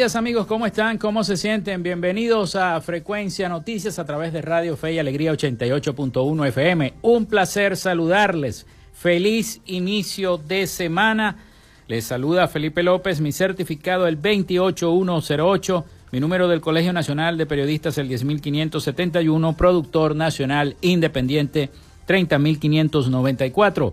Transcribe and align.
Amigos, 0.00 0.46
¿cómo 0.46 0.64
están? 0.64 0.96
¿Cómo 0.96 1.22
se 1.24 1.36
sienten? 1.36 1.82
Bienvenidos 1.82 2.56
a 2.56 2.80
Frecuencia 2.80 3.50
Noticias 3.50 3.98
a 3.98 4.06
través 4.06 4.32
de 4.32 4.40
Radio 4.40 4.74
Fe 4.78 4.94
y 4.94 4.98
Alegría 4.98 5.30
88.1 5.30 6.48
FM. 6.48 6.94
Un 7.02 7.26
placer 7.26 7.76
saludarles. 7.76 8.66
Feliz 8.94 9.60
inicio 9.66 10.38
de 10.38 10.66
semana. 10.66 11.36
Les 11.86 12.06
saluda 12.06 12.48
Felipe 12.48 12.82
López, 12.82 13.20
mi 13.20 13.30
certificado 13.30 14.06
el 14.06 14.16
28108, 14.16 15.84
mi 16.12 16.20
número 16.20 16.48
del 16.48 16.62
Colegio 16.62 16.94
Nacional 16.94 17.36
de 17.36 17.44
Periodistas 17.44 17.98
el 17.98 18.08
10571, 18.08 19.54
productor 19.54 20.16
nacional 20.16 20.76
independiente 20.80 21.68
30594. 22.06 23.92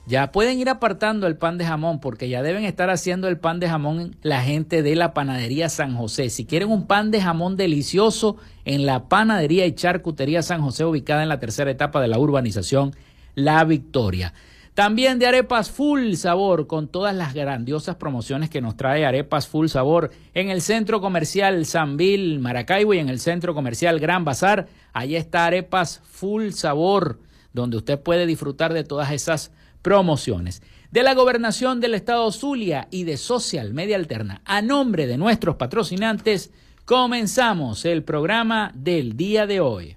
ya 0.07 0.33
pueden 0.33 0.59
ir 0.59 0.69
apartando 0.69 1.27
el 1.27 1.37
pan 1.37 1.59
de 1.59 1.65
jamón 1.65 2.01
porque 2.01 2.29
ya 2.29 2.43
deben 2.43 2.65
estar 2.65 2.91
haciendo 2.91 3.29
el 3.29 3.39
pan 3.39 3.61
de 3.61 3.69
jamón 3.69 4.17
la 4.23 4.43
gente 4.43 4.83
de 4.83 4.97
la 4.97 5.15
panadería 5.15 5.69
San 5.69 5.97
José. 5.97 6.29
Si 6.29 6.45
quieren 6.45 6.71
un 6.71 6.87
pan 6.87 7.11
de 7.11 7.21
jamón 7.21 7.57
delicioso 7.57 8.37
en 8.65 8.85
la 8.85 9.09
panadería 9.09 9.65
y 9.67 9.75
charcutería 9.75 10.43
San 10.43 10.61
José 10.61 10.85
ubicada 10.85 11.23
en 11.23 11.29
la 11.29 11.39
tercera 11.39 11.71
etapa 11.71 12.01
de 12.01 12.09
la 12.09 12.19
urbanización 12.19 12.97
La 13.35 13.63
Victoria. 13.65 14.35
También 14.75 15.19
de 15.19 15.27
arepas 15.27 15.71
full 15.71 16.15
sabor 16.15 16.67
con 16.67 16.89
todas 16.89 17.15
las 17.15 17.35
grandiosas 17.35 17.97
promociones 17.97 18.49
que 18.49 18.63
nos 18.63 18.77
trae 18.77 19.05
arepas 19.05 19.47
full 19.47 19.67
sabor 19.69 20.11
en 20.33 20.49
el 20.49 20.63
centro 20.63 21.01
comercial 21.01 21.67
Sanville 21.67 22.39
Maracaibo 22.39 22.95
y 22.95 22.99
en 22.99 23.11
el 23.11 23.21
centro 23.21 23.55
comercial 23.55 24.01
Gran 24.01 24.25
Bazar. 24.25 24.67
Allí 24.95 25.15
está 25.15 25.45
arepas 25.45 26.01
full 26.05 26.51
sabor 26.51 27.21
donde 27.53 27.77
usted 27.77 28.01
puede 28.01 28.27
disfrutar 28.27 28.73
de 28.73 28.83
todas 28.83 29.13
esas 29.13 29.53
promociones. 29.83 30.63
De 30.91 31.03
la 31.03 31.15
gobernación 31.15 31.81
del 31.81 31.95
estado 31.95 32.31
Zulia 32.33 32.89
y 32.91 33.05
de 33.05 33.17
Social 33.17 33.75
Media 33.75 33.97
Alterna, 33.97 34.43
a 34.45 34.63
nombre 34.63 35.07
de 35.07 35.19
nuestros 35.19 35.57
patrocinantes, 35.57 36.51
comenzamos 36.85 37.85
el 37.85 38.03
programa 38.03 38.73
del 38.75 39.17
día 39.17 39.47
de 39.47 39.61
hoy. 39.61 39.97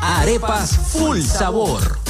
Arepas 0.00 0.76
Full 0.92 1.22
Sabor. 1.22 2.09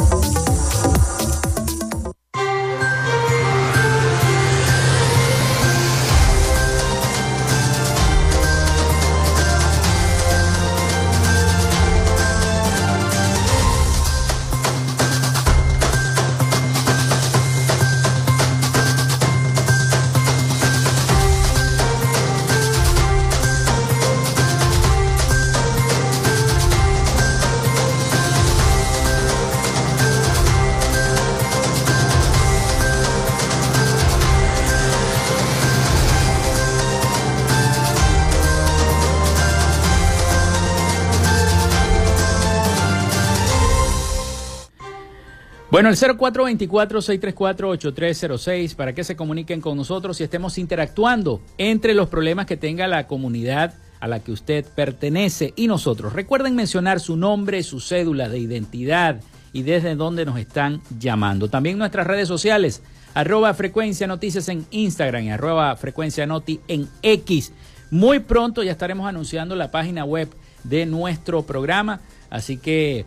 Bueno, 45.71 45.87
el 45.87 45.95
0424-634-8306 45.95 48.75
para 48.75 48.93
que 48.93 49.05
se 49.05 49.15
comuniquen 49.15 49.61
con 49.61 49.77
nosotros 49.77 50.19
y 50.19 50.25
estemos 50.25 50.57
interactuando 50.57 51.41
entre 51.57 51.93
los 51.93 52.09
problemas 52.09 52.45
que 52.45 52.57
tenga 52.57 52.89
la 52.89 53.07
comunidad 53.07 53.75
a 54.01 54.09
la 54.09 54.19
que 54.19 54.33
usted 54.33 54.65
pertenece 54.65 55.53
y 55.55 55.67
nosotros. 55.67 56.11
Recuerden 56.11 56.55
mencionar 56.55 56.99
su 56.99 57.15
nombre, 57.15 57.63
su 57.63 57.79
cédula 57.79 58.27
de 58.27 58.39
identidad 58.39 59.21
y 59.53 59.61
desde 59.61 59.95
dónde 59.95 60.25
nos 60.25 60.37
están 60.37 60.81
llamando. 60.99 61.49
También 61.49 61.77
nuestras 61.77 62.05
redes 62.05 62.27
sociales, 62.27 62.83
arroba 63.13 63.53
frecuencia 63.53 64.07
noticias 64.07 64.49
en 64.49 64.65
Instagram 64.71 65.23
y 65.23 65.31
arroba 65.31 65.73
frecuencia 65.77 66.27
noti 66.27 66.59
en 66.67 66.89
X. 67.01 67.53
Muy 67.91 68.19
pronto 68.19 68.61
ya 68.61 68.73
estaremos 68.73 69.07
anunciando 69.07 69.55
la 69.55 69.71
página 69.71 70.03
web 70.03 70.27
de 70.65 70.85
nuestro 70.85 71.43
programa, 71.43 72.01
así 72.29 72.57
que 72.57 73.05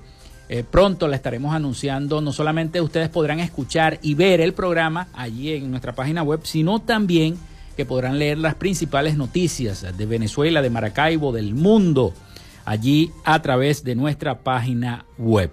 eh, 0.49 0.65
pronto 0.69 1.09
la 1.09 1.17
estaremos 1.17 1.55
anunciando. 1.55 2.21
No 2.21 2.33
solamente 2.33 2.81
ustedes 2.81 3.09
podrán 3.09 3.41
escuchar 3.41 3.99
y 4.03 4.15
ver 4.15 4.41
el 4.41 4.53
programa 4.53 5.09
allí 5.15 5.53
en 5.53 5.71
nuestra 5.71 5.95
página 5.95 6.23
web, 6.23 6.41
sino 6.45 6.81
también 6.81 7.39
que 7.77 7.87
podrán 7.87 8.19
leer 8.19 8.39
las 8.39 8.55
principales 8.55 9.17
noticias 9.17 9.87
de 9.97 10.07
Venezuela, 10.07 10.63
de 10.63 10.71
Maracaibo, 10.71 11.33
del 11.33 11.55
mundo, 11.55 12.13
allí 12.65 13.11
a 13.25 13.41
través 13.43 13.85
de 13.85 13.95
nuestra 13.95 14.39
página 14.39 15.05
web. 15.19 15.51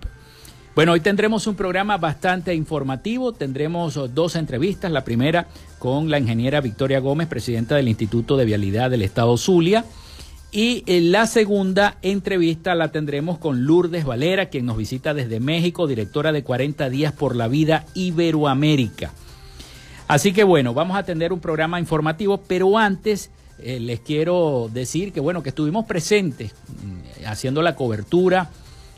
Bueno, 0.76 0.94
hoy 0.94 1.02
tendremos 1.02 1.48
un 1.48 1.56
programa 1.56 1.98
bastante 1.98 2.54
informativo. 2.54 3.34
Tendremos 3.34 4.00
dos 4.14 4.36
entrevistas. 4.36 4.92
La 4.92 5.04
primera 5.04 5.48
con 5.80 6.10
la 6.10 6.18
ingeniera 6.18 6.62
Victoria 6.62 7.00
Gómez, 7.00 7.28
presidenta 7.28 7.76
del 7.76 7.90
Instituto 7.90 8.38
de 8.38 8.46
Vialidad 8.46 8.90
del 8.90 9.02
Estado 9.02 9.36
Zulia 9.36 9.84
y 10.52 10.84
la 11.10 11.28
segunda 11.28 11.98
entrevista 12.02 12.76
la 12.76 12.92
tendremos 12.92 13.38
con 13.38 13.66
Lourdes 13.66 14.04
Valera, 14.04 14.48
quien 14.48 14.66
nos 14.66 14.76
visita 14.76 15.14
desde 15.14 15.40
México, 15.40 15.88
directora 15.88 16.34
de 16.34 16.44
40 16.44 16.90
días 16.90 17.14
por 17.14 17.38
la 17.38 17.48
vida 17.48 17.86
Iberoamérica. 17.94 19.14
Así 20.10 20.34
que 20.34 20.44
bueno, 20.44 20.74
vamos 20.74 20.98
a 20.98 21.04
tener 21.04 21.32
un 21.32 21.40
programa 21.40 21.80
informativo, 21.80 22.38
pero 22.46 22.78
antes 22.78 23.32
eh, 23.60 23.80
les 23.80 24.02
quiero 24.02 24.70
decir 24.74 25.14
que 25.14 25.22
bueno, 25.22 25.42
que 25.42 25.50
estuvimos 25.50 25.86
presentes 25.86 26.52
mm, 26.52 27.26
haciendo 27.28 27.62
la 27.62 27.76
cobertura 27.76 28.50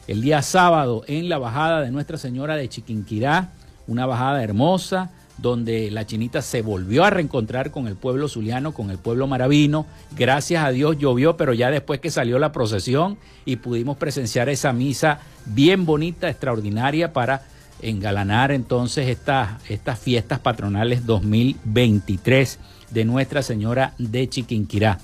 el 0.08 0.22
día 0.22 0.42
sábado 0.42 1.04
en 1.06 1.30
la 1.30 1.38
bajada 1.38 1.82
de 1.82 1.92
Nuestra 1.92 2.18
Señora 2.18 2.56
de 2.56 2.68
Chiquinquirá, 2.68 3.52
una 3.86 4.08
bajada 4.08 4.44
hermosa, 4.44 5.12
donde 5.38 5.90
la 5.92 6.06
chinita 6.06 6.42
se 6.42 6.62
volvió 6.62 7.04
a 7.04 7.10
reencontrar 7.10 7.72
con 7.72 7.88
el 7.88 7.96
pueblo 7.96 8.28
zuliano, 8.28 8.74
con 8.74 8.92
el 8.92 8.98
pueblo 8.98 9.28
maravino. 9.28 9.86
Gracias 10.16 10.64
a 10.64 10.70
Dios 10.70 10.98
llovió, 10.98 11.38
pero 11.38 11.54
ya 11.54 11.72
después 11.72 12.00
que 12.00 12.12
salió 12.12 12.40
la 12.40 12.52
procesión 12.52 13.18
y 13.46 13.58
pudimos 13.58 13.98
presenciar 13.98 14.50
esa 14.50 14.74
misa 14.74 15.20
bien 15.46 15.86
bonita, 15.86 16.30
extraordinaria 16.30 17.14
para 17.14 17.44
engalanar 17.82 18.52
entonces 18.52 19.10
estas, 19.10 19.62
estas 19.70 20.00
fiestas 20.00 20.40
patronales 20.40 21.06
2023 21.06 22.60
de 22.92 23.06
Nuestra 23.06 23.42
Señora 23.42 23.94
de 23.98 24.30
Chiquinquirá. 24.30 25.00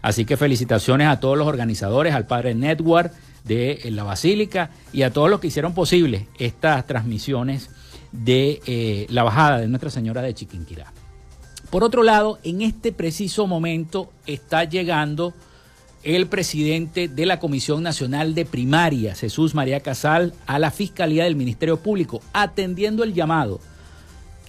Así 0.00 0.24
que 0.24 0.36
felicitaciones 0.36 1.08
a 1.08 1.20
todos 1.20 1.36
los 1.36 1.46
organizadores, 1.46 2.14
al 2.14 2.26
Padre 2.26 2.54
Network 2.54 3.12
de 3.44 3.80
la 3.90 4.04
Basílica 4.04 4.70
y 4.92 5.02
a 5.02 5.12
todos 5.12 5.28
los 5.28 5.40
que 5.40 5.48
hicieron 5.48 5.74
posible 5.74 6.28
estas 6.38 6.86
transmisiones 6.86 7.70
de 8.12 8.60
eh, 8.66 9.06
la 9.08 9.22
bajada 9.24 9.58
de 9.58 9.68
Nuestra 9.68 9.90
Señora 9.90 10.22
de 10.22 10.34
Chiquinquirá. 10.34 10.92
Por 11.70 11.82
otro 11.84 12.02
lado, 12.02 12.38
en 12.44 12.62
este 12.62 12.92
preciso 12.92 13.46
momento 13.46 14.12
está 14.26 14.64
llegando 14.64 15.32
el 16.02 16.26
presidente 16.26 17.08
de 17.08 17.26
la 17.26 17.38
Comisión 17.38 17.82
Nacional 17.82 18.34
de 18.34 18.44
Primarias, 18.44 19.20
Jesús 19.20 19.54
María 19.54 19.80
Casal, 19.80 20.34
a 20.46 20.58
la 20.58 20.70
Fiscalía 20.70 21.24
del 21.24 21.36
Ministerio 21.36 21.78
Público, 21.78 22.20
atendiendo 22.32 23.04
el 23.04 23.14
llamado 23.14 23.60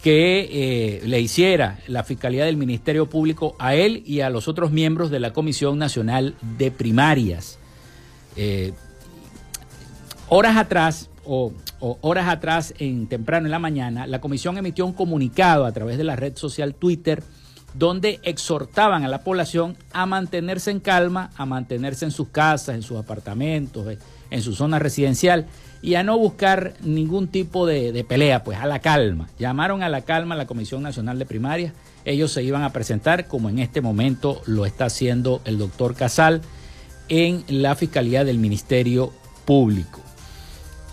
que 0.01 0.50
eh, 0.51 1.01
le 1.05 1.22
hiciera 1.22 1.79
la 1.88 2.03
Fiscalía 2.03 2.43
del 2.43 2.58
Ministerio 2.58 3.08
Público 3.08 3.55
a 3.58 3.75
él 3.75 4.03
y 4.05 4.20
a 4.20 4.29
los 4.29 4.50
otros 4.50 4.72
miembros 4.72 5.10
de 5.10 5.22
la 5.22 5.32
Comisión 5.32 5.77
Nacional 5.77 6.36
de 6.58 6.72
Primarias. 6.72 7.58
Eh, 8.36 8.74
horas 10.27 10.58
atrás, 10.58 11.10
o 11.25 11.53
horas 11.80 12.27
atrás, 12.30 12.74
en 12.80 13.08
temprano 13.08 13.48
en 13.48 13.51
la 13.51 13.60
mañana, 13.60 14.08
la 14.08 14.22
comisión 14.22 14.58
emitió 14.58 14.86
un 14.86 14.94
comunicado 14.94 15.65
a 15.65 15.72
través 15.72 15.98
de 15.98 16.03
la 16.03 16.15
red 16.15 16.36
social 16.36 16.75
Twitter 16.75 17.24
donde 17.74 18.20
exhortaban 18.24 19.03
a 19.03 19.08
la 19.08 19.24
población 19.24 19.75
a 19.92 20.06
mantenerse 20.06 20.72
en 20.72 20.80
calma, 20.80 21.32
a 21.36 21.46
mantenerse 21.46 22.06
en 22.06 22.12
sus 22.12 22.30
casas, 22.30 22.75
en 22.75 22.84
sus 22.84 22.98
apartamentos, 22.98 23.88
eh, 23.88 23.98
en 24.30 24.42
su 24.42 24.53
zona 24.53 24.80
residencial 24.80 25.48
y 25.82 25.96
a 25.96 26.03
no 26.03 26.18
buscar 26.18 26.74
ningún 26.82 27.27
tipo 27.27 27.65
de, 27.65 27.92
de, 27.92 28.03
pelea, 28.03 28.44
pues 28.44 28.60
a 28.60 28.65
la 28.65 28.80
calma. 28.80 29.27
Llamaron 29.39 29.84
a 29.84 29.89
la 29.89 30.01
calma 30.01 30.36
a 30.36 30.38
la 30.38 30.48
Comisión 30.48 30.84
Nacional 30.84 31.20
de 31.20 31.25
Primarias. 31.25 31.74
Ellos 32.06 32.32
se 32.32 32.44
iban 32.44 32.63
a 32.63 32.72
presentar 32.72 33.27
como 33.27 33.50
en 33.50 33.60
este 33.60 33.82
momento 33.82 34.42
lo 34.46 34.65
está 34.65 34.86
haciendo 34.86 35.42
el 35.46 35.58
doctor 35.58 35.96
Casal 35.96 36.42
en 37.10 37.44
la 37.48 37.75
Fiscalía 37.75 38.24
del 38.24 38.38
Ministerio 38.38 39.12
Público. 39.46 40.02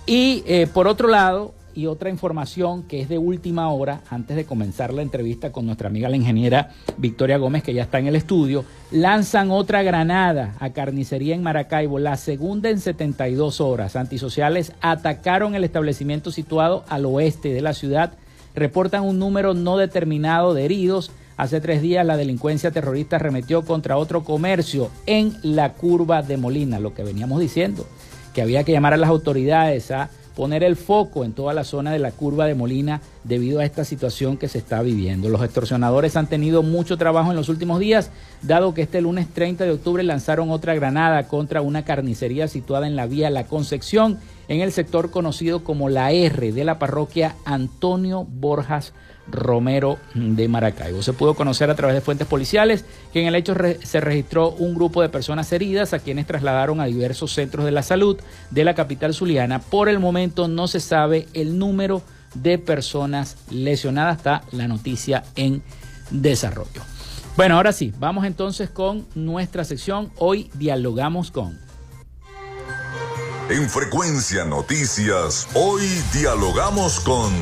Y 0.07 0.42
eh, 0.47 0.66
por 0.73 0.88
otro 0.88 1.09
lado, 1.09 1.54
y 1.75 1.87
otra 1.87 2.11
información 2.11 2.83
que 2.83 3.00
es 3.00 3.09
de 3.09 3.19
última 3.19 3.71
hora, 3.71 4.02
antes 4.11 4.37
de 4.37 4.45
comenzar 4.45 4.92
la 4.92 5.02
entrevista 5.02 5.52
con 5.52 5.66
nuestra 5.66 5.88
amiga 5.88 6.09
la 6.09 6.16
ingeniera 6.16 6.71
Victoria 6.99 7.38
Gómez, 7.38 7.62
que 7.62 7.75
ya 7.75 7.83
está 7.83 7.99
en 7.99 8.07
el 8.07 8.16
estudio, 8.16 8.64
lanzan 8.90 9.50
otra 9.50 9.83
granada 9.83 10.54
a 10.59 10.71
carnicería 10.71 11.35
en 11.35 11.42
Maracaibo, 11.42 11.99
la 11.99 12.16
segunda 12.16 12.71
en 12.71 12.80
72 12.80 13.61
horas. 13.61 13.97
Antisociales 13.97 14.73
atacaron 14.80 15.54
el 15.54 15.64
establecimiento 15.64 16.33
situado 16.33 16.85
al 16.88 17.07
oeste 17.07 17.52
de 17.52 17.62
la 17.62 17.75
ciudad, 17.75 18.14
reportan 18.54 19.04
un 19.04 19.19
número 19.19 19.54
no 19.54 19.76
determinado 19.76 20.54
de 20.54 20.64
heridos. 20.64 21.12
Hace 21.37 21.61
tres 21.61 21.80
días 21.80 22.04
la 22.04 22.19
delincuencia 22.19 22.71
terrorista 22.71 23.16
arremetió 23.16 23.64
contra 23.64 23.97
otro 23.97 24.25
comercio 24.25 24.90
en 25.07 25.35
la 25.42 25.73
curva 25.73 26.21
de 26.21 26.37
Molina, 26.37 26.78
lo 26.78 26.92
que 26.92 27.02
veníamos 27.02 27.40
diciendo, 27.40 27.87
que 28.34 28.42
había 28.42 28.64
que 28.64 28.72
llamar 28.72 28.94
a 28.94 28.96
las 28.96 29.10
autoridades 29.10 29.90
a 29.90 30.10
poner 30.34 30.62
el 30.62 30.76
foco 30.76 31.25
en 31.25 31.32
toda 31.32 31.52
la 31.52 31.64
zona 31.64 31.92
de 31.92 31.99
la 31.99 32.12
curva 32.12 32.46
de 32.46 32.54
Molina 32.54 33.02
debido 33.25 33.60
a 33.60 33.64
esta 33.64 33.84
situación 33.84 34.37
que 34.37 34.49
se 34.49 34.58
está 34.58 34.80
viviendo. 34.80 35.28
Los 35.28 35.42
extorsionadores 35.42 36.16
han 36.16 36.28
tenido 36.28 36.62
mucho 36.62 36.96
trabajo 36.96 37.30
en 37.30 37.37
los 37.37 37.49
últimos 37.49 37.78
días, 37.78 38.10
dado 38.40 38.72
que 38.72 38.82
este 38.82 39.02
lunes 39.02 39.28
30 39.28 39.64
de 39.64 39.72
octubre 39.72 40.02
lanzaron 40.02 40.50
otra 40.50 40.75
granada 40.75 41.28
contra 41.28 41.60
una 41.60 41.84
carnicería 41.84 42.49
situada 42.49 42.87
en 42.87 42.96
la 42.96 43.06
vía 43.06 43.28
La 43.28 43.44
Concepción, 43.44 44.18
en 44.49 44.60
el 44.60 44.72
sector 44.72 45.10
conocido 45.10 45.62
como 45.62 45.88
la 45.88 46.10
R 46.12 46.52
de 46.52 46.64
la 46.64 46.78
parroquia 46.78 47.37
Antonio 47.44 48.25
Borjas 48.25 48.94
Romero 49.30 49.99
de 50.14 50.49
Maracaibo. 50.49 51.02
Se 51.02 51.12
pudo 51.12 51.34
conocer 51.34 51.70
a 51.70 51.75
través 51.75 51.94
de 51.94 52.00
fuentes 52.00 52.26
policiales 52.26 52.84
que 53.12 53.20
en 53.20 53.26
el 53.26 53.34
hecho 53.34 53.54
se 53.82 54.00
registró 54.00 54.50
un 54.50 54.75
grupo 54.75 55.02
de 55.02 55.08
personas 55.08 55.52
heridas 55.52 55.92
a 55.92 55.99
quienes 55.99 56.26
trasladaron 56.26 56.80
a 56.80 56.87
diversos 56.87 57.32
centros 57.32 57.64
de 57.64 57.70
la 57.70 57.82
salud 57.82 58.18
de 58.50 58.64
la 58.64 58.75
capital 58.75 59.14
zuliana. 59.14 59.60
Por 59.60 59.88
el 59.88 59.99
momento 59.99 60.49
no 60.49 60.68
se 60.68 60.80
sabe 60.80 61.26
el 61.34 61.58
número 61.58 62.02
de 62.34 62.58
personas 62.58 63.37
lesionadas. 63.50 64.18
Está 64.18 64.42
la 64.52 64.68
noticia 64.68 65.25
en 65.37 65.62
desarrollo. 66.10 66.82
Bueno, 67.37 67.56
ahora 67.56 67.72
sí, 67.72 67.92
vamos 67.99 68.25
entonces 68.25 68.70
con 68.70 69.06
nuestra 69.14 69.64
sección. 69.64 70.12
Hoy 70.18 70.50
dialogamos 70.54 71.30
con... 71.30 71.58
En 73.49 73.68
Frecuencia 73.68 74.44
Noticias, 74.44 75.49
hoy 75.54 75.82
dialogamos 76.12 77.00
con... 77.00 77.32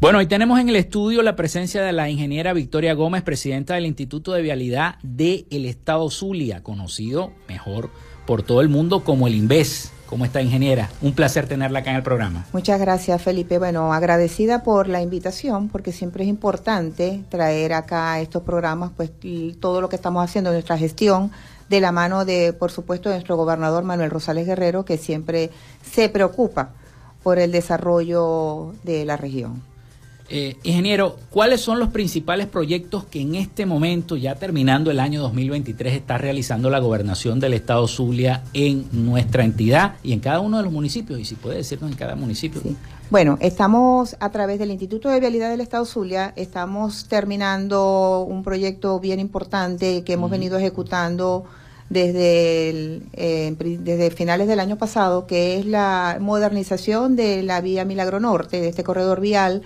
Bueno, 0.00 0.18
hoy 0.18 0.26
tenemos 0.26 0.60
en 0.60 0.68
el 0.68 0.76
estudio 0.76 1.22
la 1.22 1.34
presencia 1.34 1.82
de 1.82 1.90
la 1.90 2.08
ingeniera 2.08 2.52
Victoria 2.52 2.94
Gómez, 2.94 3.24
presidenta 3.24 3.74
del 3.74 3.84
Instituto 3.84 4.32
de 4.32 4.42
Vialidad 4.42 4.94
del 5.02 5.66
Estado 5.66 6.08
Zulia, 6.08 6.62
conocido 6.62 7.32
mejor 7.48 7.90
por 8.24 8.44
todo 8.44 8.60
el 8.60 8.68
mundo 8.68 9.02
como 9.02 9.26
el 9.26 9.34
INVES. 9.34 9.90
¿Cómo 10.06 10.24
está, 10.24 10.40
ingeniera? 10.40 10.88
Un 11.02 11.14
placer 11.14 11.48
tenerla 11.48 11.80
acá 11.80 11.90
en 11.90 11.96
el 11.96 12.04
programa. 12.04 12.46
Muchas 12.52 12.78
gracias, 12.78 13.20
Felipe. 13.20 13.58
Bueno, 13.58 13.92
agradecida 13.92 14.62
por 14.62 14.86
la 14.86 15.02
invitación, 15.02 15.68
porque 15.68 15.90
siempre 15.90 16.22
es 16.22 16.30
importante 16.30 17.24
traer 17.28 17.72
acá 17.72 18.20
estos 18.20 18.44
programas, 18.44 18.92
pues 18.96 19.10
todo 19.58 19.80
lo 19.80 19.88
que 19.88 19.96
estamos 19.96 20.22
haciendo, 20.22 20.52
nuestra 20.52 20.78
gestión, 20.78 21.32
de 21.68 21.80
la 21.80 21.90
mano 21.90 22.24
de, 22.24 22.52
por 22.52 22.70
supuesto, 22.70 23.08
de 23.08 23.16
nuestro 23.16 23.36
gobernador 23.36 23.82
Manuel 23.82 24.10
Rosales 24.10 24.46
Guerrero, 24.46 24.84
que 24.84 24.96
siempre 24.96 25.50
se 25.82 26.08
preocupa 26.08 26.70
por 27.24 27.40
el 27.40 27.50
desarrollo 27.50 28.74
de 28.84 29.04
la 29.04 29.16
región. 29.16 29.67
Eh, 30.30 30.56
ingeniero, 30.62 31.16
¿cuáles 31.30 31.62
son 31.62 31.78
los 31.78 31.88
principales 31.88 32.46
proyectos 32.46 33.04
que 33.04 33.22
en 33.22 33.34
este 33.34 33.64
momento, 33.64 34.14
ya 34.14 34.34
terminando 34.34 34.90
el 34.90 35.00
año 35.00 35.22
2023, 35.22 35.94
está 35.94 36.18
realizando 36.18 36.68
la 36.68 36.80
gobernación 36.80 37.40
del 37.40 37.54
estado 37.54 37.88
Zulia 37.88 38.42
en 38.52 38.86
nuestra 38.92 39.42
entidad 39.44 39.94
y 40.02 40.12
en 40.12 40.20
cada 40.20 40.40
uno 40.40 40.58
de 40.58 40.64
los 40.64 40.72
municipios? 40.72 41.18
Y 41.18 41.24
si 41.24 41.34
puede 41.34 41.56
decirnos 41.56 41.90
en 41.90 41.96
cada 41.96 42.14
municipio. 42.14 42.60
Bueno, 43.08 43.38
estamos 43.40 44.16
a 44.20 44.30
través 44.30 44.58
del 44.58 44.70
Instituto 44.70 45.08
de 45.08 45.18
Vialidad 45.18 45.48
del 45.48 45.62
Estado 45.62 45.86
Zulia, 45.86 46.34
estamos 46.36 47.06
terminando 47.06 48.26
un 48.28 48.42
proyecto 48.42 49.00
bien 49.00 49.20
importante 49.20 50.04
que 50.04 50.12
hemos 50.12 50.30
venido 50.30 50.58
ejecutando 50.58 51.46
desde, 51.88 53.00
eh, 53.14 53.56
desde 53.58 54.10
finales 54.10 54.46
del 54.46 54.60
año 54.60 54.76
pasado, 54.76 55.26
que 55.26 55.58
es 55.58 55.64
la 55.64 56.18
modernización 56.20 57.16
de 57.16 57.42
la 57.42 57.62
vía 57.62 57.86
Milagro 57.86 58.20
Norte, 58.20 58.60
de 58.60 58.68
este 58.68 58.84
corredor 58.84 59.22
vial 59.22 59.62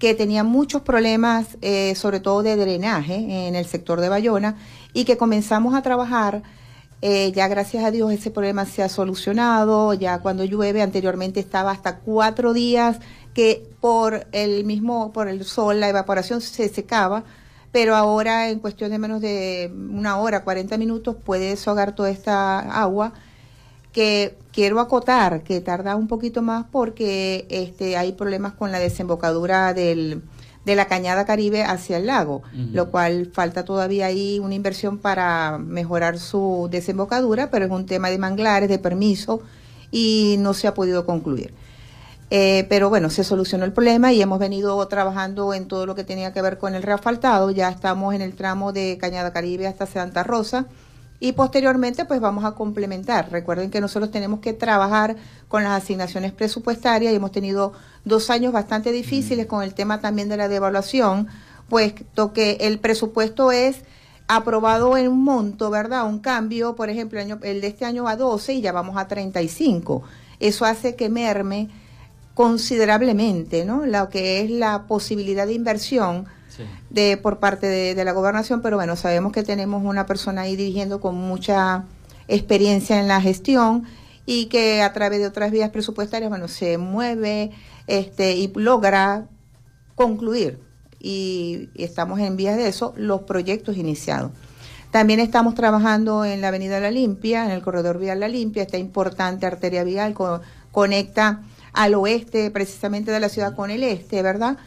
que 0.00 0.14
tenía 0.14 0.42
muchos 0.42 0.80
problemas, 0.82 1.58
eh, 1.60 1.94
sobre 1.94 2.20
todo 2.20 2.42
de 2.42 2.56
drenaje 2.56 3.46
en 3.46 3.54
el 3.54 3.66
sector 3.66 4.00
de 4.00 4.08
Bayona, 4.08 4.56
y 4.94 5.04
que 5.04 5.18
comenzamos 5.18 5.74
a 5.74 5.82
trabajar. 5.82 6.42
Eh, 7.02 7.32
ya 7.32 7.48
gracias 7.48 7.84
a 7.84 7.90
Dios 7.90 8.10
ese 8.12 8.30
problema 8.30 8.64
se 8.64 8.82
ha 8.82 8.88
solucionado, 8.88 9.94
ya 9.94 10.18
cuando 10.20 10.44
llueve 10.44 10.82
anteriormente 10.82 11.38
estaba 11.38 11.70
hasta 11.70 11.98
cuatro 11.98 12.52
días 12.52 12.98
que 13.34 13.70
por 13.80 14.26
el 14.32 14.64
mismo, 14.64 15.12
por 15.12 15.28
el 15.28 15.44
sol, 15.44 15.80
la 15.80 15.88
evaporación 15.88 16.40
se 16.40 16.68
secaba, 16.68 17.24
pero 17.70 17.94
ahora 17.94 18.48
en 18.48 18.58
cuestión 18.58 18.90
de 18.90 18.98
menos 18.98 19.20
de 19.20 19.70
una 19.72 20.18
hora, 20.18 20.44
40 20.44 20.76
minutos, 20.78 21.14
puede 21.22 21.50
deshogar 21.50 21.94
toda 21.94 22.10
esta 22.10 22.58
agua 22.58 23.12
que 23.92 24.36
quiero 24.52 24.80
acotar 24.80 25.42
que 25.42 25.60
tarda 25.60 25.96
un 25.96 26.06
poquito 26.06 26.42
más 26.42 26.66
porque 26.70 27.46
este, 27.50 27.96
hay 27.96 28.12
problemas 28.12 28.52
con 28.52 28.72
la 28.72 28.78
desembocadura 28.78 29.74
del, 29.74 30.22
de 30.64 30.74
la 30.74 30.86
cañada 30.86 31.24
caribe 31.24 31.62
hacia 31.62 31.96
el 31.96 32.06
lago, 32.06 32.42
lo 32.52 32.90
cual 32.90 33.30
falta 33.32 33.64
todavía 33.64 34.06
ahí 34.06 34.38
una 34.38 34.54
inversión 34.54 34.98
para 34.98 35.58
mejorar 35.58 36.18
su 36.18 36.68
desembocadura, 36.70 37.50
pero 37.50 37.64
es 37.64 37.70
un 37.70 37.86
tema 37.86 38.10
de 38.10 38.18
manglares, 38.18 38.68
de 38.68 38.78
permiso, 38.78 39.40
y 39.90 40.36
no 40.38 40.54
se 40.54 40.68
ha 40.68 40.74
podido 40.74 41.06
concluir. 41.06 41.52
Eh, 42.32 42.66
pero 42.68 42.90
bueno, 42.90 43.10
se 43.10 43.24
solucionó 43.24 43.64
el 43.64 43.72
problema 43.72 44.12
y 44.12 44.22
hemos 44.22 44.38
venido 44.38 44.86
trabajando 44.86 45.52
en 45.52 45.66
todo 45.66 45.84
lo 45.84 45.96
que 45.96 46.04
tenía 46.04 46.32
que 46.32 46.42
ver 46.42 46.58
con 46.58 46.76
el 46.76 46.84
reasfaltado. 46.84 47.50
Ya 47.50 47.68
estamos 47.68 48.14
en 48.14 48.22
el 48.22 48.34
tramo 48.34 48.72
de 48.72 48.98
Cañada 49.00 49.32
Caribe 49.32 49.66
hasta 49.66 49.86
Santa 49.86 50.22
Rosa 50.22 50.66
y 51.20 51.32
posteriormente 51.32 52.06
pues 52.06 52.18
vamos 52.20 52.44
a 52.44 52.52
complementar. 52.52 53.30
Recuerden 53.30 53.70
que 53.70 53.82
nosotros 53.82 54.10
tenemos 54.10 54.40
que 54.40 54.54
trabajar 54.54 55.16
con 55.48 55.62
las 55.62 55.82
asignaciones 55.82 56.32
presupuestarias 56.32 57.12
y 57.12 57.16
hemos 57.16 57.30
tenido 57.30 57.74
dos 58.06 58.30
años 58.30 58.52
bastante 58.52 58.90
difíciles 58.90 59.46
con 59.46 59.62
el 59.62 59.74
tema 59.74 60.00
también 60.00 60.30
de 60.30 60.38
la 60.38 60.48
devaluación, 60.48 61.28
puesto 61.68 62.32
que 62.32 62.56
el 62.62 62.78
presupuesto 62.78 63.52
es 63.52 63.82
aprobado 64.28 64.96
en 64.96 65.08
un 65.08 65.22
monto, 65.22 65.70
¿verdad? 65.70 66.06
Un 66.06 66.20
cambio, 66.20 66.74
por 66.74 66.88
ejemplo, 66.88 67.20
el, 67.20 67.26
año, 67.26 67.38
el 67.42 67.60
de 67.60 67.66
este 67.66 67.84
año 67.84 68.08
a 68.08 68.16
12 68.16 68.54
y 68.54 68.60
ya 68.62 68.72
vamos 68.72 68.96
a 68.96 69.06
35. 69.06 70.02
Eso 70.38 70.64
hace 70.64 70.96
que 70.96 71.10
merme 71.10 71.68
considerablemente, 72.32 73.66
¿no? 73.66 73.84
Lo 73.84 74.08
que 74.08 74.40
es 74.40 74.50
la 74.50 74.84
posibilidad 74.84 75.46
de 75.46 75.52
inversión 75.52 76.26
de 76.90 77.16
por 77.16 77.38
parte 77.38 77.66
de, 77.66 78.04
la 78.04 78.12
gobernación, 78.12 78.62
pero 78.62 78.76
bueno, 78.76 78.96
sabemos 78.96 79.32
que 79.32 79.42
tenemos 79.42 79.82
una 79.84 80.06
persona 80.06 80.42
ahí 80.42 80.56
dirigiendo 80.56 81.00
con 81.00 81.14
mucha 81.14 81.84
experiencia 82.28 82.98
en 82.98 83.08
la 83.08 83.20
gestión 83.20 83.84
y 84.26 84.46
que 84.46 84.82
a 84.82 84.92
través 84.92 85.20
de 85.20 85.26
otras 85.26 85.50
vías 85.50 85.70
presupuestarias, 85.70 86.30
bueno, 86.30 86.48
se 86.48 86.78
mueve 86.78 87.50
este 87.86 88.36
y 88.36 88.52
logra 88.54 89.26
concluir 89.94 90.60
y, 91.00 91.70
estamos 91.74 92.20
en 92.20 92.36
vías 92.36 92.56
de 92.56 92.68
eso 92.68 92.92
los 92.96 93.22
proyectos 93.22 93.76
iniciados. 93.76 94.32
También 94.90 95.20
estamos 95.20 95.54
trabajando 95.54 96.24
en 96.24 96.40
la 96.40 96.48
Avenida 96.48 96.80
La 96.80 96.90
Limpia, 96.90 97.44
en 97.44 97.52
el 97.52 97.62
corredor 97.62 97.98
vial 97.98 98.20
La 98.20 98.28
Limpia, 98.28 98.62
esta 98.62 98.78
importante 98.78 99.46
arteria 99.46 99.84
vial 99.84 100.14
conecta 100.72 101.42
al 101.72 101.94
oeste 101.94 102.50
precisamente 102.50 103.12
de 103.12 103.20
la 103.20 103.28
ciudad 103.28 103.54
con 103.54 103.70
el 103.70 103.84
este, 103.84 104.22
¿verdad? 104.22 104.58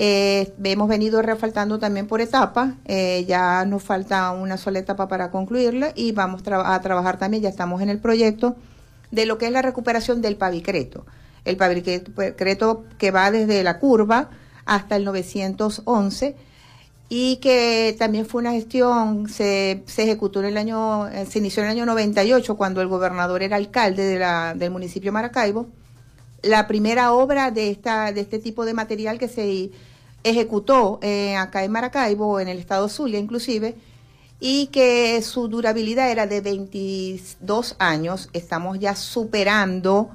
Eh, 0.00 0.54
hemos 0.62 0.88
venido 0.88 1.22
refaltando 1.22 1.80
también 1.80 2.06
por 2.06 2.20
etapas, 2.20 2.74
eh, 2.84 3.24
ya 3.26 3.64
nos 3.64 3.82
falta 3.82 4.30
una 4.30 4.56
sola 4.56 4.78
etapa 4.78 5.08
para 5.08 5.32
concluirla 5.32 5.90
y 5.96 6.12
vamos 6.12 6.42
a 6.46 6.80
trabajar 6.80 7.18
también, 7.18 7.42
ya 7.42 7.48
estamos 7.48 7.82
en 7.82 7.90
el 7.90 7.98
proyecto 7.98 8.54
de 9.10 9.26
lo 9.26 9.38
que 9.38 9.46
es 9.46 9.52
la 9.52 9.60
recuperación 9.60 10.22
del 10.22 10.36
pavicreto. 10.36 11.04
El 11.44 11.56
pavicreto 11.56 12.84
que 12.96 13.10
va 13.10 13.32
desde 13.32 13.64
la 13.64 13.80
curva 13.80 14.30
hasta 14.66 14.94
el 14.94 15.04
911 15.04 16.36
y 17.08 17.38
que 17.38 17.96
también 17.98 18.24
fue 18.24 18.40
una 18.40 18.52
gestión, 18.52 19.28
se, 19.28 19.82
ejecutó 19.96 20.38
en 20.38 20.46
el 20.46 20.58
año, 20.58 21.08
eh, 21.08 21.26
se 21.26 21.40
inició 21.40 21.64
en 21.64 21.70
el 21.70 21.76
año 21.76 21.86
98 21.86 22.56
cuando 22.56 22.80
el 22.82 22.86
gobernador 22.86 23.42
era 23.42 23.56
alcalde 23.56 24.16
del 24.54 24.70
municipio 24.70 25.08
de 25.08 25.12
Maracaibo. 25.12 25.66
La 26.42 26.68
primera 26.68 27.12
obra 27.14 27.50
de, 27.50 27.70
esta, 27.72 28.12
de 28.12 28.20
este 28.20 28.38
tipo 28.38 28.64
de 28.64 28.74
material 28.74 29.18
que 29.18 29.26
se 29.26 29.70
ejecutó 30.24 30.98
eh, 31.02 31.36
acá 31.36 31.64
en 31.64 31.72
Maracaibo, 31.72 32.40
en 32.40 32.48
el 32.48 32.58
estado 32.58 32.88
Zulia 32.88 33.18
inclusive, 33.18 33.76
y 34.40 34.68
que 34.68 35.20
su 35.22 35.48
durabilidad 35.48 36.10
era 36.10 36.26
de 36.26 36.40
22 36.40 37.76
años. 37.78 38.28
Estamos 38.32 38.78
ya 38.78 38.94
superando 38.94 40.10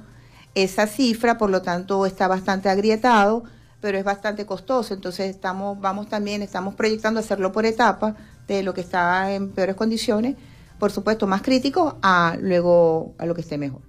esa 0.54 0.86
cifra, 0.86 1.36
por 1.36 1.50
lo 1.50 1.62
tanto 1.62 2.06
está 2.06 2.28
bastante 2.28 2.68
agrietado, 2.68 3.44
pero 3.80 3.98
es 3.98 4.04
bastante 4.04 4.46
costoso. 4.46 4.94
Entonces 4.94 5.30
estamos, 5.30 5.80
vamos 5.80 6.08
también, 6.08 6.42
estamos 6.42 6.74
proyectando 6.74 7.20
hacerlo 7.20 7.52
por 7.52 7.66
etapas 7.66 8.14
de 8.46 8.62
lo 8.62 8.74
que 8.74 8.80
está 8.80 9.32
en 9.32 9.50
peores 9.50 9.76
condiciones 9.76 10.36
por 10.78 10.92
supuesto, 10.92 11.26
más 11.26 11.42
crítico 11.42 11.96
a 12.02 12.36
luego 12.40 13.14
a 13.18 13.26
lo 13.26 13.34
que 13.34 13.40
esté 13.40 13.58
mejor. 13.58 13.80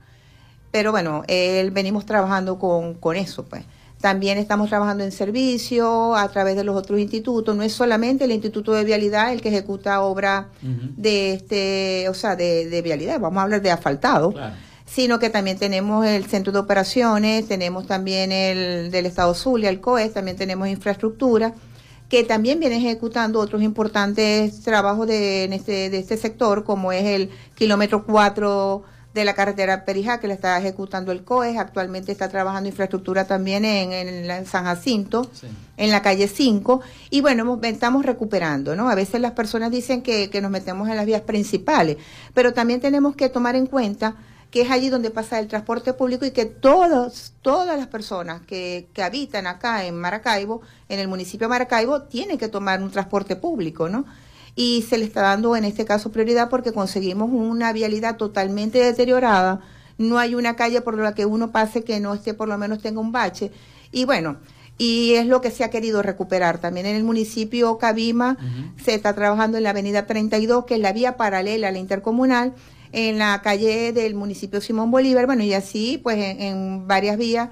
Pero 0.71 0.91
bueno, 0.91 1.23
él 1.27 1.71
venimos 1.71 2.05
trabajando 2.05 2.59
con, 2.59 2.95
con 2.95 3.15
eso, 3.15 3.45
pues. 3.45 3.65
También 4.01 4.37
estamos 4.37 4.69
trabajando 4.69 5.03
en 5.03 5.11
servicio 5.11 6.15
a 6.15 6.27
través 6.29 6.55
de 6.55 6.63
los 6.63 6.75
otros 6.75 6.99
institutos. 6.99 7.55
No 7.55 7.63
es 7.63 7.73
solamente 7.73 8.25
el 8.25 8.31
Instituto 8.31 8.71
de 8.73 8.83
Vialidad 8.83 9.31
el 9.31 9.41
que 9.41 9.49
ejecuta 9.49 10.01
obra 10.01 10.49
de 10.61 11.33
este, 11.33 12.07
o 12.09 12.13
sea, 12.13 12.35
de, 12.35 12.81
vialidad. 12.83 13.19
Vamos 13.19 13.39
a 13.39 13.43
hablar 13.43 13.61
de 13.61 13.71
asfaltado. 13.71 14.33
Sino 14.85 15.17
que 15.17 15.31
también 15.31 15.57
tenemos 15.57 16.05
el 16.05 16.25
centro 16.25 16.53
de 16.53 16.59
operaciones, 16.59 17.47
tenemos 17.47 17.87
también 17.87 18.31
el 18.31 18.91
del 18.91 19.07
Estado 19.07 19.33
Zulia, 19.33 19.71
el 19.71 19.81
COES, 19.81 20.13
también 20.13 20.37
tenemos 20.37 20.67
infraestructura, 20.67 21.55
que 22.07 22.23
también 22.23 22.59
viene 22.59 22.77
ejecutando 22.77 23.39
otros 23.39 23.63
importantes 23.63 24.61
trabajos 24.61 25.07
de, 25.07 25.45
en 25.45 25.53
este, 25.53 25.89
de 25.89 25.97
este 25.97 26.17
sector, 26.17 26.63
como 26.63 26.91
es 26.91 27.03
el 27.03 27.31
kilómetro 27.55 28.05
4 28.05 28.83
de 29.15 29.23
la 29.23 29.33
carretera 29.33 29.85
Perijá, 29.85 30.19
que 30.19 30.27
la 30.27 30.33
está 30.33 30.57
ejecutando 30.59 31.13
el 31.13 31.23
COES. 31.23 31.57
Actualmente 31.57 32.11
está 32.11 32.27
trabajando 32.27 32.67
infraestructura 32.67 33.25
también 33.25 33.63
en, 33.63 33.93
en, 33.93 34.45
San 34.45 34.65
Jacinto, 34.65 35.31
en 35.77 35.89
la 35.89 36.01
calle 36.01 36.27
5. 36.27 36.81
Y 37.11 37.21
bueno, 37.21 37.57
estamos 37.63 38.05
recuperando, 38.05 38.75
¿no? 38.75 38.89
A 38.89 38.95
veces 38.95 39.21
las 39.21 39.31
personas 39.31 39.71
dicen 39.71 40.01
que, 40.01 40.29
que 40.29 40.41
nos 40.41 40.51
metemos 40.51 40.89
en 40.89 40.97
las 40.97 41.05
vías 41.05 41.21
principales, 41.21 41.95
pero 42.33 42.53
también 42.53 42.81
tenemos 42.81 43.15
que 43.15 43.29
tomar 43.29 43.55
en 43.55 43.67
cuenta 43.67 44.17
que 44.51 44.61
es 44.61 44.69
allí 44.69 44.89
donde 44.89 45.11
pasa 45.11 45.39
el 45.39 45.47
transporte 45.47 45.93
público 45.93 46.25
y 46.25 46.31
que 46.31 46.45
todos, 46.45 47.33
todas 47.41 47.77
las 47.77 47.87
personas 47.87 48.41
que, 48.41 48.89
que 48.93 49.01
habitan 49.01 49.47
acá 49.47 49.85
en 49.85 49.95
Maracaibo, 49.95 50.61
en 50.89 50.99
el 50.99 51.07
municipio 51.07 51.47
de 51.47 51.51
Maracaibo, 51.51 52.01
tienen 52.03 52.37
que 52.37 52.49
tomar 52.49 52.83
un 52.83 52.91
transporte 52.91 53.37
público, 53.37 53.87
¿no? 53.87 54.05
Y 54.55 54.85
se 54.87 54.97
le 54.97 55.05
está 55.05 55.21
dando 55.21 55.55
en 55.55 55.65
este 55.65 55.85
caso 55.85 56.11
prioridad 56.11 56.49
porque 56.49 56.71
conseguimos 56.71 57.29
una 57.31 57.73
vialidad 57.73 58.17
totalmente 58.17 58.79
deteriorada, 58.79 59.61
no 59.97 60.17
hay 60.17 60.35
una 60.35 60.55
calle 60.55 60.81
por 60.81 60.97
la 60.97 61.13
que 61.13 61.25
uno 61.25 61.51
pase 61.51 61.83
que 61.83 61.99
no 61.99 62.13
esté 62.13 62.33
por 62.33 62.47
lo 62.47 62.57
menos 62.57 62.81
tenga 62.81 62.99
un 62.99 63.11
bache. 63.11 63.51
Y 63.91 64.05
bueno, 64.05 64.37
y 64.77 65.13
es 65.13 65.25
lo 65.25 65.41
que 65.41 65.51
se 65.51 65.63
ha 65.63 65.69
querido 65.69 66.01
recuperar. 66.01 66.59
También 66.59 66.85
en 66.85 66.95
el 66.95 67.03
municipio 67.03 67.77
Cabima 67.77 68.37
se 68.83 68.93
está 68.93 69.13
trabajando 69.13 69.57
en 69.57 69.63
la 69.63 69.69
avenida 69.69 70.05
32, 70.05 70.65
que 70.65 70.75
es 70.75 70.79
la 70.81 70.91
vía 70.91 71.17
paralela 71.17 71.69
a 71.69 71.71
la 71.71 71.79
intercomunal, 71.79 72.53
en 72.91 73.17
la 73.17 73.41
calle 73.41 73.91
del 73.93 74.15
municipio 74.15 74.61
Simón 74.61 74.91
Bolívar, 74.91 75.25
bueno, 75.25 75.43
y 75.43 75.53
así 75.53 75.99
pues 76.01 76.17
en 76.19 76.87
varias 76.87 77.17
vías 77.17 77.49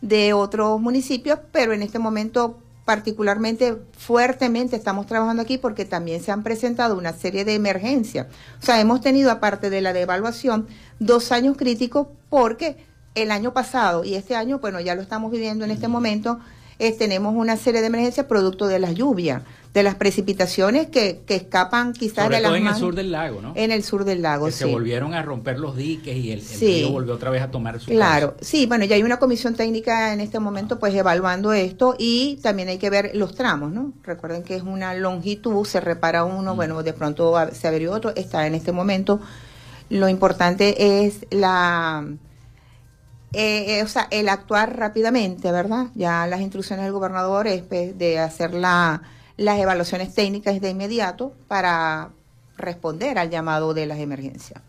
de 0.00 0.32
otros 0.32 0.80
municipios, 0.80 1.38
pero 1.52 1.72
en 1.72 1.82
este 1.82 1.98
momento 1.98 2.58
particularmente 2.86 3.76
fuertemente 3.98 4.76
estamos 4.76 5.06
trabajando 5.06 5.42
aquí 5.42 5.58
porque 5.58 5.84
también 5.84 6.22
se 6.22 6.30
han 6.30 6.44
presentado 6.44 6.96
una 6.96 7.12
serie 7.12 7.44
de 7.44 7.54
emergencias. 7.54 8.28
O 8.62 8.64
sea, 8.64 8.80
hemos 8.80 9.00
tenido, 9.00 9.32
aparte 9.32 9.70
de 9.70 9.80
la 9.80 9.92
devaluación, 9.92 10.68
dos 11.00 11.32
años 11.32 11.56
críticos 11.58 12.06
porque 12.30 12.76
el 13.16 13.32
año 13.32 13.52
pasado 13.52 14.04
y 14.04 14.14
este 14.14 14.36
año, 14.36 14.60
bueno, 14.60 14.78
ya 14.78 14.94
lo 14.94 15.02
estamos 15.02 15.32
viviendo 15.32 15.64
en 15.64 15.72
este 15.72 15.88
momento, 15.88 16.38
tenemos 16.78 17.34
una 17.34 17.56
serie 17.56 17.80
de 17.80 17.86
emergencias 17.88 18.26
producto 18.26 18.66
de 18.66 18.78
la 18.78 18.92
lluvia 18.92 19.42
de 19.76 19.82
las 19.82 19.96
precipitaciones 19.96 20.86
que, 20.86 21.20
que 21.26 21.34
escapan 21.34 21.92
quizás 21.92 22.30
de 22.30 22.40
las 22.40 22.44
todo 22.44 22.56
en 22.56 22.66
el 22.66 22.74
sur 22.76 22.94
del 22.94 23.12
lago, 23.12 23.42
¿no? 23.42 23.52
En 23.56 23.70
el 23.70 23.84
sur 23.84 24.06
del 24.06 24.22
lago, 24.22 24.46
que 24.46 24.52
sí. 24.52 24.60
Se 24.60 24.64
volvieron 24.64 25.12
a 25.12 25.20
romper 25.20 25.58
los 25.58 25.76
diques 25.76 26.16
y 26.16 26.32
el, 26.32 26.40
río 26.40 26.90
volvió 26.90 27.12
otra 27.12 27.28
vez 27.28 27.42
a 27.42 27.50
tomar 27.50 27.78
su 27.78 27.90
Claro, 27.90 28.36
sí, 28.40 28.64
bueno, 28.64 28.86
ya 28.86 28.96
hay 28.96 29.02
una 29.02 29.18
comisión 29.18 29.54
técnica 29.54 30.14
en 30.14 30.20
este 30.20 30.40
momento 30.40 30.78
pues 30.78 30.94
evaluando 30.94 31.52
esto 31.52 31.94
y 31.98 32.38
también 32.42 32.70
hay 32.70 32.78
que 32.78 32.88
ver 32.88 33.10
los 33.12 33.34
tramos, 33.34 33.70
¿no? 33.70 33.92
Recuerden 34.02 34.44
que 34.44 34.56
es 34.56 34.62
una 34.62 34.94
longitud, 34.94 35.66
se 35.66 35.80
repara 35.80 36.24
uno, 36.24 36.54
mm. 36.54 36.56
bueno, 36.56 36.82
de 36.82 36.94
pronto 36.94 37.34
se 37.52 37.68
averió 37.68 37.92
otro, 37.92 38.14
está 38.16 38.46
en 38.46 38.54
este 38.54 38.72
momento. 38.72 39.20
Lo 39.90 40.08
importante 40.08 41.04
es 41.04 41.26
la... 41.30 42.02
Eh, 43.38 43.78
eh, 43.78 43.82
o 43.82 43.86
sea, 43.86 44.08
el 44.10 44.30
actuar 44.30 44.78
rápidamente, 44.78 45.52
¿verdad? 45.52 45.88
Ya 45.94 46.26
las 46.26 46.40
instrucciones 46.40 46.86
del 46.86 46.92
gobernador 46.94 47.46
es 47.46 47.62
pues, 47.62 47.98
de 47.98 48.18
hacer 48.18 48.54
la 48.54 49.02
las 49.36 49.58
evaluaciones 49.58 50.14
técnicas 50.14 50.60
de 50.60 50.70
inmediato 50.70 51.32
para 51.48 52.10
responder 52.56 53.18
al 53.18 53.30
llamado 53.30 53.74
de 53.74 53.86
las 53.86 53.98
emergencias. 53.98 54.62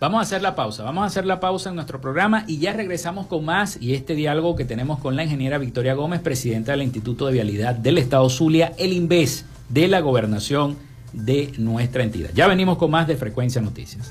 Vamos 0.00 0.20
a 0.20 0.22
hacer 0.22 0.40
la 0.40 0.54
pausa, 0.54 0.82
vamos 0.82 1.02
a 1.02 1.06
hacer 1.06 1.26
la 1.26 1.40
pausa 1.40 1.68
en 1.68 1.74
nuestro 1.74 2.00
programa 2.00 2.44
y 2.46 2.58
ya 2.58 2.72
regresamos 2.72 3.26
con 3.26 3.44
más 3.44 3.76
y 3.82 3.92
este 3.92 4.14
diálogo 4.14 4.56
que 4.56 4.64
tenemos 4.64 4.98
con 4.98 5.14
la 5.14 5.24
ingeniera 5.24 5.58
Victoria 5.58 5.92
Gómez, 5.92 6.20
presidenta 6.22 6.72
del 6.72 6.82
Instituto 6.82 7.26
de 7.26 7.34
Vialidad 7.34 7.74
del 7.74 7.98
Estado 7.98 8.30
Zulia, 8.30 8.72
el 8.78 8.94
INVES 8.94 9.44
de 9.68 9.88
la 9.88 10.00
gobernación 10.00 10.78
de 11.12 11.52
nuestra 11.58 12.02
entidad. 12.02 12.30
Ya 12.34 12.46
venimos 12.46 12.78
con 12.78 12.90
más 12.90 13.06
de 13.06 13.16
Frecuencia 13.16 13.60
Noticias. 13.60 14.10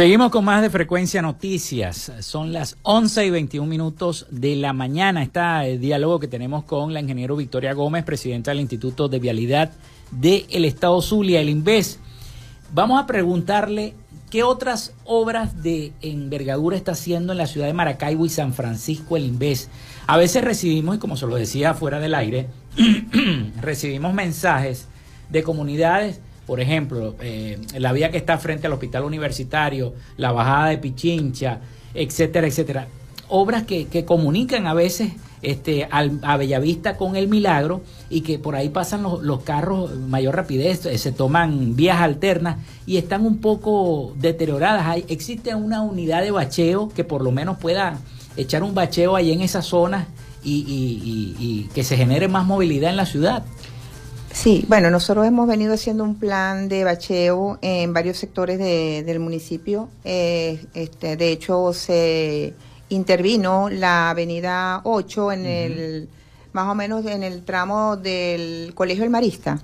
Seguimos 0.00 0.30
con 0.30 0.46
más 0.46 0.62
de 0.62 0.70
Frecuencia 0.70 1.20
Noticias. 1.20 2.10
Son 2.20 2.54
las 2.54 2.78
11 2.84 3.26
y 3.26 3.28
21 3.28 3.68
minutos 3.68 4.26
de 4.30 4.56
la 4.56 4.72
mañana. 4.72 5.22
Está 5.22 5.66
el 5.66 5.78
diálogo 5.78 6.18
que 6.18 6.26
tenemos 6.26 6.64
con 6.64 6.94
la 6.94 7.00
ingeniero 7.00 7.36
Victoria 7.36 7.74
Gómez, 7.74 8.02
presidenta 8.04 8.50
del 8.50 8.60
Instituto 8.60 9.08
de 9.08 9.18
Vialidad 9.18 9.72
del 10.10 10.64
Estado 10.64 11.02
Zulia, 11.02 11.42
el 11.42 11.50
INVES. 11.50 11.98
Vamos 12.72 12.98
a 12.98 13.06
preguntarle 13.06 13.92
qué 14.30 14.42
otras 14.42 14.94
obras 15.04 15.62
de 15.62 15.92
envergadura 16.00 16.78
está 16.78 16.92
haciendo 16.92 17.32
en 17.32 17.38
la 17.38 17.46
ciudad 17.46 17.66
de 17.66 17.74
Maracaibo 17.74 18.24
y 18.24 18.30
San 18.30 18.54
Francisco 18.54 19.18
el 19.18 19.26
INVES. 19.26 19.68
A 20.06 20.16
veces 20.16 20.42
recibimos, 20.42 20.96
y 20.96 20.98
como 20.98 21.18
se 21.18 21.26
lo 21.26 21.36
decía 21.36 21.74
fuera 21.74 22.00
del 22.00 22.14
aire, 22.14 22.48
recibimos 23.60 24.14
mensajes 24.14 24.88
de 25.28 25.42
comunidades 25.42 26.20
por 26.50 26.58
ejemplo, 26.58 27.14
eh, 27.20 27.60
la 27.78 27.92
vía 27.92 28.10
que 28.10 28.16
está 28.16 28.36
frente 28.36 28.66
al 28.66 28.72
hospital 28.72 29.04
universitario, 29.04 29.94
la 30.16 30.32
bajada 30.32 30.70
de 30.70 30.78
Pichincha, 30.78 31.60
etcétera, 31.94 32.48
etcétera. 32.48 32.88
Obras 33.28 33.62
que, 33.62 34.04
comunican 34.04 34.66
a 34.66 34.74
veces 34.74 35.12
este, 35.42 35.88
a 35.92 36.36
Bellavista 36.36 36.96
con 36.96 37.14
el 37.14 37.28
Milagro 37.28 37.82
y 38.08 38.22
que 38.22 38.40
por 38.40 38.56
ahí 38.56 38.68
pasan 38.68 39.04
los, 39.04 39.42
carros 39.44 39.96
mayor 39.96 40.34
rapidez, 40.34 40.86
eh, 40.86 40.98
se 40.98 41.12
toman 41.12 41.76
vías 41.76 42.00
alternas 42.00 42.56
y 42.84 42.96
están 42.96 43.24
un 43.26 43.38
poco 43.38 44.12
deterioradas. 44.16 44.88
Hay, 44.88 45.04
existe 45.06 45.54
una 45.54 45.82
unidad 45.82 46.20
de 46.20 46.32
bacheo 46.32 46.88
que 46.88 47.04
por 47.04 47.22
lo 47.22 47.30
menos 47.30 47.58
pueda 47.58 48.00
echar 48.36 48.64
un 48.64 48.74
bacheo 48.74 49.14
ahí 49.14 49.30
en 49.30 49.42
esa 49.42 49.62
zona 49.62 50.08
y, 50.42 50.64
y 51.38 51.68
que 51.74 51.84
se 51.84 51.96
genere 51.96 52.26
más 52.26 52.44
movilidad 52.44 52.90
en 52.90 52.96
la 52.96 53.06
ciudad. 53.06 53.44
Sí, 54.32 54.64
bueno, 54.68 54.90
nosotros 54.90 55.26
hemos 55.26 55.48
venido 55.48 55.74
haciendo 55.74 56.04
un 56.04 56.14
plan 56.14 56.68
de 56.68 56.84
bacheo 56.84 57.58
en 57.62 57.92
varios 57.92 58.16
sectores 58.16 58.58
del 58.58 59.18
municipio. 59.18 59.88
Eh, 60.04 60.64
este, 60.72 61.16
de 61.16 61.32
hecho, 61.32 61.72
se 61.72 62.54
intervino 62.88 63.68
la 63.68 64.10
avenida 64.10 64.80
8 64.84 65.32
en 65.32 65.46
el, 65.46 66.08
más 66.52 66.68
o 66.68 66.74
menos 66.74 67.04
en 67.06 67.22
el 67.22 67.44
tramo 67.44 67.96
del 67.96 68.72
Colegio 68.74 69.04
El 69.04 69.10
Marista. 69.10 69.60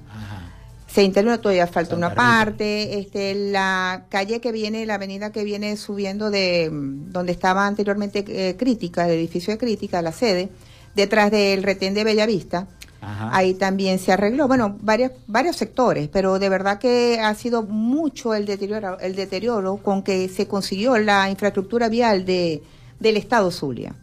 Se 0.86 1.02
intervino, 1.02 1.38
todavía 1.38 1.66
falta 1.66 1.94
una 1.94 2.14
parte. 2.14 2.98
Este, 2.98 3.34
la 3.34 4.06
calle 4.08 4.40
que 4.40 4.50
viene, 4.50 4.84
la 4.84 4.94
avenida 4.94 5.30
que 5.30 5.44
viene 5.44 5.76
subiendo 5.76 6.30
de 6.30 6.70
donde 6.72 7.32
estaba 7.32 7.66
anteriormente 7.66 8.24
eh, 8.28 8.56
Crítica, 8.56 9.06
el 9.06 9.12
edificio 9.12 9.52
de 9.52 9.58
Crítica, 9.58 10.02
la 10.02 10.12
sede, 10.12 10.48
detrás 10.94 11.30
del 11.30 11.62
retén 11.62 11.94
de 11.94 12.04
Bellavista 12.04 12.66
Ahí 13.00 13.54
también 13.54 13.98
se 13.98 14.12
arregló, 14.12 14.48
bueno, 14.48 14.76
varios, 14.80 15.12
sectores, 15.56 16.08
pero 16.08 16.38
de 16.38 16.48
verdad 16.48 16.78
que 16.78 17.20
ha 17.20 17.34
sido 17.34 17.62
mucho 17.62 18.34
el 18.34 18.46
deterioro, 18.46 18.98
el 18.98 19.14
deterioro 19.14 19.76
con 19.76 20.02
que 20.02 20.28
se 20.28 20.48
consiguió 20.48 20.98
la 20.98 21.30
infraestructura 21.30 21.88
vial 21.88 22.24
de, 22.24 22.62
del 22.98 23.16
Estado 23.16 23.50
Zulia. 23.50 23.94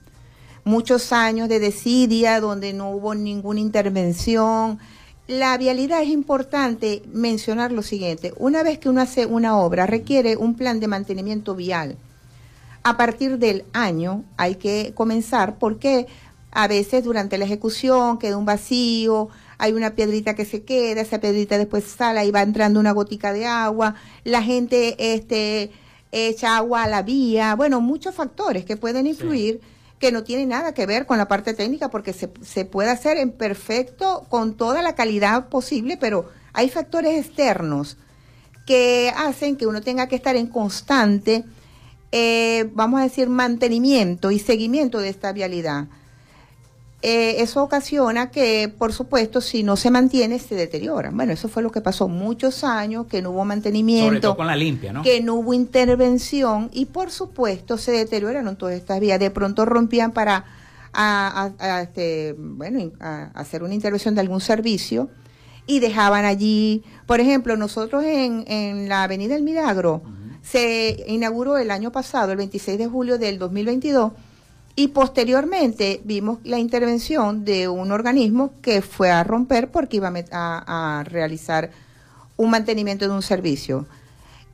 Muchos 0.64 1.12
años 1.12 1.50
de 1.50 1.60
desidia 1.60 2.40
donde 2.40 2.72
no 2.72 2.92
hubo 2.92 3.14
ninguna 3.14 3.60
intervención 3.60 4.80
La 5.28 5.58
vialidad 5.58 6.02
es 6.02 6.10
importante 6.10 7.02
mencionar 7.12 7.72
lo 7.72 7.82
siguiente. 7.82 8.34
Una 8.38 8.64
vez 8.64 8.80
que 8.80 8.90
uno 8.90 9.02
hace 9.02 9.26
una 9.26 9.58
obra, 9.58 9.86
requiere 9.86 10.38
un 10.38 10.56
plan 10.56 10.80
de 10.80 10.88
mantenimiento 10.88 11.56
vial. 11.56 11.98
A 12.84 12.98
partir 12.98 13.40
del 13.40 13.64
año 13.72 14.24
hay 14.36 14.56
que 14.56 14.92
comenzar 14.94 15.56
porque 15.60 16.08
a 16.54 16.68
veces 16.68 17.04
durante 17.04 17.38
la 17.38 17.46
ejecución 17.46 18.20
queda 18.20 18.38
un 18.38 18.46
vacío, 18.46 19.30
hay 19.58 19.74
una 19.74 19.96
piedrita 19.96 20.36
que 20.36 20.46
se 20.46 20.64
queda, 20.64 21.02
esa 21.02 21.20
piedrita 21.20 21.58
después 21.58 21.84
sale 21.84 22.26
y 22.26 22.32
va 22.32 22.42
entrando 22.42 22.80
una 22.80 22.92
gotica 22.92 23.34
de 23.34 23.46
agua, 23.46 23.96
la 24.24 24.44
gente 24.44 24.96
este, 25.16 25.72
echa 26.12 26.58
agua 26.58 26.84
a 26.84 26.88
la 26.88 27.02
vía, 27.02 27.56
bueno, 27.56 27.82
muchos 27.82 28.14
factores 28.14 28.66
que 28.66 28.78
pueden 28.78 29.08
influir 29.08 29.62
que 30.00 30.12
no 30.12 30.24
tiene 30.24 30.46
nada 30.46 30.74
que 30.74 30.86
ver 30.86 31.06
con 31.06 31.18
la 31.18 31.28
parte 31.28 31.54
técnica 31.54 31.90
porque 31.90 32.14
se, 32.14 32.30
se 32.42 32.66
puede 32.66 32.92
hacer 32.92 33.18
en 33.18 33.32
perfecto 33.32 34.26
con 34.30 34.56
toda 34.56 34.82
la 34.82 34.96
calidad 34.96 35.48
posible, 35.50 35.98
pero 35.98 36.30
hay 36.54 36.70
factores 36.70 37.26
externos 37.26 37.98
que 38.68 39.12
hacen 39.16 39.56
que 39.56 39.66
uno 39.66 39.82
tenga 39.82 40.08
que 40.08 40.16
estar 40.16 40.36
en 40.36 40.48
constante, 40.48 41.46
eh, 42.12 42.70
vamos 42.74 43.00
a 43.00 43.04
decir, 43.04 43.28
mantenimiento 43.28 44.30
y 44.30 44.40
seguimiento 44.40 45.00
de 45.00 45.10
esta 45.10 45.32
vialidad. 45.32 45.88
Eh, 47.06 47.42
eso 47.44 47.62
ocasiona 47.62 48.32
que, 48.32 48.74
por 48.78 48.94
supuesto, 48.94 49.42
si 49.42 49.62
no 49.62 49.76
se 49.76 49.92
mantiene, 49.92 50.40
se 50.40 50.56
deteriora. 50.56 51.12
Bueno, 51.12 51.34
eso 51.34 51.50
fue 51.50 51.62
lo 51.62 51.70
que 51.70 51.82
pasó 51.82 52.08
muchos 52.08 52.64
años, 52.64 53.08
que 53.08 53.22
no 53.22 53.32
hubo 53.32 53.44
mantenimiento. 53.44 54.38
con 54.38 54.48
la 54.48 54.56
limpia, 54.56 54.94
¿no? 54.94 55.04
Que 55.04 55.22
no 55.22 55.36
hubo 55.36 55.54
intervención 55.54 56.70
y, 56.72 56.86
por 56.86 57.12
supuesto, 57.12 57.78
se 57.78 57.92
deterioraron 57.92 58.56
todas 58.56 58.76
estas 58.76 59.02
vías. 59.02 59.20
De 59.20 59.32
pronto 59.32 59.66
rompían 59.66 60.14
para 60.14 60.46
a, 60.94 61.82
este, 61.82 62.36
bueno, 62.38 62.92
hacer 63.34 63.64
una 63.64 63.74
intervención 63.74 64.16
de 64.16 64.22
algún 64.22 64.40
servicio 64.40 65.10
y 65.68 65.82
dejaban 65.82 66.24
allí, 66.24 66.84
por 67.06 67.20
ejemplo, 67.20 67.58
nosotros 67.58 68.06
en, 68.06 68.46
en 68.48 68.88
la 68.88 69.04
Avenida 69.04 69.36
El 69.36 69.44
Milagro, 69.44 70.04
se 70.42 71.04
inauguró 71.08 71.58
el 71.58 71.70
año 71.70 71.92
pasado, 71.92 72.32
el 72.32 72.38
26 72.38 72.78
de 72.78 72.88
julio 72.88 73.18
del 73.18 73.40
2022, 73.40 74.14
y 74.76 74.88
posteriormente 74.90 76.02
vimos 76.04 76.40
la 76.44 76.58
intervención 76.58 77.46
de 77.46 77.68
un 77.68 77.92
organismo 77.92 78.54
que 78.62 78.82
fue 78.82 79.12
a 79.12 79.24
romper 79.24 79.70
porque 79.70 79.98
iba 79.98 80.12
a, 80.32 81.04
realizar 81.08 81.72
un 82.38 82.50
mantenimiento 82.50 83.08
de 83.08 83.14
un 83.14 83.22
servicio 83.22 83.86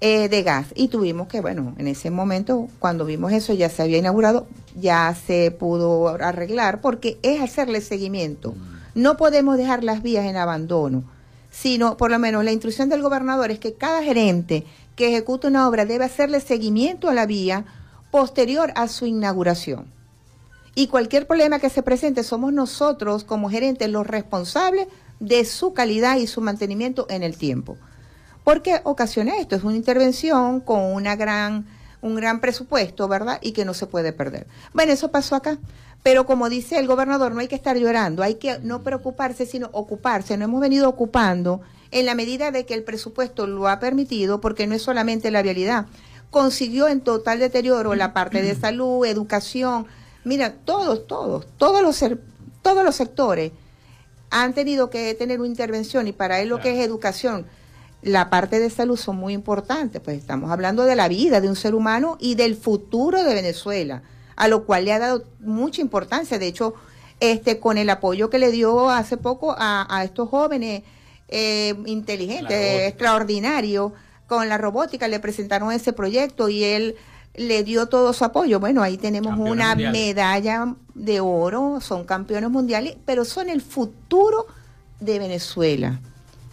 eh, 0.02 0.28
de 0.28 0.44
gas. 0.44 0.68
Y 0.76 0.90
tuvimos 0.90 1.30
que, 1.30 1.40
bueno, 1.40 1.74
en 1.78 1.88
ese 1.88 2.12
momento, 2.12 2.68
cuando 2.80 3.06
vimos 3.06 3.32
eso, 3.32 3.54
ya 3.54 3.70
se 3.70 3.82
había 3.82 3.98
inaugurado, 3.98 4.46
ya 4.76 5.16
se 5.16 5.52
pudo 5.52 6.10
arreglar 6.10 6.82
porque 6.82 7.18
es 7.22 7.42
hacerle 7.42 7.80
seguimiento. 7.80 8.52
Mm. 8.52 9.02
No 9.02 9.16
podemos 9.16 9.58
dejar 9.58 9.86
las 9.86 10.04
vías 10.04 10.26
en 10.26 10.36
abandono, 10.36 11.04
sino 11.50 11.96
por 11.96 12.12
lo 12.12 12.20
menos 12.20 12.44
la 12.44 12.52
instrucción 12.52 12.90
del 12.90 13.02
gobernador 13.02 13.52
es 13.52 13.60
que 13.60 13.74
cada 13.74 14.04
gerente 14.04 14.66
que 14.98 15.08
ejecute 15.08 15.48
una 15.48 15.66
obra 15.70 15.86
debe 15.86 16.04
hacerle 16.04 16.42
seguimiento 16.42 17.08
a 17.08 17.14
la 17.14 17.26
vía 17.26 17.64
posterior 18.12 18.74
a 18.76 18.90
su 18.90 19.06
inauguración. 19.06 19.99
Y 20.80 20.88
cualquier 20.88 21.28
problema 21.28 21.60
que 21.60 21.70
se 21.70 21.84
presente, 21.84 22.24
somos 22.24 22.54
nosotros 22.54 23.26
como 23.26 23.50
gerentes 23.50 23.90
los 23.90 24.08
responsables 24.08 24.88
de 25.20 25.44
su 25.44 25.74
calidad 25.74 26.16
y 26.16 26.26
su 26.26 26.40
mantenimiento 26.40 27.06
en 27.10 27.22
el 27.22 27.38
tiempo. 27.38 27.76
Porque 28.46 28.80
ocasiona 28.86 29.36
esto, 29.40 29.58
es 29.58 29.66
una 29.66 29.76
intervención 29.76 30.62
con 30.62 30.80
una 30.80 31.18
gran, 31.18 31.66
un 32.02 32.16
gran 32.16 32.40
presupuesto, 32.40 33.10
¿verdad? 33.10 33.40
Y 33.42 33.52
que 33.52 33.66
no 33.66 33.74
se 33.74 33.88
puede 33.88 34.14
perder. 34.14 34.48
Bueno, 34.72 34.94
eso 34.94 35.12
pasó 35.12 35.36
acá. 35.36 35.58
Pero 36.02 36.26
como 36.26 36.48
dice 36.48 36.80
el 36.80 36.88
gobernador, 36.88 37.34
no 37.34 37.42
hay 37.42 37.50
que 37.50 37.56
estar 37.56 37.76
llorando, 37.76 38.24
hay 38.24 38.36
que 38.36 38.60
no 38.60 38.82
preocuparse, 38.82 39.46
sino 39.46 39.70
ocuparse. 39.74 40.38
No 40.38 40.46
hemos 40.46 40.62
venido 40.62 40.88
ocupando 40.88 41.60
en 41.92 42.06
la 42.06 42.16
medida 42.16 42.52
de 42.52 42.66
que 42.66 42.74
el 42.74 42.84
presupuesto 42.84 43.48
lo 43.48 43.68
ha 43.68 43.82
permitido, 43.82 44.40
porque 44.40 44.66
no 44.66 44.76
es 44.76 44.82
solamente 44.82 45.30
la 45.30 45.42
vialidad. 45.42 45.88
Consiguió 46.30 46.88
en 46.88 47.02
total 47.02 47.40
deterioro 47.40 47.96
la 47.96 48.14
parte 48.14 48.42
de 48.42 48.56
salud, 48.56 49.06
educación, 49.06 49.88
Mira, 50.24 50.54
todos, 50.54 51.08
todos, 51.08 51.48
todos 51.58 51.82
los, 51.82 52.20
todos 52.62 52.84
los 52.84 52.96
sectores 52.96 53.52
han 54.30 54.54
tenido 54.54 54.90
que 54.90 55.14
tener 55.16 55.40
una 55.40 55.48
intervención 55.48 56.08
y 56.08 56.12
para 56.12 56.40
él 56.40 56.50
lo 56.50 56.60
que 56.60 56.72
es 56.72 56.86
educación, 56.86 57.48
la 58.02 58.30
parte 58.30 58.60
de 58.60 58.70
salud 58.70 58.98
son 58.98 59.18
muy 59.18 59.34
importantes, 59.34 60.02
pues 60.02 60.18
estamos 60.18 60.52
hablando 60.52 60.86
de 60.86 60.96
la 60.96 61.08
vida 61.08 61.42
de 61.42 61.50
un 61.50 61.56
ser 61.56 61.76
humano 61.76 62.18
y 62.20 62.36
del 62.36 62.56
futuro 62.56 63.24
de 63.24 63.34
Venezuela, 63.34 64.04
a 64.36 64.48
lo 64.48 64.66
cual 64.66 64.86
le 64.86 64.94
ha 64.94 65.00
dado 65.00 65.26
mucha 65.40 65.82
importancia. 65.82 66.40
De 66.40 66.48
hecho, 66.48 66.76
este 67.20 67.60
con 67.60 67.78
el 67.78 67.90
apoyo 67.90 68.30
que 68.30 68.40
le 68.40 68.52
dio 68.52 68.90
hace 68.90 69.18
poco 69.18 69.56
a, 69.58 70.02
estos 70.04 70.30
jóvenes 70.30 70.84
eh, 71.28 71.76
inteligentes, 71.86 72.88
extraordinarios, 72.88 73.92
con 74.28 74.48
la 74.48 74.58
robótica 74.58 75.08
le 75.08 75.20
presentaron 75.20 75.72
ese 75.72 75.92
proyecto 75.92 76.50
y 76.50 76.64
él 76.64 76.96
le 77.36 77.64
dio 77.64 77.88
todo 77.88 78.14
su 78.14 78.26
apoyo. 78.26 78.60
Bueno, 78.60 78.82
ahí 78.82 78.98
tenemos 78.98 79.38
una 79.38 79.76
medalla 79.76 80.76
de 80.94 81.20
oro, 81.20 81.80
son 81.82 82.04
campeones 82.06 82.50
mundiales, 82.50 82.98
pero 83.06 83.26
son 83.26 83.50
el 83.50 83.62
futuro 83.62 84.48
de 85.00 85.20
Venezuela. 85.20 86.00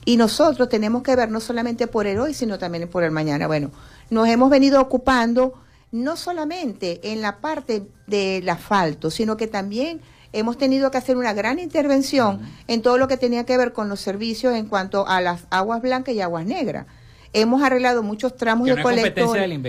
Y 0.04 0.16
nosotros 0.16 0.68
tenemos 0.68 1.02
que 1.02 1.16
ver 1.16 1.30
no 1.30 1.40
solamente 1.40 1.88
por 1.88 2.06
el 2.06 2.18
hoy, 2.20 2.32
sino 2.32 2.58
también 2.58 2.88
por 2.88 3.02
el 3.02 3.10
mañana. 3.10 3.48
Bueno, 3.48 3.72
nos 4.10 4.28
hemos 4.28 4.50
venido 4.50 4.80
ocupando 4.80 5.54
no 5.90 6.16
solamente 6.16 7.12
en 7.12 7.22
la 7.22 7.38
parte 7.38 7.86
del 8.06 8.48
asfalto, 8.48 9.10
sino 9.10 9.36
que 9.36 9.48
también 9.48 10.00
hemos 10.32 10.58
tenido 10.58 10.90
que 10.90 10.98
hacer 10.98 11.16
una 11.16 11.32
gran 11.32 11.58
intervención 11.58 12.40
en 12.68 12.82
todo 12.82 12.98
lo 12.98 13.08
que 13.08 13.16
tenía 13.16 13.44
que 13.44 13.56
ver 13.56 13.72
con 13.72 13.88
los 13.88 14.00
servicios 14.00 14.54
en 14.54 14.66
cuanto 14.66 15.08
a 15.08 15.20
las 15.20 15.46
aguas 15.50 15.82
blancas 15.82 16.14
y 16.14 16.20
aguas 16.20 16.46
negras. 16.46 16.86
Hemos 17.32 17.62
arreglado 17.62 18.02
muchos 18.02 18.36
tramos 18.36 18.68
de 18.68 18.80
colectores 18.80 19.60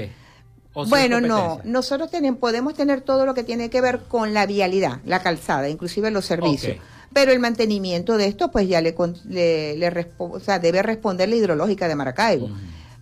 bueno, 0.85 1.21
no, 1.21 1.59
nosotros 1.63 2.11
tenemos, 2.11 2.39
podemos 2.39 2.73
tener 2.73 3.01
todo 3.01 3.25
lo 3.25 3.33
que 3.33 3.43
tiene 3.43 3.69
que 3.69 3.81
ver 3.81 4.01
con 4.07 4.33
la 4.33 4.45
vialidad, 4.45 4.99
la 5.05 5.21
calzada, 5.21 5.69
inclusive 5.69 6.11
los 6.11 6.25
servicios. 6.25 6.77
Pero 7.13 7.31
el 7.31 7.39
mantenimiento 7.39 8.17
de 8.17 8.27
esto, 8.27 8.51
pues 8.51 8.67
ya 8.67 8.81
le, 8.81 8.95
le, 9.25 10.07
o 10.17 10.39
sea, 10.39 10.59
debe 10.59 10.83
responder 10.83 11.29
la 11.29 11.35
hidrológica 11.35 11.87
de 11.87 11.95
Maracaibo. 11.95 12.49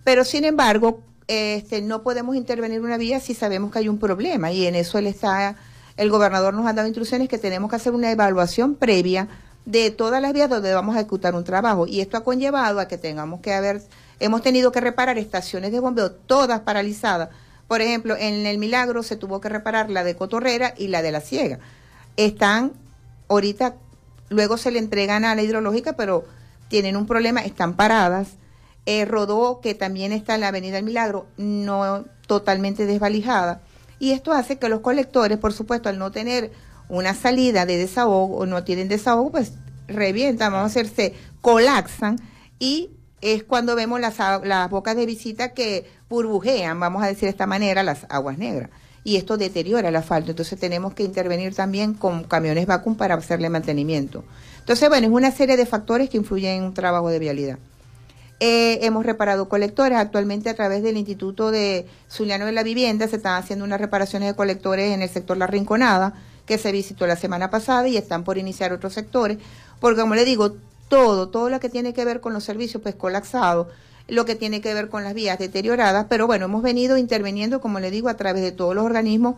Pero 0.04 0.24
sin 0.24 0.44
embargo, 0.44 1.00
este, 1.26 1.82
no 1.82 2.02
podemos 2.02 2.36
intervenir 2.36 2.80
una 2.80 2.96
vía 2.96 3.20
si 3.20 3.34
sabemos 3.34 3.72
que 3.72 3.80
hay 3.80 3.88
un 3.88 3.98
problema 3.98 4.52
y 4.52 4.66
en 4.66 4.76
eso 4.76 4.98
él 4.98 5.08
está, 5.08 5.56
el 5.96 6.08
gobernador 6.08 6.54
nos 6.54 6.66
ha 6.66 6.72
dado 6.72 6.86
instrucciones 6.86 7.28
que 7.28 7.38
tenemos 7.38 7.68
que 7.68 7.76
hacer 7.76 7.92
una 7.92 8.12
evaluación 8.12 8.76
previa 8.76 9.26
de 9.64 9.90
todas 9.90 10.22
las 10.22 10.32
vías 10.32 10.48
donde 10.48 10.72
vamos 10.72 10.94
a 10.94 11.00
ejecutar 11.00 11.34
un 11.34 11.42
trabajo 11.42 11.88
y 11.88 12.00
esto 12.00 12.16
ha 12.16 12.22
conllevado 12.22 12.78
a 12.78 12.86
que 12.86 12.96
tengamos 12.96 13.40
que 13.40 13.52
haber, 13.52 13.82
hemos 14.20 14.42
tenido 14.42 14.70
que 14.70 14.80
reparar 14.80 15.18
estaciones 15.18 15.72
de 15.72 15.80
bombeo 15.80 16.12
todas 16.12 16.60
paralizadas 16.60 17.30
por 17.68 17.80
ejemplo, 17.80 18.16
en 18.16 18.46
el 18.46 18.58
Milagro 18.58 19.02
se 19.02 19.16
tuvo 19.16 19.40
que 19.40 19.48
reparar 19.48 19.90
la 19.90 20.04
de 20.04 20.16
Cotorrera 20.16 20.74
y 20.76 20.88
la 20.88 21.02
de 21.02 21.12
La 21.12 21.20
Ciega. 21.20 21.58
Están 22.16 22.72
ahorita, 23.28 23.76
luego 24.28 24.56
se 24.56 24.70
le 24.70 24.78
entregan 24.78 25.24
a 25.24 25.34
la 25.34 25.42
hidrológica, 25.42 25.94
pero 25.96 26.24
tienen 26.68 26.96
un 26.96 27.06
problema, 27.06 27.40
están 27.40 27.74
paradas. 27.74 28.28
Eh, 28.86 29.04
Rodó, 29.04 29.60
que 29.60 29.74
también 29.74 30.12
está 30.12 30.36
en 30.36 30.42
la 30.42 30.48
Avenida 30.48 30.76
del 30.76 30.84
Milagro, 30.84 31.26
no 31.36 32.04
totalmente 32.28 32.86
desvalijada. 32.86 33.62
Y 33.98 34.12
esto 34.12 34.32
hace 34.32 34.58
que 34.58 34.68
los 34.68 34.80
colectores, 34.80 35.38
por 35.38 35.52
supuesto, 35.52 35.88
al 35.88 35.98
no 35.98 36.12
tener 36.12 36.52
una 36.88 37.14
salida 37.14 37.66
de 37.66 37.78
desahogo 37.78 38.36
o 38.36 38.46
no 38.46 38.62
tienen 38.62 38.88
desahogo, 38.88 39.32
pues 39.32 39.54
revientan, 39.88 40.52
vamos 40.52 40.68
a 40.68 40.70
hacerse, 40.70 41.14
colapsan 41.40 42.16
y 42.58 42.90
es 43.20 43.42
cuando 43.42 43.74
vemos 43.74 44.00
las, 44.00 44.18
las 44.44 44.70
bocas 44.70 44.96
de 44.96 45.06
visita 45.06 45.52
que 45.52 45.90
burbujean, 46.08 46.78
vamos 46.78 47.02
a 47.02 47.06
decir 47.06 47.22
de 47.22 47.30
esta 47.30 47.46
manera, 47.46 47.82
las 47.82 48.06
aguas 48.08 48.38
negras. 48.38 48.70
Y 49.04 49.16
esto 49.16 49.36
deteriora 49.36 49.88
el 49.88 49.96
asfalto. 49.96 50.30
Entonces 50.32 50.58
tenemos 50.58 50.94
que 50.94 51.04
intervenir 51.04 51.54
también 51.54 51.94
con 51.94 52.24
camiones 52.24 52.66
vacuum 52.66 52.96
para 52.96 53.14
hacerle 53.14 53.48
mantenimiento. 53.48 54.24
Entonces, 54.58 54.88
bueno, 54.88 55.06
es 55.06 55.12
una 55.12 55.30
serie 55.30 55.56
de 55.56 55.64
factores 55.64 56.10
que 56.10 56.16
influyen 56.16 56.56
en 56.56 56.64
un 56.64 56.74
trabajo 56.74 57.08
de 57.08 57.20
vialidad. 57.20 57.58
Eh, 58.40 58.80
hemos 58.82 59.06
reparado 59.06 59.48
colectores. 59.48 59.96
Actualmente 59.96 60.50
a 60.50 60.54
través 60.54 60.82
del 60.82 60.96
Instituto 60.96 61.50
de 61.50 61.86
Zuliano 62.10 62.46
de 62.46 62.52
la 62.52 62.62
Vivienda 62.62 63.08
se 63.08 63.16
están 63.16 63.40
haciendo 63.40 63.64
unas 63.64 63.80
reparaciones 63.80 64.28
de 64.28 64.34
colectores 64.34 64.92
en 64.92 65.02
el 65.02 65.08
sector 65.08 65.36
La 65.36 65.46
Rinconada, 65.46 66.14
que 66.44 66.58
se 66.58 66.72
visitó 66.72 67.06
la 67.06 67.16
semana 67.16 67.48
pasada 67.50 67.88
y 67.88 67.96
están 67.96 68.24
por 68.24 68.38
iniciar 68.38 68.72
otros 68.72 68.92
sectores. 68.92 69.38
Porque 69.80 70.00
como 70.00 70.14
le 70.14 70.24
digo, 70.24 70.56
todo, 70.88 71.28
todo 71.28 71.48
lo 71.48 71.60
que 71.60 71.68
tiene 71.68 71.94
que 71.94 72.04
ver 72.04 72.20
con 72.20 72.32
los 72.32 72.44
servicios 72.44 72.82
pues 72.82 72.94
colapsados, 72.94 73.68
lo 74.08 74.24
que 74.24 74.34
tiene 74.34 74.60
que 74.60 74.72
ver 74.74 74.88
con 74.88 75.04
las 75.04 75.14
vías 75.14 75.38
deterioradas, 75.38 76.06
pero 76.08 76.26
bueno, 76.26 76.46
hemos 76.46 76.62
venido 76.62 76.96
interviniendo, 76.96 77.60
como 77.60 77.80
le 77.80 77.90
digo, 77.90 78.08
a 78.08 78.16
través 78.16 78.42
de 78.42 78.52
todos 78.52 78.74
los 78.74 78.84
organismos 78.84 79.36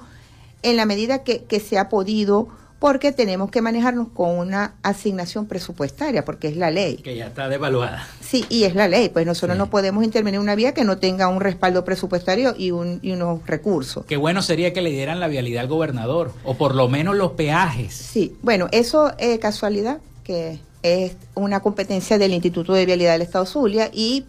en 0.63 0.77
la 0.77 0.87
medida 0.87 1.23
que, 1.23 1.45
que 1.45 1.61
se 1.61 1.79
ha 1.79 1.89
podido, 1.89 2.49
porque 2.79 3.11
tenemos 3.13 3.51
que 3.51 3.63
manejarnos 3.63 4.09
con 4.15 4.39
una 4.39 4.75
asignación 4.83 5.47
presupuestaria, 5.47 6.25
porque 6.25 6.49
es 6.49 6.57
la 6.57 6.71
ley. 6.71 6.97
Que 6.97 7.17
ya 7.17 7.27
está 7.27 7.49
devaluada. 7.49 8.07
Sí, 8.21 8.45
y 8.49 8.65
es 8.65 8.75
la 8.75 8.89
ley, 8.89 9.09
pues 9.09 9.27
nosotros 9.27 9.57
no 9.57 9.71
podemos 9.71 10.05
intervenir 10.05 10.37
en 10.37 10.43
una 10.43 10.55
vía 10.55 10.75
que 10.75 10.85
no 10.85 10.99
tenga 10.99 11.29
un 11.29 11.41
respaldo 11.41 11.85
presupuestario 11.85 12.55
y, 12.57 12.71
un, 12.71 13.01
y 13.03 13.13
unos 13.13 13.45
recursos. 13.47 14.05
Qué 14.07 14.17
bueno 14.17 14.43
sería 14.43 14.73
que 14.73 14.83
le 14.83 14.91
dieran 14.91 15.19
la 15.19 15.29
vialidad 15.29 15.63
al 15.63 15.69
gobernador, 15.69 16.33
o 16.45 16.55
por 16.55 16.75
lo 16.75 16.89
menos 16.89 17.17
los 17.17 17.33
peajes. 17.33 17.95
Sí, 17.95 18.37
bueno, 18.43 18.69
eso 18.71 19.13
es 19.19 19.39
casualidad 19.39 19.99
que 20.23 20.61
es 20.83 21.17
una 21.35 21.61
competencia 21.61 22.19
del 22.19 22.33
Instituto 22.33 22.75
de 22.75 22.87
Vialidad 22.87 23.13
del 23.13 23.23
Estado 23.23 23.47
Zulia 23.47 23.91
y 23.93 24.25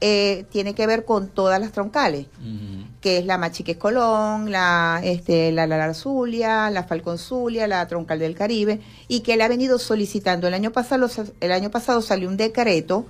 eh, 0.00 0.44
tiene 0.50 0.74
que 0.74 0.86
ver 0.86 1.04
con 1.04 1.28
todas 1.28 1.60
las 1.60 1.72
troncales, 1.72 2.26
que 3.00 3.18
es 3.18 3.26
la 3.26 3.38
Machiques 3.38 3.76
Colón, 3.76 4.50
la, 4.50 5.00
este, 5.02 5.52
la 5.52 5.66
Lara 5.66 5.94
Zulia, 5.94 6.68
la 6.70 6.84
Falcón 6.84 7.18
Zulia, 7.18 7.66
la 7.66 7.86
Troncal 7.86 8.18
del 8.18 8.34
Caribe, 8.34 8.80
y 9.08 9.20
que 9.20 9.34
él 9.34 9.40
ha 9.40 9.48
venido 9.48 9.78
solicitando. 9.78 10.46
El 10.46 10.54
año 10.54 10.72
pasado, 10.72 11.08
el 11.40 11.52
año 11.52 11.70
pasado 11.70 12.02
salió 12.02 12.28
un 12.28 12.36
decreto 12.36 13.06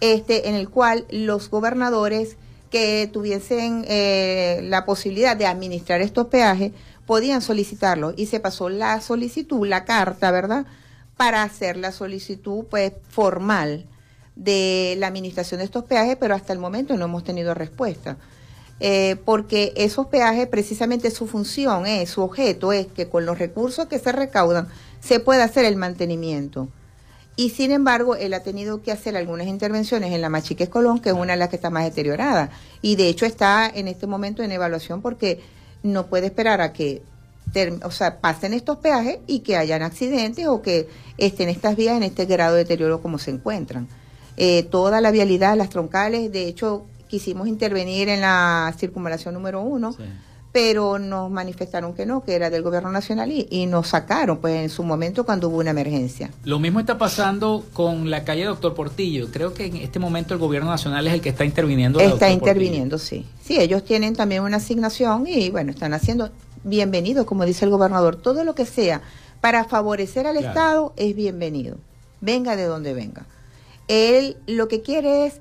este, 0.00 0.48
en 0.48 0.54
el 0.54 0.70
cual 0.70 1.04
los 1.10 1.50
gobernadores 1.50 2.36
que 2.70 3.10
tuviesen 3.12 3.84
eh, 3.86 4.60
la 4.64 4.86
posibilidad 4.86 5.36
de 5.36 5.46
administrar 5.46 6.00
estos 6.00 6.28
peajes 6.28 6.72
podían 7.04 7.42
solicitarlo 7.42 8.14
y 8.16 8.26
se 8.26 8.40
pasó 8.40 8.70
la 8.70 9.00
solicitud, 9.02 9.66
la 9.66 9.84
carta, 9.84 10.30
¿verdad? 10.30 10.64
Para 11.16 11.42
hacer 11.42 11.76
la 11.76 11.92
solicitud 11.92 12.64
pues 12.70 12.94
formal 13.10 13.86
de 14.36 14.94
la 14.98 15.08
administración 15.08 15.58
de 15.58 15.64
estos 15.64 15.84
peajes, 15.84 16.16
pero 16.18 16.34
hasta 16.34 16.52
el 16.52 16.58
momento 16.58 16.96
no 16.96 17.04
hemos 17.04 17.24
tenido 17.24 17.54
respuesta. 17.54 18.16
Eh, 18.80 19.16
porque 19.24 19.72
esos 19.76 20.06
peajes, 20.06 20.48
precisamente 20.48 21.10
su 21.10 21.26
función 21.26 21.86
es, 21.86 22.10
su 22.10 22.22
objeto 22.22 22.72
es 22.72 22.86
que 22.88 23.08
con 23.08 23.24
los 23.26 23.38
recursos 23.38 23.86
que 23.86 23.98
se 23.98 24.10
recaudan 24.10 24.68
se 25.00 25.20
pueda 25.20 25.44
hacer 25.44 25.64
el 25.64 25.76
mantenimiento. 25.76 26.68
Y 27.36 27.50
sin 27.50 27.70
embargo, 27.70 28.16
él 28.16 28.34
ha 28.34 28.42
tenido 28.42 28.82
que 28.82 28.92
hacer 28.92 29.16
algunas 29.16 29.46
intervenciones 29.46 30.12
en 30.12 30.20
la 30.20 30.28
Machiques 30.28 30.68
Colón, 30.68 31.00
que 31.00 31.10
es 31.10 31.14
una 31.14 31.32
de 31.32 31.38
las 31.38 31.48
que 31.48 31.56
está 31.56 31.70
más 31.70 31.84
deteriorada. 31.84 32.50
Y 32.82 32.96
de 32.96 33.08
hecho 33.08 33.24
está 33.24 33.70
en 33.72 33.88
este 33.88 34.06
momento 34.06 34.42
en 34.42 34.52
evaluación 34.52 35.00
porque 35.00 35.40
no 35.82 36.06
puede 36.06 36.26
esperar 36.26 36.60
a 36.60 36.72
que 36.72 37.02
o 37.84 37.90
sea, 37.90 38.20
pasen 38.20 38.54
estos 38.54 38.78
peajes 38.78 39.18
y 39.26 39.40
que 39.40 39.56
hayan 39.56 39.82
accidentes 39.82 40.46
o 40.46 40.62
que 40.62 40.88
estén 41.18 41.48
estas 41.48 41.76
vías 41.76 41.96
en 41.96 42.02
este 42.02 42.24
grado 42.24 42.54
de 42.54 42.64
deterioro 42.64 43.02
como 43.02 43.18
se 43.18 43.30
encuentran. 43.30 43.88
Eh, 44.36 44.62
toda 44.64 45.00
la 45.00 45.10
vialidad, 45.10 45.56
las 45.56 45.68
troncales, 45.68 46.32
de 46.32 46.48
hecho 46.48 46.86
quisimos 47.08 47.46
intervenir 47.46 48.08
en 48.08 48.22
la 48.22 48.74
circunvalación 48.78 49.34
número 49.34 49.60
uno, 49.60 49.94
pero 50.50 50.98
nos 50.98 51.30
manifestaron 51.30 51.92
que 51.92 52.06
no, 52.06 52.24
que 52.24 52.34
era 52.34 52.48
del 52.48 52.62
gobierno 52.62 52.90
nacional 52.90 53.30
y, 53.30 53.66
nos 53.66 53.88
sacaron 53.88 54.38
pues 54.38 54.54
en 54.54 54.70
su 54.70 54.82
momento 54.82 55.24
cuando 55.24 55.48
hubo 55.48 55.58
una 55.58 55.70
emergencia. 55.70 56.30
Lo 56.44 56.58
mismo 56.58 56.80
está 56.80 56.96
pasando 56.96 57.64
con 57.74 58.10
la 58.10 58.24
calle 58.24 58.44
Doctor 58.44 58.74
Portillo. 58.74 59.28
Creo 59.30 59.52
que 59.52 59.66
en 59.66 59.76
este 59.76 59.98
momento 59.98 60.32
el 60.32 60.40
gobierno 60.40 60.70
nacional 60.70 61.06
es 61.06 61.14
el 61.14 61.20
que 61.20 61.28
está 61.28 61.44
interviniendo. 61.44 62.00
Está 62.00 62.30
interviniendo, 62.30 62.98
sí. 62.98 63.26
Sí, 63.42 63.58
ellos 63.58 63.84
tienen 63.84 64.14
también 64.14 64.42
una 64.42 64.56
asignación 64.56 65.26
y 65.26 65.50
bueno, 65.50 65.70
están 65.70 65.92
haciendo 65.92 66.30
bienvenido, 66.64 67.26
como 67.26 67.44
dice 67.44 67.64
el 67.64 67.70
gobernador, 67.70 68.16
todo 68.16 68.44
lo 68.44 68.54
que 68.54 68.64
sea 68.64 69.02
para 69.42 69.64
favorecer 69.64 70.26
al 70.26 70.36
Estado 70.36 70.92
es 70.96 71.14
bienvenido, 71.16 71.76
venga 72.20 72.56
de 72.56 72.64
donde 72.64 72.94
venga. 72.94 73.26
Él 73.92 74.38
lo 74.46 74.68
que 74.68 74.80
quiere 74.80 75.26
es 75.26 75.40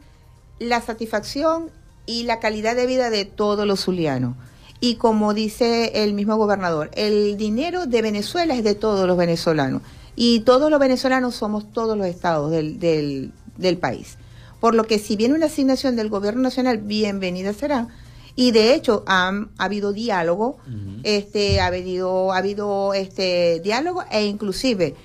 la 0.59 0.81
satisfacción 0.81 1.69
y 2.05 2.23
la 2.23 2.41
calidad 2.41 2.75
de 2.75 2.85
vida 2.85 3.09
de 3.09 3.23
todos 3.23 3.65
los 3.65 3.85
zulianos. 3.85 4.35
Y 4.81 4.95
como 4.95 5.33
dice 5.33 6.03
el 6.03 6.13
mismo 6.13 6.35
gobernador, 6.35 6.91
el 6.95 7.37
dinero 7.37 7.85
de 7.85 8.01
Venezuela 8.01 8.53
es 8.53 8.65
de 8.65 8.75
todos 8.75 9.07
los 9.07 9.15
venezolanos. 9.15 9.83
Y 10.17 10.41
todos 10.41 10.69
los 10.69 10.81
venezolanos 10.81 11.33
somos 11.35 11.71
todos 11.71 11.97
los 11.97 12.07
estados 12.07 12.51
del, 12.51 12.77
del, 12.79 13.77
país. 13.77 14.17
Por 14.59 14.75
lo 14.75 14.83
que 14.83 14.99
si 14.99 15.15
viene 15.15 15.33
una 15.33 15.45
asignación 15.45 15.95
del 15.95 16.09
gobierno 16.09 16.41
nacional, 16.41 16.79
bienvenida 16.79 17.53
será. 17.53 17.87
Y 18.35 18.51
de 18.51 18.73
hecho 18.73 19.05
ha 19.07 19.31
habido 19.59 19.93
diálogo, 19.93 20.57
este, 21.03 21.61
ha 21.61 21.67
habido, 21.67 22.33
ha 22.33 22.37
habido 22.37 22.93
este 22.93 23.61
diálogo 23.63 24.03
e 24.11 24.25
inclusive 24.25 24.95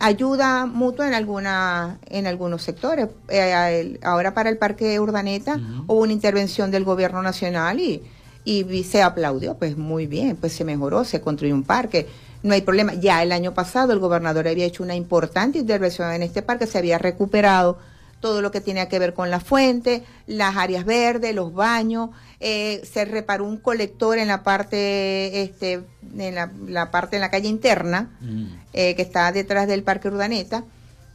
ayuda 0.00 0.66
mutua 0.66 1.06
en 1.06 1.14
alguna, 1.14 1.98
en 2.08 2.26
algunos 2.26 2.62
sectores. 2.62 3.08
Eh, 3.28 3.98
ahora 4.02 4.34
para 4.34 4.50
el 4.50 4.56
Parque 4.56 4.98
Urdaneta 4.98 5.60
hubo 5.86 6.00
una 6.00 6.12
intervención 6.12 6.70
del 6.70 6.84
gobierno 6.84 7.22
nacional 7.22 7.78
y, 7.78 8.02
y 8.44 8.82
se 8.84 9.02
aplaudió, 9.02 9.54
pues 9.54 9.76
muy 9.76 10.06
bien, 10.06 10.36
pues 10.36 10.54
se 10.54 10.64
mejoró, 10.64 11.04
se 11.04 11.20
construyó 11.20 11.54
un 11.54 11.64
parque, 11.64 12.08
no 12.42 12.54
hay 12.54 12.62
problema. 12.62 12.94
Ya 12.94 13.22
el 13.22 13.30
año 13.30 13.52
pasado 13.52 13.92
el 13.92 13.98
gobernador 13.98 14.48
había 14.48 14.64
hecho 14.64 14.82
una 14.82 14.96
importante 14.96 15.58
intervención 15.58 16.10
en 16.10 16.22
este 16.22 16.42
parque, 16.42 16.66
se 16.66 16.78
había 16.78 16.98
recuperado 16.98 17.78
todo 18.20 18.42
lo 18.42 18.50
que 18.50 18.60
tenía 18.60 18.88
que 18.88 18.98
ver 18.98 19.14
con 19.14 19.30
la 19.30 19.40
fuente, 19.40 20.02
las 20.26 20.56
áreas 20.56 20.84
verdes, 20.84 21.34
los 21.34 21.52
baños, 21.54 22.10
eh, 22.42 22.80
se 22.90 23.04
reparó 23.04 23.44
un 23.44 23.58
colector 23.58 24.18
en 24.18 24.28
la 24.28 24.42
parte, 24.42 25.42
este, 25.42 25.82
en 26.16 26.34
la, 26.34 26.90
parte 26.90 27.16
en 27.16 27.20
la 27.20 27.30
calle 27.30 27.48
interna, 27.48 28.16
mm. 28.20 28.44
eh, 28.72 28.96
que 28.96 29.02
está 29.02 29.30
detrás 29.30 29.68
del 29.68 29.82
Parque 29.82 30.08
Urdaneta, 30.08 30.64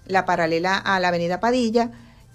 la 0.06 0.26
paralela 0.26 0.78
a 0.78 1.00
la 1.00 1.08
Avenida 1.08 1.40
Padilla, 1.40 1.90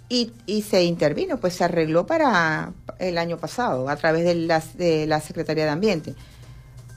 y, 0.08 0.32
y, 0.44 0.62
se 0.62 0.82
intervino, 0.82 1.38
pues 1.38 1.54
se 1.54 1.62
arregló 1.62 2.04
para 2.04 2.72
el 2.98 3.16
año 3.16 3.38
pasado 3.38 3.88
a 3.88 3.94
través 3.94 4.24
de 4.24 4.34
la, 4.34 4.60
de 4.74 5.06
la 5.06 5.20
Secretaría 5.20 5.64
de 5.64 5.70
Ambiente. 5.70 6.14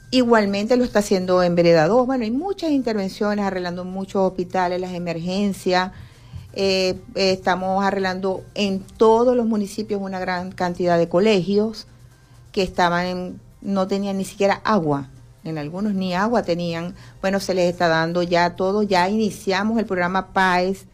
Igualmente 0.09 0.77
lo 0.77 0.83
está 0.83 0.99
haciendo 0.99 1.43
en 1.43 1.53
Vereda 1.53 1.87
2. 1.87 2.07
Bueno, 2.07 2.23
hay 2.23 2.31
muchas 2.31 2.71
intervenciones 2.71 3.45
arreglando 3.45 3.85
muchos 3.85 4.23
hospitales, 4.23 4.81
las 4.81 4.93
emergencias, 4.93 5.91
eh, 6.53 6.99
estamos 7.15 7.83
arreglando 7.83 8.43
en 8.53 8.79
todos 8.79 9.35
los 9.35 9.45
municipios 9.45 10.01
una 10.01 10.19
gran 10.19 10.51
cantidad 10.51 10.97
de 10.97 11.09
colegios 11.09 11.87
que 12.51 12.61
estaban 12.61 13.05
en, 13.05 13.39
no 13.61 13.87
tenían 13.87 14.17
ni 14.17 14.25
siquiera 14.25 14.61
agua. 14.63 15.09
En 15.43 15.57
algunos 15.57 15.93
ni 15.93 16.13
agua 16.13 16.43
tenían. 16.43 16.95
Bueno, 17.21 17.39
se 17.39 17.53
les 17.53 17.69
está 17.69 17.87
dando 17.87 18.23
ya 18.23 18.55
todo. 18.55 18.83
Ya 18.83 19.09
iniciamos 19.09 19.77
el 19.77 19.85
programa 19.85 20.31
PAES, 20.31 20.85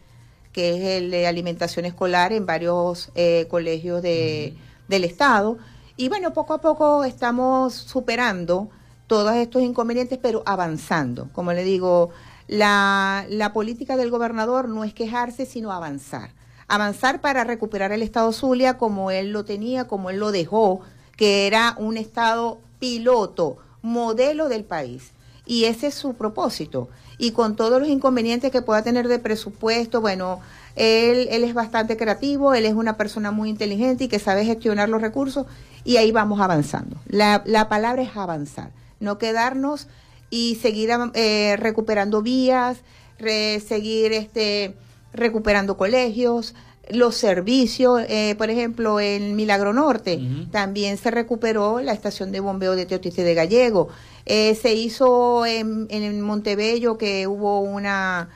que 0.52 0.76
es 0.76 1.02
el 1.02 1.10
de 1.10 1.26
alimentación 1.26 1.84
escolar 1.84 2.32
en 2.32 2.46
varios 2.46 3.10
eh, 3.14 3.46
colegios 3.48 4.02
de, 4.02 4.56
del 4.88 5.04
Estado. 5.04 5.58
Y 5.96 6.08
bueno, 6.08 6.32
poco 6.32 6.54
a 6.54 6.60
poco 6.60 7.04
estamos 7.04 7.74
superando 7.74 8.70
todos 9.06 9.34
estos 9.34 9.62
inconvenientes, 9.62 10.18
pero 10.20 10.42
avanzando. 10.46 11.28
Como 11.32 11.52
le 11.52 11.62
digo, 11.62 12.10
la, 12.50 13.26
la 13.28 13.52
política 13.52 13.96
del 13.96 14.10
gobernador 14.10 14.68
no 14.68 14.82
es 14.82 14.92
quejarse, 14.92 15.46
sino 15.46 15.70
avanzar. 15.70 16.30
Avanzar 16.66 17.20
para 17.20 17.44
recuperar 17.44 17.92
el 17.92 18.02
Estado 18.02 18.32
Zulia 18.32 18.76
como 18.76 19.12
él 19.12 19.30
lo 19.30 19.44
tenía, 19.44 19.86
como 19.86 20.10
él 20.10 20.18
lo 20.18 20.32
dejó, 20.32 20.80
que 21.16 21.46
era 21.46 21.76
un 21.78 21.96
Estado 21.96 22.58
piloto, 22.80 23.58
modelo 23.82 24.48
del 24.48 24.64
país. 24.64 25.12
Y 25.46 25.66
ese 25.66 25.86
es 25.86 25.94
su 25.94 26.14
propósito. 26.14 26.88
Y 27.18 27.30
con 27.30 27.54
todos 27.54 27.78
los 27.78 27.88
inconvenientes 27.88 28.50
que 28.50 28.62
pueda 28.62 28.82
tener 28.82 29.06
de 29.06 29.20
presupuesto, 29.20 30.00
bueno, 30.00 30.40
él, 30.74 31.28
él 31.30 31.44
es 31.44 31.54
bastante 31.54 31.96
creativo, 31.96 32.54
él 32.54 32.66
es 32.66 32.74
una 32.74 32.96
persona 32.96 33.30
muy 33.30 33.48
inteligente 33.48 34.04
y 34.04 34.08
que 34.08 34.18
sabe 34.18 34.44
gestionar 34.44 34.88
los 34.88 35.00
recursos 35.00 35.46
y 35.84 35.98
ahí 35.98 36.10
vamos 36.10 36.40
avanzando. 36.40 36.96
La, 37.06 37.44
la 37.46 37.68
palabra 37.68 38.02
es 38.02 38.16
avanzar, 38.16 38.72
no 38.98 39.18
quedarnos 39.18 39.86
y 40.30 40.54
seguir 40.62 40.90
eh, 41.14 41.56
recuperando 41.58 42.22
vías, 42.22 42.78
seguir 43.18 44.12
este, 44.12 44.74
recuperando 45.12 45.76
colegios, 45.76 46.54
los 46.88 47.16
servicios, 47.16 48.02
eh, 48.08 48.34
por 48.36 48.50
ejemplo, 48.50 48.98
en 48.98 49.36
Milagro 49.36 49.72
Norte 49.72 50.20
también 50.50 50.96
se 50.96 51.10
recuperó 51.10 51.80
la 51.80 51.92
estación 51.92 52.32
de 52.32 52.40
bombeo 52.40 52.74
de 52.74 52.86
Teotice 52.86 53.22
de 53.22 53.34
Gallego. 53.34 53.88
Eh, 54.26 54.56
se 54.60 54.74
hizo 54.74 55.46
en, 55.46 55.86
en, 55.90 56.20
Montebello 56.20 56.98
que 56.98 57.26
hubo 57.28 57.60
una, 57.60 58.30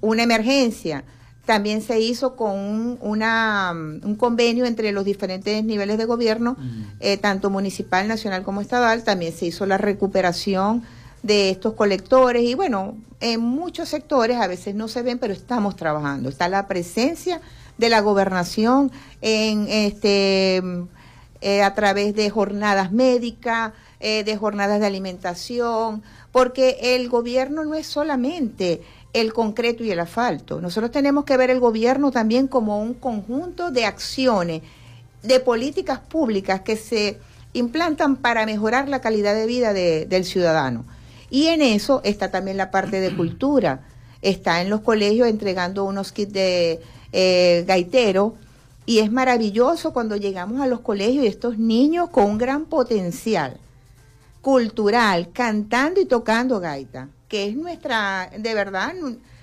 una 0.00 0.22
emergencia. 0.22 1.04
También 1.44 1.82
se 1.82 2.00
hizo 2.00 2.36
con 2.36 2.52
un, 2.52 2.98
una, 3.02 3.72
un 3.72 4.14
convenio 4.14 4.64
entre 4.64 4.92
los 4.92 5.04
diferentes 5.04 5.62
niveles 5.64 5.98
de 5.98 6.04
gobierno, 6.04 6.56
tanto 7.20 7.50
municipal, 7.50 8.08
nacional 8.08 8.44
como 8.44 8.62
estatal. 8.62 9.04
También 9.04 9.34
se 9.34 9.46
hizo 9.46 9.66
la 9.66 9.76
recuperación 9.76 10.84
de 11.22 11.50
estos 11.50 11.74
colectores 11.74 12.42
y 12.42 12.54
bueno, 12.54 12.96
en 13.20 13.40
muchos 13.40 13.88
sectores 13.88 14.38
a 14.38 14.46
veces 14.46 14.74
no 14.74 14.88
se 14.88 15.02
ven, 15.02 15.18
pero 15.18 15.32
estamos 15.32 15.76
trabajando. 15.76 16.28
Está 16.28 16.48
la 16.48 16.66
presencia 16.66 17.40
de 17.76 17.88
la 17.88 18.00
gobernación 18.00 18.90
en 19.20 19.66
este 19.68 20.62
eh, 21.42 21.62
a 21.62 21.74
través 21.74 22.14
de 22.14 22.28
jornadas 22.28 22.92
médicas, 22.92 23.72
eh, 23.98 24.24
de 24.24 24.36
jornadas 24.36 24.80
de 24.80 24.86
alimentación, 24.86 26.02
porque 26.32 26.76
el 26.94 27.08
gobierno 27.08 27.64
no 27.64 27.74
es 27.74 27.86
solamente 27.86 28.82
el 29.14 29.32
concreto 29.32 29.82
y 29.82 29.90
el 29.90 30.00
asfalto. 30.00 30.60
Nosotros 30.60 30.90
tenemos 30.90 31.24
que 31.24 31.38
ver 31.38 31.50
el 31.50 31.58
gobierno 31.58 32.10
también 32.10 32.46
como 32.46 32.80
un 32.80 32.94
conjunto 32.94 33.70
de 33.70 33.86
acciones, 33.86 34.62
de 35.22 35.40
políticas 35.40 35.98
públicas 35.98 36.60
que 36.60 36.76
se 36.76 37.18
implantan 37.54 38.16
para 38.16 38.46
mejorar 38.46 38.88
la 38.88 39.00
calidad 39.00 39.34
de 39.34 39.46
vida 39.46 39.72
del 39.72 40.24
ciudadano. 40.24 40.84
Y 41.30 41.46
en 41.46 41.62
eso 41.62 42.00
está 42.04 42.30
también 42.30 42.56
la 42.56 42.70
parte 42.70 43.00
de 43.00 43.16
cultura. 43.16 43.80
Está 44.22 44.60
en 44.60 44.68
los 44.68 44.80
colegios 44.80 45.28
entregando 45.28 45.84
unos 45.84 46.12
kits 46.12 46.32
de 46.32 46.80
eh, 47.12 47.64
gaitero. 47.66 48.34
Y 48.86 48.98
es 48.98 49.12
maravilloso 49.12 49.92
cuando 49.92 50.16
llegamos 50.16 50.60
a 50.60 50.66
los 50.66 50.80
colegios 50.80 51.24
y 51.24 51.28
estos 51.28 51.58
niños 51.58 52.10
con 52.10 52.24
un 52.24 52.38
gran 52.38 52.64
potencial 52.64 53.58
cultural, 54.40 55.30
cantando 55.32 56.00
y 56.00 56.06
tocando 56.06 56.60
gaita, 56.60 57.08
que 57.28 57.46
es 57.46 57.56
nuestra, 57.56 58.30
de 58.36 58.54
verdad, 58.54 58.94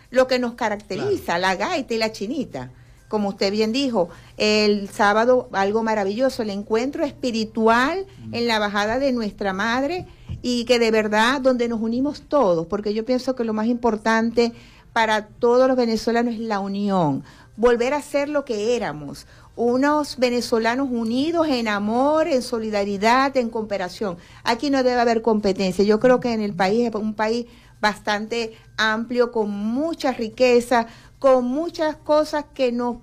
lo 0.10 0.28
que 0.28 0.40
nos 0.40 0.56
caracteriza, 0.56 1.38
la 1.38 1.56
gaita 1.56 1.94
y 1.94 1.98
la 1.98 2.12
chinita. 2.12 2.72
Como 3.08 3.30
usted 3.30 3.52
bien 3.52 3.72
dijo, 3.72 4.10
el 4.36 4.90
sábado 4.90 5.48
algo 5.54 5.82
maravilloso, 5.82 6.42
el 6.42 6.50
encuentro 6.50 7.06
espiritual 7.06 8.06
en 8.34 8.48
la 8.48 8.60
bajada 8.60 9.00
de 9.00 9.14
nuestra 9.14 9.54
madre 9.54 10.06
y 10.42 10.66
que 10.66 10.80
de 10.80 10.92
verdad 10.92 11.42
donde 11.42 11.68
nos 11.68 11.82
unimos 11.82 12.22
todos, 12.22 12.68
porque 12.68 12.94
yo 12.94 13.06
pienso 13.06 13.36
que 13.36 13.44
lo 13.44 13.54
más 13.54 13.68
importante 13.68 14.54
para 14.94 15.28
todos 15.28 15.68
los 15.68 15.78
venezolanos 15.78 16.36
es 16.36 16.40
la 16.40 16.60
unión, 16.60 17.24
volver 17.56 17.94
a 17.94 18.02
ser 18.02 18.30
lo 18.30 18.46
que 18.46 18.76
éramos, 18.76 19.28
unos 19.56 20.18
venezolanos 20.18 20.88
unidos 20.92 21.48
en 21.50 21.68
amor, 21.68 22.28
en 22.28 22.44
solidaridad, 22.44 23.36
en 23.38 23.50
cooperación. 23.50 24.18
Aquí 24.44 24.70
no 24.70 24.84
debe 24.84 25.02
haber 25.02 25.24
competencia. 25.24 25.84
Yo 25.84 26.00
creo 26.00 26.20
que 26.20 26.32
en 26.32 26.42
el 26.42 26.54
país 26.54 26.88
es 26.88 26.96
un 26.96 27.16
país 27.16 27.48
bastante 27.82 28.54
amplio, 28.78 29.32
con 29.32 29.50
mucha 29.50 30.14
riqueza, 30.14 30.88
con 31.20 31.46
muchas 31.46 31.96
cosas 31.96 32.46
que 32.54 32.72
nos 32.72 32.98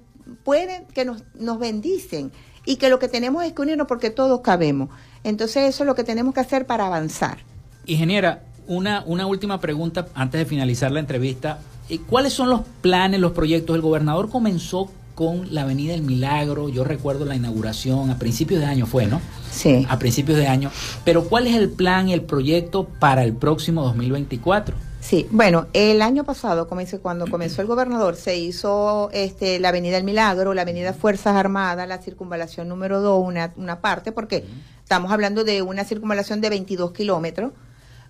pueden, 0.45 0.87
que 0.87 1.05
nos, 1.05 1.25
nos 1.35 1.59
bendicen 1.59 2.33
y 2.65 2.77
que 2.77 2.89
lo 2.89 2.99
que 2.99 3.09
tenemos 3.09 3.45
es 3.45 3.53
que 3.53 3.63
unirnos 3.63 3.89
porque 3.89 4.11
todos 4.11 4.41
cabemos. 4.41 4.91
Entonces 5.25 5.75
eso 5.75 5.83
es 5.83 5.87
lo 5.87 5.95
que 5.95 6.05
tenemos 6.05 6.35
que 6.35 6.41
hacer 6.41 6.67
para 6.67 6.87
avanzar. 6.87 7.39
Ingeniera, 7.87 8.43
una, 8.67 9.03
una 9.07 9.27
última 9.27 9.61
pregunta 9.61 10.07
antes 10.15 10.39
de 10.39 10.47
finalizar 10.47 10.93
la 10.93 11.01
entrevista. 11.01 11.59
Eh, 11.89 11.99
¿Cuáles 11.99 12.33
son 12.33 12.51
los 12.51 12.61
planes, 12.81 13.21
los 13.21 13.33
proyectos? 13.33 13.75
El 13.75 13.83
gobernador 13.83 14.31
comenzó 14.31 14.91
con 15.15 15.55
la 15.55 15.63
Avenida 15.63 15.93
del 15.93 16.03
Milagro. 16.03 16.69
Yo 16.69 16.85
recuerdo 16.85 17.25
la 17.25 17.37
inauguración 17.37 18.11
a 18.11 18.19
principios 18.19 18.61
de 18.61 18.67
año 18.67 18.87
fue, 18.87 19.07
¿no? 19.07 19.21
Sí. 19.51 19.87
A 19.89 19.99
principios 19.99 20.39
de 20.39 20.49
año. 20.49 20.71
Pero 21.05 21.25
¿cuál 21.25 21.47
es 21.47 21.57
el 21.57 21.71
plan 21.71 22.09
y 22.09 22.13
el 22.13 22.23
proyecto 22.23 22.89
para 22.99 23.23
el 23.23 23.35
próximo 23.35 23.83
2024? 23.83 24.77
Sí, 25.05 25.29
bueno, 25.31 25.67
el 25.75 26.01
año 26.01 26.25
pasado, 26.25 26.67
cuando 26.67 27.27
comenzó 27.27 27.61
el 27.61 27.69
gobernador, 27.69 28.17
se 28.17 28.39
hizo 28.39 29.11
este, 29.13 29.61
la 29.61 29.69
Avenida 29.69 29.97
del 29.97 30.05
Milagro, 30.05 30.55
la 30.55 30.63
Avenida 30.63 30.95
Fuerzas 30.95 31.37
Armadas, 31.37 31.87
la 31.87 31.99
circunvalación 32.01 32.71
número 32.71 33.03
2, 33.03 33.23
una, 33.23 33.53
una 33.57 33.83
parte, 33.83 34.13
porque 34.13 34.47
estamos 34.83 35.13
hablando 35.13 35.45
de 35.45 35.61
una 35.61 35.85
circunvalación 35.85 36.41
de 36.41 36.49
22 36.49 36.93
kilómetros, 36.93 37.53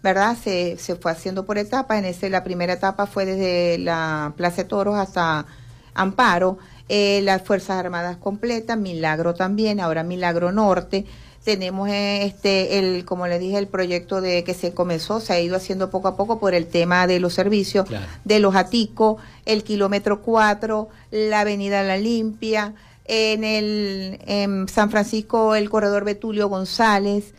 ¿verdad? 0.04 0.36
Se, 0.40 0.76
se 0.78 0.94
fue 0.94 1.10
haciendo 1.10 1.44
por 1.44 1.58
etapas. 1.58 1.98
En 1.98 2.04
ese, 2.04 2.30
la 2.30 2.44
primera 2.44 2.74
etapa 2.74 3.06
fue 3.06 3.26
desde 3.26 3.76
la 3.78 4.32
Plaza 4.36 4.58
de 4.58 4.68
Toros 4.68 4.94
hasta 4.94 5.46
Amparo, 5.94 6.58
eh, 6.88 7.22
las 7.24 7.42
Fuerzas 7.42 7.76
Armadas 7.76 8.18
completas, 8.18 8.78
Milagro 8.78 9.34
también, 9.34 9.80
ahora 9.80 10.04
Milagro 10.04 10.52
Norte 10.52 11.06
tenemos 11.44 11.88
eh, 11.90 12.24
este 12.24 12.78
el 12.78 13.04
como 13.04 13.26
le 13.26 13.38
dije 13.38 13.58
el 13.58 13.68
proyecto 13.68 14.20
de 14.20 14.44
que 14.44 14.54
se 14.54 14.72
comenzó 14.72 15.20
se 15.20 15.34
ha 15.34 15.40
ido 15.40 15.56
haciendo 15.56 15.90
poco 15.90 16.08
a 16.08 16.16
poco 16.16 16.40
por 16.40 16.54
el 16.54 16.66
tema 16.66 17.06
de 17.06 17.20
los 17.20 17.34
servicios 17.34 17.86
de 18.24 18.40
los 18.40 18.56
aticos 18.56 19.22
el 19.44 19.62
kilómetro 19.62 20.22
4 20.22 20.88
la 21.10 21.40
avenida 21.40 21.82
La 21.82 21.98
Limpia 21.98 22.74
en 23.04 23.44
el 23.44 24.18
en 24.26 24.66
San 24.68 24.90
Francisco 24.90 25.54
el 25.54 25.68
corredor 25.68 26.04
Betulio 26.04 26.48
González. 26.48 27.34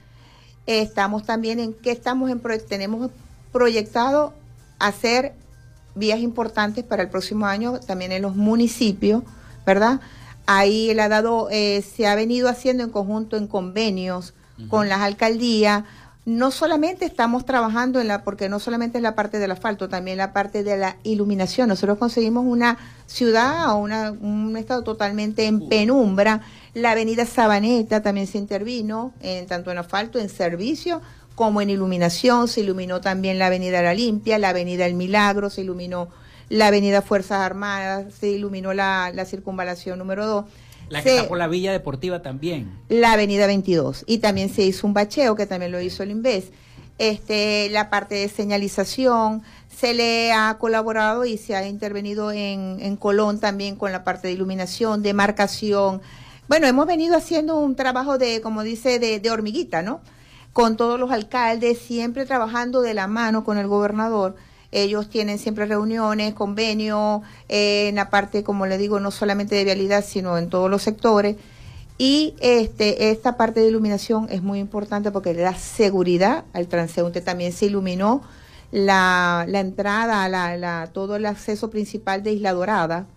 Estamos 0.67 1.23
también 1.23 1.59
en 1.59 1.73
que 1.73 1.91
estamos 1.91 2.29
en 2.29 2.39
tenemos 2.67 3.09
proyectado 3.51 4.33
hacer 4.79 5.33
vías 5.95 6.19
importantes 6.19 6.83
para 6.83 7.03
el 7.03 7.09
próximo 7.09 7.45
año 7.45 7.79
también 7.79 8.11
en 8.11 8.21
los 8.21 8.35
municipios 8.35 9.23
verdad 9.65 9.99
Ahí 10.45 10.89
él 10.91 10.99
ha 10.99 11.09
dado, 11.09 11.49
eh, 11.51 11.81
se 11.81 12.07
ha 12.07 12.15
venido 12.15 12.49
haciendo 12.49 12.83
en 12.83 12.89
conjunto 12.89 13.37
en 13.37 13.47
convenios 13.47 14.33
con 14.69 14.87
las 14.87 15.01
alcaldías. 15.01 15.83
No 16.25 16.49
solamente 16.49 17.05
estamos 17.05 17.45
trabajando 17.45 17.99
en 17.99 18.07
la, 18.07 18.23
porque 18.23 18.49
no 18.49 18.59
solamente 18.59 18.97
es 18.97 19.03
la 19.03 19.13
parte 19.13 19.37
del 19.37 19.51
asfalto, 19.51 19.89
también 19.89 20.17
la 20.17 20.33
parte 20.33 20.63
de 20.63 20.77
la 20.77 20.97
iluminación. 21.03 21.69
Nosotros 21.69 21.97
conseguimos 21.97 22.45
una 22.47 22.77
ciudad 23.05 23.71
o 23.73 23.77
una, 23.77 24.11
un 24.11 24.55
estado 24.57 24.83
totalmente 24.83 25.45
en 25.45 25.67
penumbra. 25.67 26.41
La 26.73 26.91
avenida 26.91 27.25
Sabaneta 27.25 28.01
también 28.01 28.27
se 28.27 28.39
intervino, 28.39 29.13
en, 29.21 29.45
tanto 29.45 29.71
en 29.71 29.77
asfalto, 29.77 30.17
en 30.17 30.29
servicio, 30.29 31.01
como 31.35 31.61
en 31.61 31.69
iluminación. 31.69 32.47
Se 32.47 32.61
iluminó 32.61 33.01
también 33.01 33.37
la 33.37 33.47
avenida 33.47 33.83
La 33.83 33.93
Limpia, 33.93 34.39
la 34.39 34.49
avenida 34.49 34.85
El 34.87 34.95
Milagro, 34.95 35.49
se 35.49 35.61
iluminó 35.61 36.09
la 36.49 36.67
avenida 36.67 37.01
Fuerzas 37.01 37.39
Armadas, 37.39 38.13
se 38.13 38.29
iluminó 38.29 38.73
la, 38.73 39.11
circunvalación 39.25 39.99
número 39.99 40.25
2. 40.25 40.45
La 40.89 41.01
que 41.01 41.15
está 41.15 41.27
por 41.27 41.37
la 41.37 41.47
Villa 41.47 41.71
Deportiva 41.71 42.21
también. 42.21 42.71
La 42.89 43.13
avenida 43.13 43.47
22. 43.47 44.03
Y 44.07 44.19
también 44.19 44.49
se 44.49 44.63
hizo 44.63 44.85
un 44.85 44.93
bacheo, 44.93 45.35
que 45.35 45.47
también 45.47 45.71
lo 45.71 45.81
hizo 45.81 46.03
el 46.03 46.11
INVES. 46.11 46.51
Este, 46.97 47.69
la 47.71 47.89
parte 47.89 48.15
de 48.15 48.29
señalización, 48.29 49.41
se 49.75 49.93
le 49.93 50.31
ha 50.31 50.57
colaborado 50.59 51.25
y 51.25 51.37
se 51.37 51.55
ha 51.55 51.67
intervenido 51.67 52.31
en, 52.31 52.77
en 52.79 52.95
Colón 52.95 53.39
también 53.39 53.75
con 53.75 53.91
la 53.91 54.03
parte 54.03 54.27
de 54.27 54.33
iluminación, 54.33 55.01
de 55.01 55.13
marcación. 55.13 56.01
Bueno, 56.47 56.67
hemos 56.67 56.85
venido 56.85 57.17
haciendo 57.17 57.57
un 57.57 57.75
trabajo 57.75 58.17
de, 58.17 58.39
como 58.39 58.63
dice, 58.63 58.99
de, 58.99 59.19
de 59.19 59.31
hormiguita, 59.31 59.81
¿no? 59.81 60.01
Con 60.53 60.77
todos 60.77 60.99
los 60.99 61.11
alcaldes, 61.11 61.79
siempre 61.79 62.25
trabajando 62.25 62.81
de 62.81 62.93
la 62.93 63.07
mano 63.07 63.43
con 63.43 63.57
el 63.57 63.67
gobernador 63.67 64.35
ellos 64.71 65.09
tienen 65.09 65.39
siempre 65.39 65.65
reuniones, 65.65 66.33
convenios, 66.33 67.21
eh, 67.49 67.89
en 67.89 67.95
la 67.95 68.09
parte, 68.09 68.43
como 68.43 68.65
le 68.65 68.77
digo, 68.77 68.99
no 68.99 69.11
solamente 69.11 69.55
de 69.55 69.63
vialidad, 69.63 70.03
sino 70.05 70.37
en 70.37 70.49
todos 70.49 70.69
los 70.69 70.83
sectores. 70.83 71.37
Y 71.97 72.35
este, 72.39 73.11
esta 73.11 73.37
parte 73.37 73.61
de 73.61 73.69
iluminación 73.69 74.27
es 74.29 74.43
muy 74.43 74.59
importante 74.59 75.11
porque 75.11 75.33
le 75.33 75.41
da 75.41 75.55
seguridad 75.55 76.43
al 76.53 76.67
transeúnte. 76.67 77.21
También 77.21 77.53
se 77.53 77.67
iluminó 77.67 78.21
la, 78.71 79.45
la 79.47 79.61
entrada, 79.61 80.27
la, 80.27 80.57
la, 80.57 80.89
todo 80.91 81.15
el 81.15 81.25
acceso 81.25 81.69
principal 81.69 82.21
de 82.23 82.33
Isla 82.33 82.53
Dorada. 82.53 83.07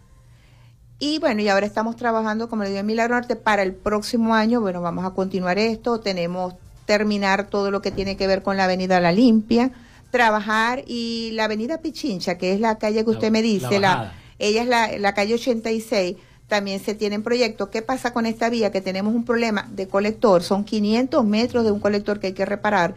Y 1.01 1.19
bueno, 1.19 1.43
y 1.43 1.49
ahora 1.49 1.67
estamos 1.67 1.97
trabajando, 1.97 2.49
como 2.49 2.63
le 2.63 2.71
digo, 2.71 2.81
en 2.81 2.87
Milagro 2.87 3.17
Norte 3.17 3.37
para 3.37 3.63
el 3.63 3.75
próximo 3.75 4.35
año. 4.35 4.61
Bueno, 4.61 4.81
vamos 4.81 5.05
a 5.05 5.11
continuar 5.11 5.59
esto. 5.59 6.01
Tenemos 6.01 6.55
terminar 6.89 7.49
todo 7.49 7.71
lo 7.71 7.83
que 7.83 7.91
tiene 7.91 8.17
que 8.17 8.27
ver 8.27 8.43
con 8.43 8.57
la 8.57 8.65
Avenida 8.65 8.99
La 8.99 9.13
Limpia 9.13 9.73
trabajar 10.11 10.83
y 10.87 11.31
la 11.33 11.45
avenida 11.45 11.79
Pichincha, 11.79 12.39
que 12.39 12.53
es 12.53 12.61
la 12.61 12.79
calle 12.79 13.05
que 13.05 13.11
usted 13.11 13.31
me 13.31 13.43
dice, 13.43 13.79
la, 13.79 14.15
ella 14.39 14.63
es 14.63 14.69
la, 14.69 14.99
la 14.99 15.15
calle 15.15 15.35
86, 15.35 16.17
también 16.47 16.81
se 16.81 16.95
tienen 16.95 17.23
proyectos. 17.23 17.69
¿Qué 17.69 17.83
pasa 17.83 18.13
con 18.13 18.27
esta 18.27 18.49
vía? 18.49 18.73
Que 18.73 18.81
tenemos 18.81 19.15
un 19.15 19.25
problema 19.25 19.69
de 19.71 19.87
colector, 19.87 20.43
son 20.43 20.65
500 20.65 21.25
metros 21.25 21.65
de 21.65 21.71
un 21.71 21.81
colector 21.81 22.21
que 22.21 22.29
hay 22.29 22.33
que 22.33 22.47
reparar, 22.47 22.95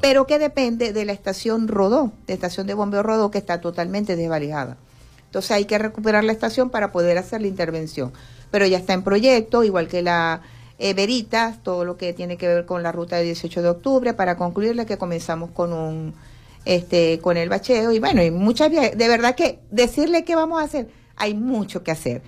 pero 0.00 0.26
que 0.26 0.38
depende 0.38 0.92
de 0.92 1.04
la 1.04 1.12
estación 1.12 1.68
Rodó, 1.68 2.12
de 2.26 2.34
estación 2.34 2.66
de 2.66 2.74
bombeo 2.74 3.02
Rodó, 3.02 3.30
que 3.30 3.38
está 3.38 3.60
totalmente 3.60 4.16
desvalijada. 4.16 4.76
Entonces 5.26 5.50
hay 5.50 5.64
que 5.64 5.78
recuperar 5.78 6.24
la 6.24 6.32
estación 6.32 6.70
para 6.70 6.92
poder 6.92 7.18
hacer 7.18 7.40
la 7.40 7.48
intervención. 7.48 8.12
Pero 8.50 8.66
ya 8.66 8.78
está 8.78 8.92
en 8.92 9.02
proyecto, 9.02 9.64
igual 9.64 9.88
que 9.88 10.00
la 10.00 10.42
eh, 10.78 10.94
Veritas, 10.94 11.62
todo 11.62 11.84
lo 11.84 11.96
que 11.96 12.12
tiene 12.12 12.36
que 12.36 12.46
ver 12.46 12.66
con 12.66 12.82
la 12.82 12.92
ruta 12.92 13.16
de 13.16 13.24
18 13.24 13.62
de 13.62 13.68
octubre, 13.68 14.14
para 14.14 14.36
concluirle 14.36 14.86
que 14.86 14.96
comenzamos 14.96 15.50
con 15.50 15.72
un 15.72 16.14
este, 16.64 17.18
con 17.20 17.36
el 17.36 17.48
bacheo 17.48 17.92
y 17.92 17.98
bueno, 17.98 18.22
y 18.22 18.30
muchas 18.30 18.70
de 18.70 19.08
verdad 19.08 19.34
que 19.34 19.58
decirle 19.70 20.24
qué 20.24 20.34
vamos 20.34 20.60
a 20.60 20.64
hacer, 20.64 20.88
hay 21.16 21.34
mucho 21.34 21.82
que 21.82 21.90
hacer. 21.90 22.22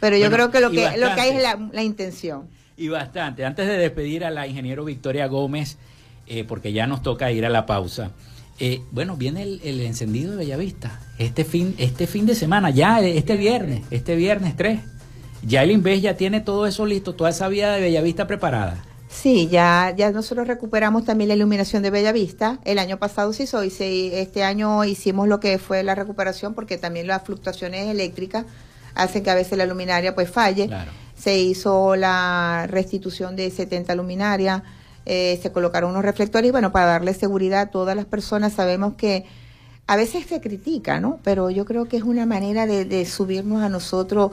Pero 0.00 0.16
yo 0.16 0.30
creo 0.30 0.50
que 0.50 0.60
lo 0.60 0.70
que, 0.70 0.96
lo 0.96 1.14
que 1.14 1.20
hay 1.20 1.36
es 1.36 1.42
la, 1.72 1.82
intención. 1.82 2.48
Y 2.76 2.88
bastante. 2.88 3.44
Antes 3.44 3.68
de 3.68 3.76
despedir 3.76 4.24
a 4.24 4.30
la 4.30 4.46
ingeniero 4.46 4.84
Victoria 4.84 5.26
Gómez, 5.26 5.76
eh, 6.26 6.44
porque 6.44 6.72
ya 6.72 6.86
nos 6.86 7.02
toca 7.02 7.30
ir 7.30 7.44
a 7.44 7.50
la 7.50 7.66
pausa. 7.66 8.12
Eh, 8.58 8.82
bueno, 8.90 9.16
viene 9.16 9.42
el, 9.42 9.80
encendido 9.80 10.32
de 10.32 10.38
Bellavista. 10.38 11.00
Este 11.18 11.44
fin, 11.44 11.74
este 11.78 12.06
fin 12.06 12.24
de 12.26 12.34
semana, 12.34 12.70
ya 12.70 13.00
este 13.00 13.36
viernes, 13.36 13.82
este 13.90 14.16
viernes 14.16 14.56
3. 14.56 14.80
Ya 15.42 15.62
el 15.62 15.70
Inves 15.70 16.02
ya 16.02 16.16
tiene 16.16 16.40
todo 16.40 16.66
eso 16.66 16.84
listo, 16.84 17.14
toda 17.14 17.30
esa 17.30 17.48
vía 17.48 17.70
de 17.72 17.80
Bellavista 17.80 18.26
preparada. 18.26 18.82
Sí, 19.10 19.48
ya, 19.48 19.92
ya 19.96 20.12
nosotros 20.12 20.46
recuperamos 20.46 21.04
también 21.04 21.28
la 21.28 21.34
iluminación 21.34 21.82
de 21.82 21.90
Bellavista. 21.90 22.58
El 22.64 22.78
año 22.78 22.98
pasado 22.98 23.32
se 23.32 23.42
hizo 23.42 23.62
y 23.64 24.10
este 24.14 24.44
año 24.44 24.84
hicimos 24.84 25.28
lo 25.28 25.40
que 25.40 25.58
fue 25.58 25.82
la 25.82 25.96
recuperación 25.96 26.54
porque 26.54 26.78
también 26.78 27.08
las 27.08 27.24
fluctuaciones 27.24 27.88
eléctricas 27.88 28.46
hacen 28.94 29.22
que 29.22 29.30
a 29.30 29.34
veces 29.34 29.58
la 29.58 29.66
luminaria 29.66 30.14
pues 30.14 30.30
falle. 30.30 30.70
Se 31.16 31.38
hizo 31.38 31.96
la 31.96 32.66
restitución 32.70 33.36
de 33.36 33.50
70 33.50 33.94
luminarias, 33.96 34.62
eh, 35.04 35.38
se 35.42 35.50
colocaron 35.52 35.90
unos 35.90 36.04
reflectores 36.04 36.48
y 36.48 36.52
bueno, 36.52 36.70
para 36.72 36.86
darle 36.86 37.12
seguridad 37.12 37.60
a 37.62 37.66
todas 37.66 37.96
las 37.96 38.06
personas 38.06 38.54
sabemos 38.54 38.94
que 38.94 39.26
a 39.88 39.96
veces 39.96 40.24
se 40.26 40.40
critica, 40.40 41.00
¿no? 41.00 41.18
Pero 41.24 41.50
yo 41.50 41.64
creo 41.64 41.86
que 41.86 41.96
es 41.96 42.04
una 42.04 42.26
manera 42.26 42.66
de, 42.66 42.84
de 42.84 43.04
subirnos 43.04 43.60
a 43.62 43.68
nosotros 43.68 44.30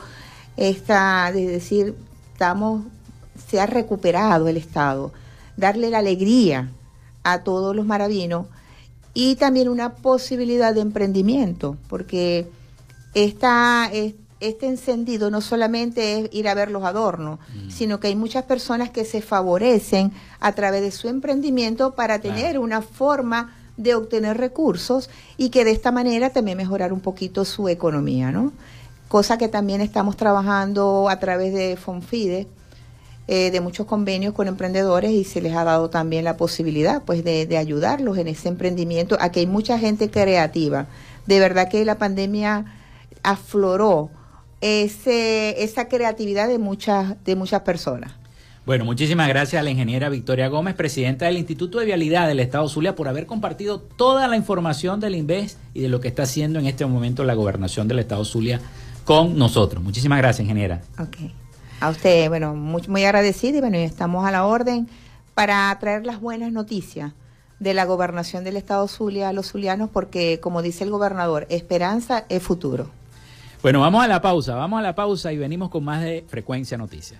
esta, 0.56 1.32
de 1.34 1.48
decir, 1.48 1.96
estamos 2.32 2.86
se 3.50 3.60
ha 3.60 3.66
recuperado 3.66 4.48
el 4.48 4.58
Estado, 4.58 5.12
darle 5.56 5.90
la 5.90 6.00
alegría 6.00 6.72
a 7.24 7.44
todos 7.44 7.76
los 7.76 7.86
maravinos 7.86 8.46
y 9.14 9.36
también 9.36 9.70
una 9.70 9.96
posibilidad 9.96 10.74
de 10.74 10.82
emprendimiento, 10.82 11.78
porque 11.90 12.48
esta, 13.14 13.90
este 14.40 14.68
encendido 14.68 15.32
no 15.32 15.42
solamente 15.42 16.20
es 16.20 16.30
ir 16.32 16.48
a 16.48 16.54
ver 16.54 16.70
los 16.70 16.84
adornos, 16.84 17.40
mm. 17.40 17.72
sino 17.72 18.00
que 18.00 18.08
hay 18.08 18.16
muchas 18.16 18.44
personas 18.44 18.92
que 18.92 19.06
se 19.06 19.22
favorecen 19.22 20.12
a 20.40 20.52
través 20.52 20.82
de 20.82 20.92
su 20.92 21.08
emprendimiento 21.08 21.96
para 21.96 22.20
tener 22.20 22.60
una 22.60 22.82
forma 22.82 23.56
de 23.78 23.96
obtener 23.96 24.38
recursos 24.38 25.10
y 25.38 25.50
que 25.50 25.64
de 25.66 25.72
esta 25.72 25.92
manera 25.92 26.32
también 26.32 26.58
mejorar 26.58 26.94
un 26.94 27.00
poquito 27.00 27.46
su 27.46 27.70
economía, 27.70 28.32
¿no? 28.32 28.52
Cosa 29.08 29.38
que 29.38 29.48
también 29.48 29.82
estamos 29.82 30.18
trabajando 30.18 31.10
a 31.10 31.20
través 31.20 31.54
de 31.54 31.78
Fonfide, 31.78 32.48
eh, 33.28 33.52
de 33.52 33.62
muchos 33.62 33.86
convenios 33.86 34.34
con 34.34 34.48
emprendedores 34.48 35.12
y 35.12 35.24
se 35.24 35.42
les 35.42 35.54
ha 35.54 35.64
dado 35.64 35.90
también 35.90 36.24
la 36.24 36.38
posibilidad 36.38 37.04
pues 37.04 37.24
de, 37.24 37.46
de 37.46 37.58
ayudarlos 37.58 38.18
en 38.18 38.28
ese 38.28 38.48
emprendimiento. 38.48 39.18
Aquí 39.20 39.42
hay 39.42 39.48
mucha 39.48 39.78
gente 39.78 40.10
creativa. 40.10 40.88
De 41.26 41.40
verdad 41.40 41.70
que 41.70 41.84
la 41.84 41.98
pandemia 41.98 42.66
afloró 43.24 44.10
ese, 44.62 45.64
esa 45.64 45.88
creatividad 45.88 46.48
de 46.48 46.58
muchas, 46.58 47.24
de 47.24 47.36
muchas 47.36 47.62
personas. 47.62 48.14
Bueno, 48.66 48.84
muchísimas 48.84 49.30
gracias 49.30 49.60
a 49.60 49.64
la 49.64 49.70
ingeniera 49.70 50.10
Victoria 50.10 50.50
Gómez, 50.50 50.76
presidenta 50.76 51.26
del 51.26 51.38
Instituto 51.38 51.80
de 51.80 51.86
Vialidad 51.86 52.28
del 52.28 52.42
Estado 52.42 52.68
Zulia, 52.68 52.96
por 52.96 53.08
haber 53.08 53.26
compartido 53.26 53.80
toda 53.80 54.28
la 54.28 54.36
información 54.36 55.00
del 55.00 55.16
INVES 55.16 55.58
y 55.74 55.82
de 55.82 55.88
lo 55.88 56.02
que 56.02 56.10
está 56.10 56.24
haciendo 56.24 56.60
en 56.60 56.66
este 56.66 56.86
momento 56.86 57.24
la 57.24 57.34
gobernación 57.34 57.88
del 57.88 58.00
Estado 58.00 58.26
Zulia 58.26 58.60
con 59.06 59.38
nosotros. 59.38 59.82
Muchísimas 59.82 60.18
gracias, 60.18 60.42
ingeniera. 60.42 60.82
Ok. 61.00 61.47
A 61.80 61.90
usted, 61.90 62.28
bueno, 62.30 62.56
muy, 62.56 62.82
muy 62.88 63.04
y 63.04 63.60
bueno, 63.60 63.78
estamos 63.78 64.26
a 64.26 64.32
la 64.32 64.46
orden 64.46 64.88
para 65.36 65.78
traer 65.80 66.06
las 66.06 66.20
buenas 66.20 66.52
noticias 66.52 67.14
de 67.60 67.74
la 67.74 67.86
gobernación 67.86 68.44
del 68.44 68.58
Estado 68.58 68.88
Zulia 68.88 69.30
a 69.30 69.34
los 69.34 69.52
zulianos 69.52 69.90
porque, 69.92 70.40
como 70.40 70.64
dice 70.64 70.84
el 70.84 70.90
gobernador, 70.90 71.46
esperanza 71.50 72.26
es 72.30 72.42
futuro. 72.42 72.90
Bueno, 73.62 73.80
vamos 73.80 74.04
a 74.04 74.08
la 74.08 74.22
pausa, 74.22 74.56
vamos 74.56 74.80
a 74.80 74.82
la 74.82 74.96
pausa 74.96 75.32
y 75.32 75.38
venimos 75.38 75.70
con 75.70 75.84
más 75.84 76.02
de 76.02 76.26
Frecuencia 76.28 76.78
Noticias. 76.78 77.20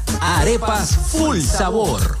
Arepas 0.21 0.95
Full 1.11 1.41
Sabor. 1.41 2.20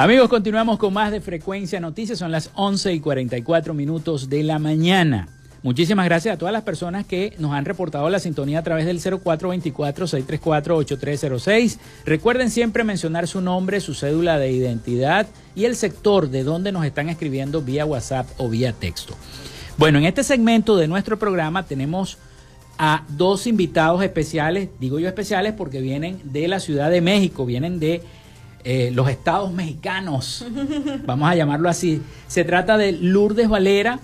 Amigos, 0.00 0.30
continuamos 0.30 0.78
con 0.78 0.94
más 0.94 1.12
de 1.12 1.20
Frecuencia 1.20 1.78
Noticias. 1.78 2.18
Son 2.18 2.32
las 2.32 2.50
11 2.54 2.94
y 2.94 3.00
44 3.00 3.74
minutos 3.74 4.30
de 4.30 4.42
la 4.42 4.58
mañana. 4.58 5.28
Muchísimas 5.62 6.06
gracias 6.06 6.34
a 6.34 6.38
todas 6.38 6.54
las 6.54 6.62
personas 6.62 7.04
que 7.04 7.34
nos 7.38 7.52
han 7.52 7.66
reportado 7.66 8.08
la 8.08 8.18
sintonía 8.18 8.60
a 8.60 8.62
través 8.62 8.86
del 8.86 8.98
0424-634-8306. 8.98 11.76
Recuerden 12.06 12.50
siempre 12.50 12.82
mencionar 12.82 13.28
su 13.28 13.42
nombre, 13.42 13.78
su 13.80 13.92
cédula 13.92 14.38
de 14.38 14.50
identidad 14.50 15.26
y 15.54 15.66
el 15.66 15.76
sector 15.76 16.30
de 16.30 16.44
donde 16.44 16.72
nos 16.72 16.86
están 16.86 17.10
escribiendo 17.10 17.60
vía 17.60 17.84
WhatsApp 17.84 18.26
o 18.38 18.48
vía 18.48 18.72
texto. 18.72 19.14
Bueno, 19.76 19.98
en 19.98 20.06
este 20.06 20.24
segmento 20.24 20.78
de 20.78 20.88
nuestro 20.88 21.18
programa 21.18 21.66
tenemos 21.66 22.16
a 22.78 23.04
dos 23.10 23.46
invitados 23.46 24.02
especiales, 24.02 24.70
digo 24.80 24.98
yo 24.98 25.08
especiales 25.08 25.52
porque 25.52 25.82
vienen 25.82 26.22
de 26.24 26.48
la 26.48 26.58
Ciudad 26.58 26.90
de 26.90 27.02
México, 27.02 27.44
vienen 27.44 27.78
de 27.78 28.00
eh, 28.64 28.90
los 28.92 29.08
estados 29.08 29.52
mexicanos, 29.52 30.44
vamos 31.06 31.30
a 31.30 31.34
llamarlo 31.34 31.68
así. 31.68 32.02
Se 32.28 32.44
trata 32.44 32.76
de 32.76 32.92
Lourdes 32.92 33.48
Valera 33.48 34.00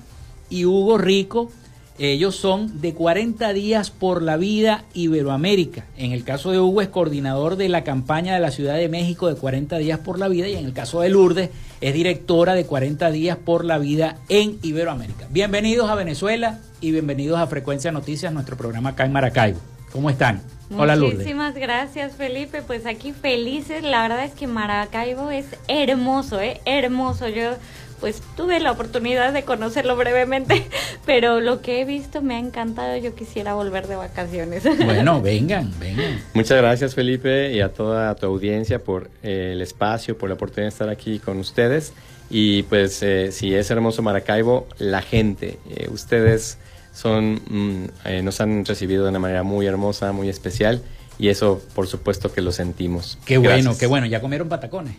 y 0.49 0.65
Hugo 0.65 0.99
Rico. 0.99 1.51
Ellos 1.99 2.37
son 2.37 2.83
de 2.83 2.93
40 2.93 3.55
días 3.55 3.91
por 3.91 4.21
la 4.21 4.37
vida 4.37 4.85
Iberoamérica. 4.93 5.87
En 5.97 6.13
el 6.13 6.25
caso 6.25 6.53
de 6.53 6.61
Hugo 6.61 6.83
es 6.83 6.89
coordinador 6.89 7.57
de 7.57 7.71
la 7.71 7.85
campaña 7.85 8.35
de 8.35 8.41
la 8.41 8.51
Ciudad 8.51 8.77
de 8.77 8.91
México 8.91 9.29
de 9.29 9.37
40 9.37 9.79
días 9.79 9.99
por 10.01 10.19
la 10.19 10.29
vida 10.29 10.47
y 10.47 10.57
en 10.57 10.67
el 10.67 10.75
caso 10.75 11.01
de 11.01 11.09
Lourdes 11.09 11.51
es 11.81 11.95
directora 11.95 12.55
de 12.55 12.67
40 12.67 13.11
días 13.11 13.39
por 13.39 13.65
la 13.65 13.79
vida 13.79 14.19
en 14.29 14.59
Iberoamérica. 14.63 15.27
Bienvenidos 15.31 15.89
a 15.89 15.95
Venezuela 15.95 16.61
y 16.83 16.91
bienvenidos 16.91 17.39
a 17.39 17.47
Frecuencia 17.47 17.93
Noticias, 17.93 18.33
nuestro 18.33 18.57
programa 18.59 18.91
acá 18.91 19.07
en 19.07 19.13
Maracaibo. 19.13 19.61
¿Cómo 19.91 20.11
están? 20.11 20.56
Hola 20.75 20.97
Lourdes. 20.97 21.19
Muchísimas 21.19 21.55
gracias 21.55 22.17
Felipe, 22.17 22.63
pues 22.63 22.87
aquí 22.87 23.13
felices, 23.13 23.83
la 23.83 24.03
verdad 24.03 24.25
es 24.25 24.33
que 24.33 24.47
Maracaibo 24.47 25.31
es 25.31 25.47
hermoso, 25.69 26.41
¿eh? 26.41 26.61
hermoso. 26.65 27.29
Yo 27.29 27.53
pues 28.01 28.23
tuve 28.37 28.61
la 28.61 28.73
oportunidad 28.73 29.33
de 29.33 29.43
conocerlo 29.45 29.97
brevemente, 29.97 30.67
pero 31.07 31.41
lo 31.41 31.63
que 31.63 31.81
he 31.81 31.85
visto 31.85 32.21
me 32.21 32.37
ha 32.37 32.39
encantado. 32.39 32.97
Yo 32.97 33.15
quisiera 33.15 33.55
volver 33.55 33.87
de 33.87 33.97
vacaciones. 33.97 34.65
Bueno, 34.85 35.21
vengan, 35.21 35.73
vengan. 35.81 36.21
Muchas 36.35 36.59
gracias 36.59 36.95
Felipe 36.95 37.53
y 37.53 37.61
a 37.61 37.73
toda 37.73 38.15
tu 38.15 38.27
audiencia 38.27 38.79
por 38.79 39.11
eh, 39.23 39.51
el 39.53 39.63
espacio, 39.63 40.17
por 40.17 40.29
la 40.29 40.35
oportunidad 40.35 40.67
de 40.67 40.69
estar 40.69 40.89
aquí 40.89 41.19
con 41.19 41.39
ustedes. 41.39 41.93
Y 42.29 42.65
pues 42.65 43.03
eh, 43.03 43.31
si 43.33 43.55
es 43.55 43.71
hermoso 43.71 44.03
Maracaibo, 44.03 44.67
la 44.79 45.03
gente, 45.03 45.59
eh, 45.71 45.89
ustedes 45.91 46.59
son, 46.97 47.35
mm, 47.47 48.25
nos 48.25 48.41
han 48.41 48.65
recibido 48.65 49.05
de 49.05 49.11
una 49.11 49.19
manera 49.19 49.43
muy 49.43 49.67
hermosa, 49.67 50.13
muy 50.13 50.31
especial 50.31 50.81
y 51.19 51.29
eso 51.29 51.61
por 51.75 51.87
supuesto 51.87 52.33
que 52.33 52.41
lo 52.41 52.53
sentimos. 52.53 53.19
Qué 53.27 53.37
bueno, 53.37 53.77
qué 53.77 53.87
bueno. 53.87 54.07
¿Ya 54.07 54.23
comieron 54.23 54.49
patacones? 54.49 54.95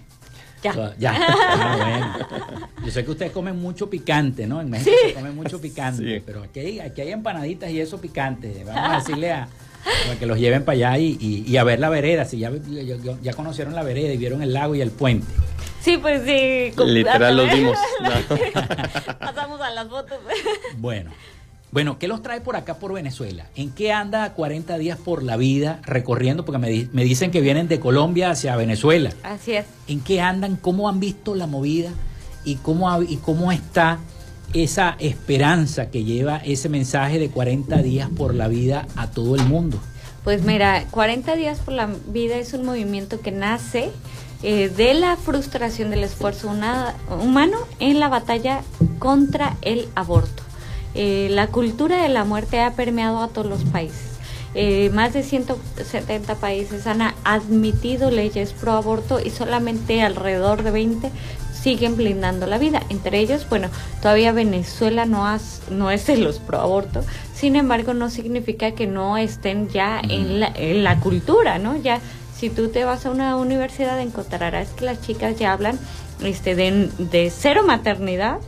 Ya. 0.62 0.94
ya. 0.98 1.18
Ah, 1.60 2.18
Yo 2.86 2.92
sé 2.92 3.04
que 3.04 3.12
ustedes 3.12 3.32
comen 3.32 3.60
mucho 3.60 3.90
picante, 3.90 4.46
¿no? 4.46 4.62
En 4.62 4.70
México 4.70 4.96
se 5.08 5.14
come 5.14 5.32
mucho 5.32 5.60
picante, 5.60 6.22
pero 6.24 6.44
aquí 6.44 6.60
hay, 6.60 6.80
aquí 6.80 7.02
hay 7.02 7.12
empanaditas 7.12 7.72
y 7.72 7.82
eso 7.82 8.00
picante. 8.00 8.64
Vamos 8.64 8.92
a 8.92 8.96
decirle 8.98 9.32
a, 9.32 9.48
que 10.20 10.26
los 10.28 10.38
lleven 10.38 10.64
para 10.64 10.76
allá 10.76 10.98
y, 11.00 11.58
a 11.58 11.64
ver 11.64 11.80
la 11.80 11.90
vereda, 11.90 12.26
si 12.26 12.38
ya, 12.38 12.52
ya, 13.22 13.34
conocieron 13.34 13.74
la 13.74 13.84
vereda 13.84 14.14
y 14.14 14.18
vieron 14.18 14.44
el 14.44 14.54
lago 14.54 14.76
y 14.76 14.82
el 14.82 14.92
puente. 14.92 15.28
Sí, 15.82 15.98
pues 15.98 16.22
sí. 16.26 16.74
Literal 16.86 17.38
los 17.38 17.52
vimos. 17.52 17.78
Pasamos 19.20 19.62
a 19.62 19.72
las 19.72 19.88
fotos. 19.88 20.20
Bueno, 20.78 21.12
bueno, 21.78 22.00
¿qué 22.00 22.08
los 22.08 22.24
trae 22.24 22.42
por 22.42 22.56
acá 22.56 22.80
por 22.80 22.92
Venezuela? 22.92 23.46
¿En 23.56 23.70
qué 23.70 23.94
anda 23.94 24.34
40 24.34 24.80
días 24.80 24.98
por 24.98 25.22
la 25.22 25.38
vida 25.38 25.80
recorriendo? 25.84 26.44
Porque 26.44 26.58
me, 26.58 26.90
me, 26.92 27.04
dicen 27.04 27.30
que 27.30 27.40
vienen 27.40 27.68
de 27.68 27.80
Colombia 27.80 28.32
hacia 28.32 28.56
Venezuela. 28.56 29.12
Así 29.22 29.52
es. 29.52 29.68
¿En 29.88 30.00
qué 30.00 30.20
andan? 30.20 30.56
¿Cómo 30.56 30.90
han 30.90 31.00
visto 31.00 31.36
la 31.36 31.46
movida? 31.46 31.92
¿Y 32.44 32.56
cómo, 32.56 33.04
y 33.04 33.18
cómo 33.18 33.52
está 33.52 34.00
esa 34.56 34.96
esperanza 34.98 35.92
que 35.92 36.04
lleva 36.04 36.38
ese 36.38 36.68
mensaje 36.68 37.20
de 37.20 37.30
40 37.30 37.84
días 37.84 38.10
por 38.10 38.34
la 38.34 38.48
vida 38.48 38.88
a 38.96 39.12
todo 39.12 39.36
el 39.36 39.46
mundo? 39.46 39.78
Pues 40.24 40.44
mira, 40.44 40.84
40 40.90 41.36
días 41.36 41.60
por 41.60 41.76
la 41.76 41.92
vida 42.08 42.38
es 42.38 42.54
un 42.54 42.66
movimiento 42.66 43.22
que 43.22 43.30
nace 43.30 43.92
eh, 44.42 44.70
de 44.70 44.96
la 44.96 45.16
frustración 45.16 45.92
del 45.92 46.04
esfuerzo 46.04 46.50
humano 47.22 47.58
en 47.80 48.00
la 48.00 48.10
batalla 48.10 48.64
contra 48.98 49.58
el 49.62 49.88
aborto. 49.94 50.47
Eh, 50.98 51.28
la 51.30 51.48
cultura 51.48 52.02
de 52.02 52.10
la 52.10 52.26
muerte 52.26 52.60
ha 52.60 52.74
permeado 52.74 53.22
a 53.22 53.28
todos 53.28 53.48
los 53.48 53.64
países. 53.66 54.18
Eh, 54.56 54.90
más 54.92 55.14
de 55.14 55.22
170 55.22 56.36
países 56.36 56.88
han 56.88 57.02
admitido 57.24 58.10
leyes 58.10 58.54
pro 58.54 58.72
aborto 58.72 59.20
y 59.24 59.30
solamente 59.30 60.02
alrededor 60.02 60.64
de 60.64 60.72
20 60.72 61.12
siguen 61.54 61.96
blindando 61.96 62.48
la 62.48 62.58
vida. 62.58 62.82
Entre 62.90 63.20
ellos, 63.20 63.48
bueno, 63.48 63.70
todavía 64.02 64.32
Venezuela 64.32 65.06
no, 65.06 65.26
no 65.70 65.92
es 65.92 66.08
de 66.08 66.18
los 66.18 66.40
pro 66.40 66.60
aborto, 66.60 67.04
sin 67.36 67.56
embargo 67.56 67.94
no 67.94 68.10
significa 68.10 68.72
que 68.72 68.88
no 68.88 69.18
estén 69.18 69.70
ya 69.70 70.02
en, 70.02 70.40
la, 70.40 70.52
en 70.56 70.84
la 70.84 71.00
cultura, 71.00 71.60
¿no? 71.60 71.76
Ya 71.78 72.00
si 72.36 72.50
tú 72.50 72.70
te 72.70 72.86
vas 72.86 73.06
a 73.06 73.12
una 73.12 73.36
universidad 73.36 74.00
encontrarás 74.00 74.70
que 74.70 74.86
las 74.86 75.02
chicas 75.02 75.38
ya 75.38 75.54
hablan 75.54 75.78
este, 76.24 76.56
de, 76.56 76.90
de 76.98 77.32
cero 77.36 77.62
maternidad, 77.66 78.40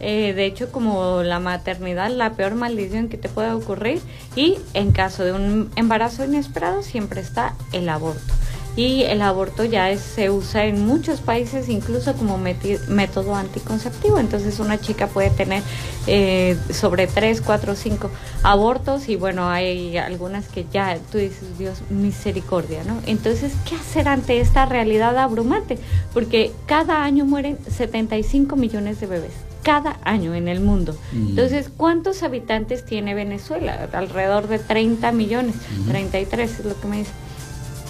eh, 0.00 0.34
de 0.34 0.46
hecho, 0.46 0.70
como 0.70 1.22
la 1.22 1.40
maternidad, 1.40 2.10
la 2.10 2.34
peor 2.34 2.54
maldición 2.54 3.08
que 3.08 3.16
te 3.16 3.28
puede 3.28 3.52
ocurrir. 3.52 4.00
Y 4.34 4.58
en 4.74 4.92
caso 4.92 5.24
de 5.24 5.32
un 5.32 5.70
embarazo 5.76 6.24
inesperado, 6.24 6.82
siempre 6.82 7.20
está 7.20 7.54
el 7.72 7.88
aborto. 7.88 8.34
Y 8.76 9.04
el 9.04 9.22
aborto 9.22 9.64
ya 9.64 9.96
se 9.96 10.28
usa 10.28 10.66
en 10.66 10.86
muchos 10.86 11.22
países 11.22 11.70
incluso 11.70 12.12
como 12.12 12.36
método 12.36 13.34
anticonceptivo. 13.34 14.18
Entonces 14.18 14.60
una 14.60 14.78
chica 14.78 15.06
puede 15.06 15.30
tener 15.30 15.62
eh, 16.06 16.58
sobre 16.68 17.06
3, 17.06 17.40
4, 17.40 17.74
5 17.74 18.10
abortos 18.42 19.08
y 19.08 19.16
bueno, 19.16 19.48
hay 19.48 19.96
algunas 19.96 20.48
que 20.48 20.66
ya 20.70 20.98
tú 21.10 21.16
dices, 21.16 21.56
Dios, 21.56 21.78
misericordia, 21.88 22.84
¿no? 22.84 23.00
Entonces, 23.06 23.54
¿qué 23.66 23.76
hacer 23.76 24.08
ante 24.08 24.40
esta 24.40 24.66
realidad 24.66 25.16
abrumante? 25.16 25.78
Porque 26.12 26.52
cada 26.66 27.02
año 27.02 27.24
mueren 27.24 27.56
75 27.66 28.56
millones 28.56 29.00
de 29.00 29.06
bebés 29.06 29.45
cada 29.66 29.98
año 30.04 30.36
en 30.36 30.46
el 30.46 30.60
mundo. 30.60 30.96
Mm. 31.10 31.30
Entonces, 31.30 31.68
¿cuántos 31.76 32.22
habitantes 32.22 32.84
tiene 32.84 33.14
Venezuela? 33.14 33.88
Alrededor 33.92 34.46
de 34.46 34.60
30 34.60 35.10
millones, 35.10 35.56
33 35.88 36.60
es 36.60 36.64
lo 36.64 36.80
que 36.80 36.86
me 36.86 36.98
dice. 36.98 37.10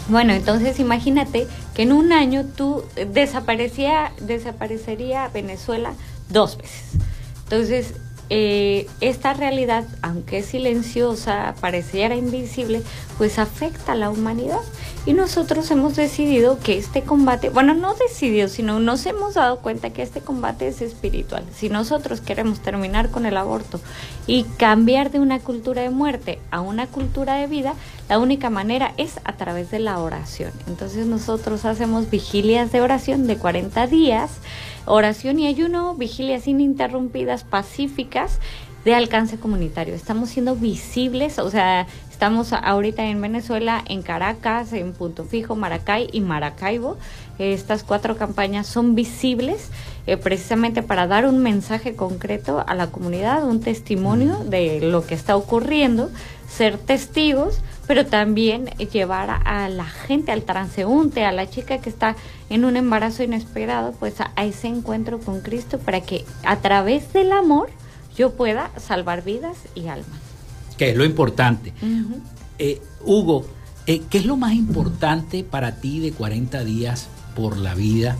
Bueno, 0.09 0.33
entonces 0.33 0.81
imagínate 0.81 1.47
que 1.75 1.83
en 1.83 1.93
un 1.93 2.13
año 2.13 2.47
tú 2.47 2.83
desaparecía, 3.13 4.13
desaparecería 4.23 5.29
Venezuela 5.29 5.93
dos 6.31 6.57
veces. 6.57 6.93
Entonces, 7.43 7.93
eh, 8.29 8.89
esta 9.01 9.35
realidad, 9.35 9.85
aunque 10.03 10.43
silenciosa, 10.43 11.55
pareciera 11.61 12.17
invisible, 12.17 12.83
pues 13.19 13.39
afecta 13.39 13.93
a 13.93 13.97
la 13.97 14.11
humanidad. 14.11 14.61
Y 15.07 15.13
nosotros 15.13 15.71
hemos 15.71 15.95
decidido 15.95 16.59
que 16.59 16.77
este 16.77 17.03
combate, 17.03 17.49
bueno, 17.49 17.75
no 17.75 17.95
decidido, 17.95 18.49
sino 18.49 18.81
nos 18.81 19.07
hemos 19.07 19.35
dado 19.35 19.61
cuenta 19.61 19.91
que 19.91 20.03
este 20.03 20.21
combate 20.21 20.67
es 20.67 20.83
espiritual. 20.83 21.45
Si 21.55 21.69
nosotros 21.69 22.21
queremos 22.21 22.59
terminar 22.59 23.11
con 23.11 23.25
el 23.25 23.37
aborto 23.37 23.81
y 24.27 24.43
cambiar 24.57 25.13
de 25.13 25.21
una 25.21 25.39
cultura 25.39 25.83
de 25.83 25.91
muerte 25.91 26.41
a 26.51 26.61
una 26.61 26.89
cultura 26.89 27.35
de 27.37 27.47
vida, 27.47 27.75
la 28.09 28.19
única 28.19 28.51
manera 28.51 28.95
es 28.97 29.21
a 29.23 29.35
través 29.35 29.71
de 29.71 29.79
la 29.79 30.01
oración. 30.01 30.51
Entonces 30.67 31.07
nosotros 31.07 31.65
hacemos 31.65 32.11
vigilias 32.11 32.73
de 32.73 32.81
oración 32.81 33.29
de 33.29 33.37
40 33.37 33.87
días 33.87 34.31
oración 34.87 35.39
y 35.39 35.47
ayuno, 35.47 35.95
vigilias 35.95 36.49
ininterrumpidas, 36.49 37.45
pacíficas, 37.45 38.41
de 38.87 38.95
alcance 38.95 39.37
comunitario. 39.37 39.97
Estamos 39.97 40.31
siendo 40.31 40.55
visibles, 40.55 41.41
o 41.41 41.51
sea, 41.51 41.89
estamos 42.09 42.53
ahorita 42.53 43.05
en 43.05 43.21
Venezuela, 43.21 43.83
en 43.89 44.01
Caracas, 44.01 44.73
en 44.73 44.93
Punto 44.93 45.25
Fijo, 45.25 45.57
Maracay 45.57 46.09
y 46.13 46.21
Maracaibo. 46.21 46.97
Estas 47.41 47.83
cuatro 47.83 48.17
campañas 48.17 48.69
son 48.69 48.95
visibles 48.95 49.71
eh, 50.07 50.17
precisamente 50.17 50.85
para 50.85 51.09
dar 51.09 51.27
un 51.27 51.39
mensaje 51.43 51.97
concreto 51.97 52.63
a 52.65 52.77
la 52.77 52.87
comunidad, 52.93 53.45
un 53.45 53.61
testimonio 53.61 54.45
de 54.45 54.81
lo 54.81 55.05
que 55.05 55.17
está 55.17 55.37
ocurriendo, 55.37 56.09
ser 56.49 56.79
testigos 56.79 57.63
pero 57.87 58.07
también 58.07 58.67
llevar 58.93 59.41
a, 59.45 59.69
la 59.69 59.85
gente, 59.85 60.33
al 60.33 60.43
transeúnte, 60.43 61.25
a 61.25 61.33
la 61.33 61.49
chica 61.49 61.79
que 61.79 61.89
está 61.89 62.17
en 62.51 62.65
un 62.65 62.77
embarazo 62.77 63.23
inesperado, 63.23 63.93
pues 63.93 64.21
a, 64.21 64.33
ese 64.37 64.69
encuentro 64.69 65.21
con 65.21 65.41
Cristo 65.41 65.79
para 65.79 66.01
que 66.01 66.25
a 66.45 66.57
través 66.57 67.13
del 67.13 67.33
amor 67.33 67.69
yo 68.17 68.33
pueda 68.33 68.71
salvar 68.79 69.23
vidas 69.23 69.57
y 69.75 69.89
almas. 69.89 70.19
Que 70.77 70.91
es 70.91 70.97
lo 70.97 71.05
importante. 71.05 71.73
Eh, 72.59 72.81
Hugo, 73.05 73.47
eh, 73.87 74.03
¿qué 74.11 74.19
es 74.19 74.27
lo 74.27 74.37
más 74.37 74.53
importante 74.55 75.45
para 75.45 75.77
ti 75.77 76.01
de 76.01 76.13
40 76.13 76.65
días 76.65 77.09
por 77.35 77.57
la 77.57 77.75
vida? 77.75 78.17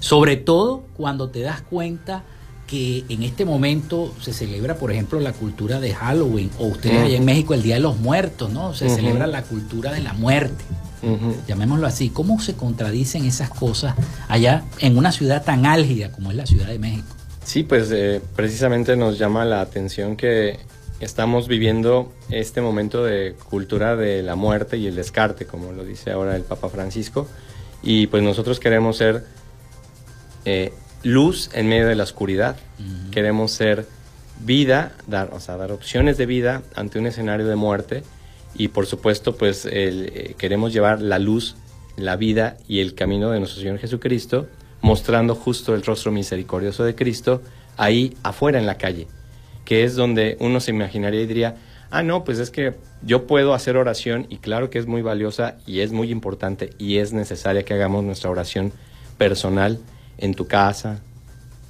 Sobre 0.00 0.36
todo 0.36 0.84
cuando 0.96 1.28
te 1.28 1.40
das 1.40 1.60
cuenta 1.60 2.24
que 2.70 3.04
en 3.08 3.24
este 3.24 3.44
momento 3.44 4.14
se 4.20 4.32
celebra, 4.32 4.76
por 4.76 4.92
ejemplo, 4.92 5.18
la 5.18 5.32
cultura 5.32 5.80
de 5.80 5.92
Halloween, 5.92 6.50
o 6.58 6.66
ustedes 6.66 7.02
allá 7.02 7.16
en 7.16 7.24
México 7.24 7.52
el 7.52 7.62
Día 7.62 7.74
de 7.74 7.80
los 7.80 7.98
Muertos, 7.98 8.50
¿no? 8.52 8.74
Se 8.74 8.88
celebra 8.88 9.26
la 9.26 9.42
cultura 9.42 9.90
de 9.92 10.00
la 10.00 10.12
muerte, 10.12 10.64
llamémoslo 11.48 11.88
así. 11.88 12.10
¿Cómo 12.10 12.40
se 12.40 12.54
contradicen 12.54 13.24
esas 13.24 13.50
cosas 13.50 13.96
allá 14.28 14.62
en 14.78 14.96
una 14.96 15.10
ciudad 15.10 15.42
tan 15.42 15.66
álgida 15.66 16.12
como 16.12 16.30
es 16.30 16.36
la 16.36 16.46
Ciudad 16.46 16.68
de 16.68 16.78
México? 16.78 17.08
Sí, 17.42 17.64
pues 17.64 17.90
eh, 17.90 18.20
precisamente 18.36 18.96
nos 18.96 19.18
llama 19.18 19.44
la 19.44 19.62
atención 19.62 20.14
que 20.14 20.60
estamos 21.00 21.48
viviendo 21.48 22.12
este 22.30 22.60
momento 22.60 23.02
de 23.02 23.34
cultura 23.48 23.96
de 23.96 24.22
la 24.22 24.36
muerte 24.36 24.76
y 24.76 24.86
el 24.86 24.94
descarte, 24.94 25.44
como 25.44 25.72
lo 25.72 25.84
dice 25.84 26.12
ahora 26.12 26.36
el 26.36 26.42
Papa 26.42 26.68
Francisco, 26.68 27.26
y 27.82 28.06
pues 28.06 28.22
nosotros 28.22 28.60
queremos 28.60 28.96
ser... 28.96 29.24
Eh, 30.44 30.72
luz 31.02 31.50
en 31.54 31.68
medio 31.68 31.86
de 31.86 31.94
la 31.94 32.04
oscuridad. 32.04 32.56
Queremos 33.10 33.52
ser 33.52 33.86
vida, 34.44 34.92
dar, 35.06 35.30
o 35.32 35.40
sea, 35.40 35.56
dar 35.56 35.72
opciones 35.72 36.16
de 36.18 36.26
vida 36.26 36.62
ante 36.74 36.98
un 36.98 37.06
escenario 37.06 37.46
de 37.46 37.56
muerte 37.56 38.02
y 38.54 38.68
por 38.68 38.86
supuesto 38.86 39.36
pues 39.36 39.66
eh, 39.70 40.34
queremos 40.38 40.72
llevar 40.72 41.00
la 41.00 41.18
luz, 41.18 41.56
la 41.96 42.16
vida 42.16 42.56
y 42.66 42.80
el 42.80 42.94
camino 42.94 43.30
de 43.30 43.38
nuestro 43.38 43.60
Señor 43.60 43.78
Jesucristo, 43.78 44.48
mostrando 44.80 45.34
justo 45.34 45.74
el 45.74 45.82
rostro 45.82 46.10
misericordioso 46.10 46.84
de 46.84 46.94
Cristo 46.94 47.42
ahí 47.76 48.16
afuera 48.22 48.58
en 48.58 48.66
la 48.66 48.76
calle. 48.76 49.08
que 49.64 49.84
es 49.84 49.94
donde 49.94 50.36
uno 50.40 50.58
se 50.58 50.72
imaginaría 50.72 51.20
y 51.20 51.26
diría, 51.26 51.56
ah, 51.90 52.02
no, 52.02 52.24
pues 52.24 52.40
es 52.40 52.50
que 52.50 52.74
yo 53.02 53.28
puedo 53.28 53.54
hacer 53.54 53.76
oración 53.76 54.26
y 54.28 54.38
claro 54.38 54.68
que 54.68 54.80
es 54.80 54.86
muy 54.86 55.00
valiosa 55.00 55.58
y 55.64 55.80
es 55.80 55.92
muy 55.92 56.10
importante 56.10 56.70
y 56.76 56.96
es 56.96 57.12
necesaria 57.12 57.62
que 57.62 57.74
hagamos 57.74 58.02
nuestra 58.02 58.30
oración 58.30 58.72
personal 59.16 59.78
en 60.20 60.34
tu 60.34 60.46
casa, 60.46 61.00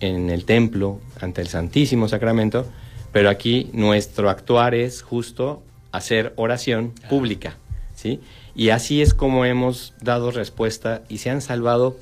en 0.00 0.30
el 0.30 0.44
templo, 0.44 1.00
ante 1.20 1.40
el 1.40 1.48
Santísimo 1.48 2.08
Sacramento, 2.08 2.66
pero 3.12 3.28
aquí 3.28 3.70
nuestro 3.72 4.30
actuar 4.30 4.74
es 4.74 5.02
justo 5.02 5.62
hacer 5.92 6.32
oración 6.36 6.92
pública, 7.08 7.56
¿sí? 7.94 8.20
Y 8.54 8.70
así 8.70 9.02
es 9.02 9.14
como 9.14 9.44
hemos 9.44 9.94
dado 10.00 10.30
respuesta 10.30 11.02
y 11.08 11.18
se 11.18 11.30
han 11.30 11.40
salvado, 11.40 11.96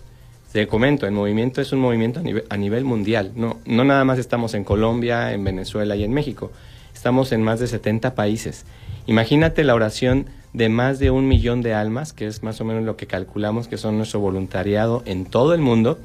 te 0.52 0.66
comento, 0.66 1.06
el 1.06 1.12
movimiento 1.12 1.60
es 1.60 1.72
un 1.72 1.80
movimiento 1.80 2.20
a 2.20 2.22
nivel, 2.22 2.44
a 2.48 2.56
nivel 2.56 2.84
mundial, 2.84 3.32
no, 3.34 3.58
no 3.64 3.84
nada 3.84 4.04
más 4.04 4.18
estamos 4.18 4.54
en 4.54 4.64
Colombia, 4.64 5.32
en 5.32 5.44
Venezuela 5.44 5.96
y 5.96 6.04
en 6.04 6.12
México, 6.12 6.50
estamos 6.94 7.32
en 7.32 7.42
más 7.42 7.60
de 7.60 7.66
70 7.66 8.14
países. 8.14 8.64
Imagínate 9.06 9.64
la 9.64 9.74
oración 9.74 10.26
de 10.52 10.68
más 10.68 10.98
de 10.98 11.10
un 11.10 11.28
millón 11.28 11.62
de 11.62 11.74
almas, 11.74 12.12
que 12.12 12.26
es 12.26 12.42
más 12.42 12.60
o 12.60 12.64
menos 12.64 12.84
lo 12.84 12.96
que 12.96 13.06
calculamos 13.06 13.68
que 13.68 13.76
son 13.76 13.96
nuestro 13.96 14.20
voluntariado 14.20 15.02
en 15.06 15.24
todo 15.24 15.54
el 15.54 15.60
mundo, 15.60 15.98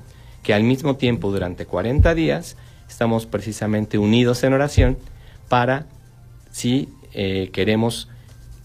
que 0.44 0.54
al 0.54 0.64
mismo 0.64 0.98
tiempo 0.98 1.32
durante 1.32 1.66
40 1.66 2.14
días 2.14 2.58
estamos 2.88 3.26
precisamente 3.26 3.98
unidos 3.98 4.44
en 4.44 4.54
oración 4.54 4.98
para 5.50 5.88
si 6.52 6.90
eh, 7.14 7.50
queremos 7.52 8.10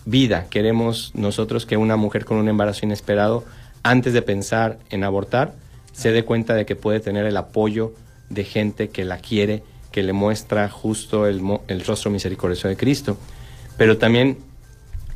vida, 0.04 0.46
queremos 0.50 1.12
nosotros 1.14 1.66
que 1.66 1.76
una 1.76 1.96
mujer 1.96 2.24
con 2.24 2.36
un 2.36 2.48
embarazo 2.48 2.84
inesperado, 2.84 3.44
antes 3.82 4.12
de 4.12 4.22
pensar 4.22 4.78
en 4.90 5.04
abortar, 5.04 5.54
se 5.92 6.12
dé 6.12 6.24
cuenta 6.24 6.54
de 6.54 6.66
que 6.66 6.76
puede 6.76 7.00
tener 7.00 7.26
el 7.26 7.36
apoyo 7.36 7.94
de 8.28 8.44
gente 8.44 8.88
que 8.90 9.04
la 9.04 9.18
quiere, 9.18 9.62
que 9.92 10.02
le 10.02 10.12
muestra 10.12 10.68
justo 10.68 11.26
el, 11.26 11.42
el 11.68 11.84
rostro 11.84 12.10
misericordioso 12.10 12.68
de 12.68 12.76
Cristo. 12.76 13.16
Pero 13.76 13.98
también 13.98 14.38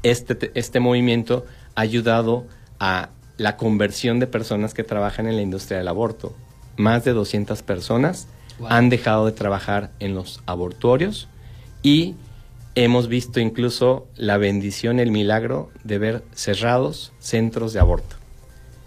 este, 0.03 0.51
este 0.55 0.81
movimiento 0.81 1.47
ha 1.75 1.83
ayudado 1.83 2.47
a 2.79 3.11
la 3.37 3.57
conversión 3.57 4.21
de 4.21 4.27
personas 4.27 4.75
que 4.75 4.85
trabajan 4.85 5.27
en 5.27 5.37
la 5.37 5.43
industria 5.43 5.79
del 5.79 5.89
aborto. 5.89 6.35
Más 6.77 7.05
de 7.05 7.13
200 7.13 7.63
personas 7.63 8.29
han 8.69 8.89
dejado 8.89 9.27
de 9.27 9.33
trabajar 9.33 9.91
en 9.99 10.15
los 10.15 10.43
abortorios 10.47 11.29
y 11.83 12.15
hemos 12.75 13.09
visto 13.09 13.41
incluso 13.41 14.07
la 14.17 14.39
bendición, 14.39 15.01
el 15.01 15.11
milagro 15.11 15.71
de 15.85 15.99
ver 15.99 16.25
cerrados 16.33 17.13
centros 17.19 17.73
de 17.73 17.81
aborto. 17.81 18.17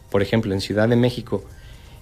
Por 0.10 0.22
ejemplo, 0.22 0.54
en 0.54 0.62
Ciudad 0.62 0.88
de 0.88 0.96
México, 0.96 1.44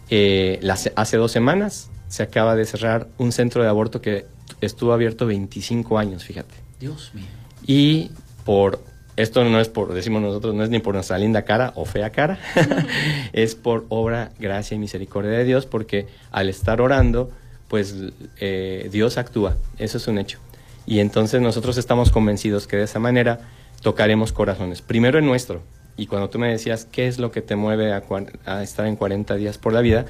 eh, 0.09 0.59
hace 0.95 1.17
dos 1.17 1.31
semanas 1.31 1.89
se 2.07 2.23
acaba 2.23 2.55
de 2.55 2.65
cerrar 2.65 3.07
un 3.17 3.31
centro 3.31 3.63
de 3.63 3.69
aborto 3.69 4.01
que 4.01 4.27
estuvo 4.61 4.93
abierto 4.93 5.25
25 5.25 5.97
años, 5.97 6.23
fíjate. 6.23 6.53
Dios 6.79 7.11
mío. 7.13 7.25
Y 7.65 8.11
por 8.45 8.79
esto 9.16 9.43
no 9.43 9.59
es 9.59 9.70
por, 9.70 9.93
decimos 9.93 10.22
nosotros, 10.22 10.55
no 10.55 10.64
es 10.64 10.70
ni 10.70 10.80
por 10.80 10.95
nuestra 10.95 11.18
linda 11.18 11.43
cara 11.43 11.74
o 11.76 11.86
fea 11.86 12.09
cara, 12.09 12.39
es 13.34 13.55
por 13.55 13.86
obra, 13.89 14.32
gracia 14.39 14.76
y 14.76 14.80
misericordia 14.80 15.32
de 15.32 15.45
Dios, 15.45 15.66
porque 15.66 16.07
al 16.32 16.49
estar 16.49 16.82
orando, 16.82 17.32
pues 17.68 17.95
eh, 18.39 18.89
Dios 18.91 19.18
actúa, 19.18 19.55
eso 19.78 19.97
es 19.97 20.07
un 20.07 20.18
hecho. 20.18 20.39
Y 20.86 20.99
entonces 20.99 21.41
nosotros 21.41 21.78
estamos 21.78 22.11
convencidos 22.11 22.68
que 22.68 22.78
de 22.78 22.84
esa 22.84 22.99
manera 22.99 23.39
tocaremos 23.82 24.32
corazones. 24.32 24.82
Primero 24.82 25.20
el 25.20 25.26
nuestro. 25.26 25.61
Y 25.95 26.07
cuando 26.07 26.30
tú 26.30 26.39
me 26.39 26.49
decías 26.49 26.86
qué 26.91 27.07
es 27.07 27.20
lo 27.20 27.32
que 27.32 27.41
te 27.41 27.55
mueve 27.55 27.93
a, 27.93 28.64
estar 28.64 28.88
en 28.88 28.95
40 28.95 29.36
días 29.36 29.59
por 29.59 29.74
la 29.74 29.82
vida, 29.82 30.05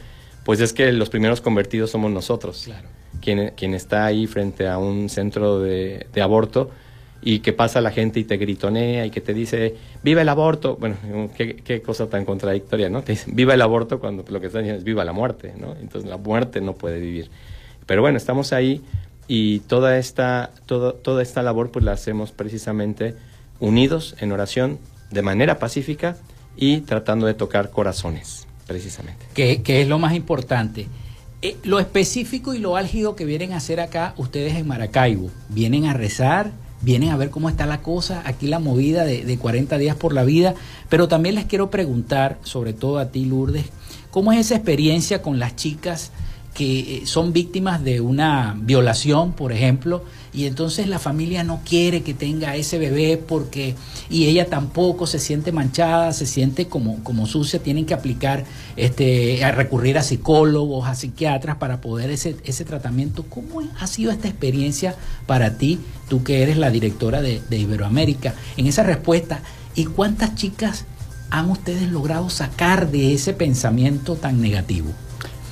pues 0.45 0.61
es 0.61 0.71
que 0.71 0.91
los 0.93 1.09
primeros 1.09 1.41
convertidos 1.41 1.91
somos 1.91 2.11
nosotros. 2.11 2.63
Claro. 2.65 2.87
Quien, 3.21 3.51
quien 3.55 3.73
está 3.73 4.05
ahí 4.05 4.25
frente 4.27 4.67
a 4.67 4.77
un 4.77 5.09
centro 5.09 5.59
de, 5.59 6.07
aborto 6.21 6.71
y 7.23 7.39
que 7.39 7.53
pasa 7.53 7.81
la 7.81 7.91
gente 7.91 8.19
y 8.19 8.23
te 8.23 8.37
gritonea 8.37 9.05
y 9.05 9.09
que 9.09 9.21
te 9.21 9.33
dice, 9.33 9.75
viva 10.03 10.21
el 10.21 10.29
aborto. 10.29 10.75
Bueno, 10.77 10.95
qué, 11.35 11.55
qué 11.55 11.81
cosa 11.81 12.07
tan 12.07 12.25
contradictoria, 12.25 12.89
¿no? 12.89 13.01
Te 13.01 13.13
dicen, 13.13 13.35
viva 13.35 13.53
el 13.53 13.61
aborto 13.61 13.99
cuando 13.99 14.23
lo 14.27 14.39
que 14.39 14.47
están 14.47 14.63
diciendo 14.63 14.79
es 14.79 14.83
viva 14.83 15.05
la 15.05 15.13
muerte, 15.13 15.53
¿no? 15.57 15.75
Entonces 15.79 16.09
la 16.09 16.17
muerte 16.17 16.61
no 16.61 16.73
puede 16.73 16.99
vivir. 16.99 17.29
Pero 17.85 18.01
bueno, 18.01 18.17
estamos 18.17 18.53
ahí 18.53 18.81
y 19.27 19.59
toda 19.61 19.97
esta, 19.97 20.51
toda 20.65 21.21
esta 21.21 21.41
labor 21.41 21.71
pues 21.71 21.85
la 21.85 21.93
hacemos 21.93 22.31
precisamente 22.31 23.15
unidos 23.59 24.15
en 24.19 24.31
oración 24.31 24.79
de 25.11 25.21
manera 25.21 25.59
pacífica 25.59 26.17
y 26.57 26.81
tratando 26.81 27.25
de 27.25 27.33
tocar 27.33 27.71
corazones, 27.71 28.47
precisamente. 28.67 29.25
Que, 29.33 29.61
es 29.65 29.87
lo 29.87 29.99
más 29.99 30.13
importante. 30.13 30.87
Eh, 31.41 31.57
lo 31.63 31.79
específico 31.79 32.53
y 32.53 32.59
lo 32.59 32.75
álgido 32.75 33.15
que 33.15 33.25
vienen 33.25 33.53
a 33.53 33.57
hacer 33.57 33.79
acá 33.79 34.13
ustedes 34.17 34.55
en 34.55 34.67
Maracaibo, 34.67 35.29
vienen 35.49 35.85
a 35.85 35.93
rezar, 35.93 36.51
vienen 36.83 37.09
a 37.09 37.17
ver 37.17 37.29
cómo 37.29 37.49
está 37.49 37.65
la 37.65 37.81
cosa, 37.81 38.21
aquí 38.25 38.47
la 38.47 38.59
movida 38.59 39.05
de, 39.05 39.23
de 39.23 39.37
40 39.37 39.77
días 39.77 39.95
por 39.95 40.13
la 40.13 40.23
vida, 40.23 40.53
pero 40.89 41.07
también 41.07 41.35
les 41.35 41.45
quiero 41.45 41.69
preguntar, 41.69 42.37
sobre 42.43 42.73
todo 42.73 42.99
a 42.99 43.09
ti 43.09 43.25
Lourdes, 43.25 43.65
¿cómo 44.11 44.31
es 44.31 44.39
esa 44.39 44.55
experiencia 44.55 45.21
con 45.21 45.39
las 45.39 45.55
chicas? 45.55 46.11
Que 46.53 46.97
eh, 46.97 47.01
son 47.05 47.33
víctimas 47.33 47.83
de 47.83 47.99
una 47.99 48.55
violación, 48.57 49.33
por 49.33 49.51
ejemplo, 49.51 50.03
y 50.33 50.45
entonces 50.45 50.87
la 50.87 50.99
familia 50.99 51.43
no 51.43 51.61
quiere 51.63 52.01
que 52.01 52.13
tenga 52.13 52.55
ese 52.55 52.77
bebé 52.79 53.17
porque 53.17 53.75
y 54.09 54.25
ella 54.25 54.47
tampoco 54.47 55.07
se 55.07 55.19
siente 55.19 55.51
manchada, 55.51 56.11
se 56.13 56.25
siente 56.25 56.67
como, 56.67 57.03
como 57.03 57.27
sucia, 57.27 57.59
tienen 57.59 57.85
que 57.85 57.93
aplicar 57.93 58.45
este 58.75 59.39
recurrir 59.55 59.97
a 59.97 60.03
psicólogos, 60.03 60.87
a 60.87 60.95
psiquiatras 60.95 61.57
para 61.57 61.81
poder 61.81 62.09
ese 62.09 62.35
ese 62.45 62.65
tratamiento. 62.65 63.23
¿Cómo 63.29 63.61
ha 63.79 63.87
sido 63.87 64.11
esta 64.11 64.27
experiencia 64.27 64.95
para 65.27 65.57
ti, 65.57 65.79
tú 66.09 66.23
que 66.23 66.41
eres 66.41 66.57
la 66.57 66.71
directora 66.71 67.21
de 67.21 67.57
Iberoamérica, 67.57 68.33
en 68.57 68.67
esa 68.67 68.83
respuesta 68.83 69.41
y 69.75 69.85
cuántas 69.85 70.35
chicas 70.35 70.85
han 71.29 71.49
ustedes 71.49 71.91
logrado 71.91 72.29
sacar 72.29 72.91
de 72.91 73.13
ese 73.13 73.33
pensamiento 73.33 74.15
tan 74.15 74.41
negativo? 74.41 74.91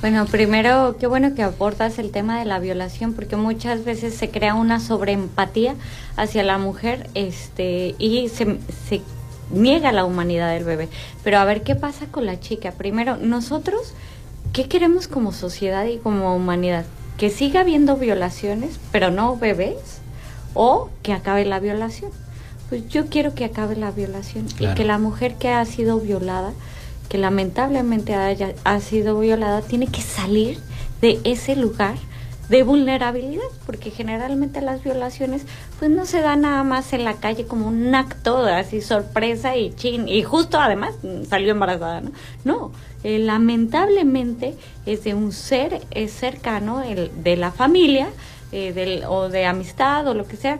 Bueno, 0.02 0.26
primero, 0.26 0.96
qué 0.98 1.06
bueno 1.06 1.32
que 1.36 1.44
aportas 1.44 2.00
el 2.00 2.10
tema 2.10 2.36
de 2.40 2.44
la 2.44 2.58
violación, 2.58 3.12
porque 3.12 3.36
muchas 3.36 3.84
veces 3.84 4.12
se 4.14 4.30
crea 4.30 4.54
una 4.54 4.80
sobreempatía 4.80 5.76
hacia 6.16 6.42
la 6.42 6.58
mujer 6.58 7.08
este, 7.14 7.94
y 8.00 8.28
se, 8.28 8.58
se 8.88 9.00
niega 9.52 9.92
la 9.92 10.04
humanidad 10.04 10.52
del 10.52 10.64
bebé. 10.64 10.88
Pero 11.22 11.38
a 11.38 11.44
ver 11.44 11.62
qué 11.62 11.76
pasa 11.76 12.06
con 12.06 12.26
la 12.26 12.40
chica. 12.40 12.72
Primero, 12.72 13.16
nosotros, 13.16 13.94
¿qué 14.52 14.66
queremos 14.66 15.06
como 15.06 15.30
sociedad 15.30 15.84
y 15.84 15.98
como 15.98 16.34
humanidad? 16.34 16.84
Que 17.16 17.30
siga 17.30 17.60
habiendo 17.60 17.96
violaciones, 17.96 18.80
pero 18.90 19.12
no 19.12 19.36
bebés, 19.36 20.00
o 20.52 20.90
que 21.04 21.12
acabe 21.12 21.44
la 21.44 21.60
violación. 21.60 22.10
Pues 22.70 22.88
yo 22.88 23.06
quiero 23.06 23.36
que 23.36 23.44
acabe 23.44 23.76
la 23.76 23.92
violación 23.92 24.48
y 24.58 24.66
que 24.74 24.84
la 24.84 24.98
mujer 24.98 25.36
que 25.36 25.50
ha 25.50 25.64
sido 25.64 26.00
violada 26.00 26.54
que 27.08 27.18
lamentablemente 27.18 28.14
haya, 28.14 28.54
ha 28.64 28.80
sido 28.80 29.18
violada 29.18 29.62
tiene 29.62 29.86
que 29.86 30.02
salir 30.02 30.58
de 31.00 31.20
ese 31.24 31.56
lugar 31.56 31.96
de 32.48 32.62
vulnerabilidad, 32.64 33.44
porque 33.64 33.90
generalmente 33.90 34.60
las 34.60 34.84
violaciones 34.84 35.42
pues 35.78 35.90
no 35.90 36.04
se 36.04 36.20
dan 36.20 36.42
nada 36.42 36.64
más 36.64 36.92
en 36.92 37.04
la 37.04 37.14
calle 37.14 37.46
como 37.46 37.66
un 37.68 37.94
acto 37.94 38.44
así 38.44 38.80
sorpresa 38.80 39.56
y 39.56 39.72
chin, 39.74 40.08
y 40.08 40.22
justo 40.22 40.60
además 40.60 40.94
salió 41.28 41.52
embarazada, 41.52 42.02
¿no? 42.02 42.12
No, 42.44 42.72
eh, 43.04 43.18
lamentablemente 43.18 44.54
es 44.84 45.04
de 45.04 45.14
un 45.14 45.32
ser 45.32 45.80
cercano 46.08 46.82
el, 46.82 47.10
de 47.22 47.36
la 47.36 47.52
familia 47.52 48.08
eh, 48.52 48.72
del, 48.74 49.04
o 49.08 49.30
de 49.30 49.46
amistad 49.46 50.06
o 50.06 50.14
lo 50.14 50.26
que 50.28 50.36
sea, 50.36 50.58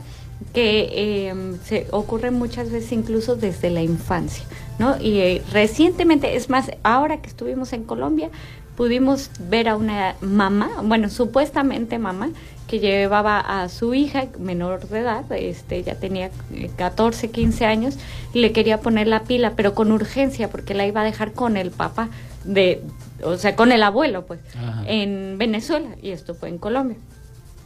que 0.54 1.28
em, 1.28 1.58
se 1.62 1.86
ocurre 1.90 2.30
muchas 2.30 2.70
veces 2.70 2.92
incluso 2.92 3.36
desde 3.36 3.70
la 3.70 3.82
infancia, 3.82 4.44
¿no? 4.78 5.00
Y 5.00 5.18
eh, 5.20 5.42
recientemente, 5.52 6.36
es 6.36 6.50
más, 6.50 6.70
ahora 6.82 7.20
que 7.20 7.28
estuvimos 7.28 7.72
en 7.72 7.84
Colombia, 7.84 8.30
pudimos 8.76 9.30
ver 9.38 9.68
a 9.68 9.76
una 9.76 10.16
mamá, 10.20 10.70
bueno, 10.82 11.08
supuestamente 11.08 11.98
mamá, 11.98 12.30
que 12.66 12.78
llevaba 12.78 13.38
a 13.38 13.68
su 13.68 13.92
hija 13.92 14.28
menor 14.38 14.88
de 14.88 15.00
edad, 15.00 15.30
este, 15.32 15.82
ya 15.82 15.94
tenía 15.96 16.30
14, 16.76 17.26
eh, 17.26 17.30
15 17.30 17.66
años, 17.66 17.98
y 18.32 18.40
le 18.40 18.52
quería 18.52 18.80
poner 18.80 19.08
la 19.08 19.24
pila, 19.24 19.52
pero 19.56 19.74
con 19.74 19.92
urgencia, 19.92 20.48
porque 20.48 20.72
la 20.72 20.86
iba 20.86 21.02
a 21.02 21.04
dejar 21.04 21.32
con 21.32 21.56
el 21.56 21.70
papá, 21.70 22.08
de, 22.44 22.82
o 23.22 23.36
sea, 23.36 23.56
con 23.56 23.72
el 23.72 23.82
abuelo, 23.82 24.24
pues, 24.24 24.40
en 24.86 25.36
Venezuela, 25.38 25.90
y 26.00 26.10
esto 26.10 26.34
fue 26.34 26.48
en 26.48 26.58
Colombia. 26.58 26.96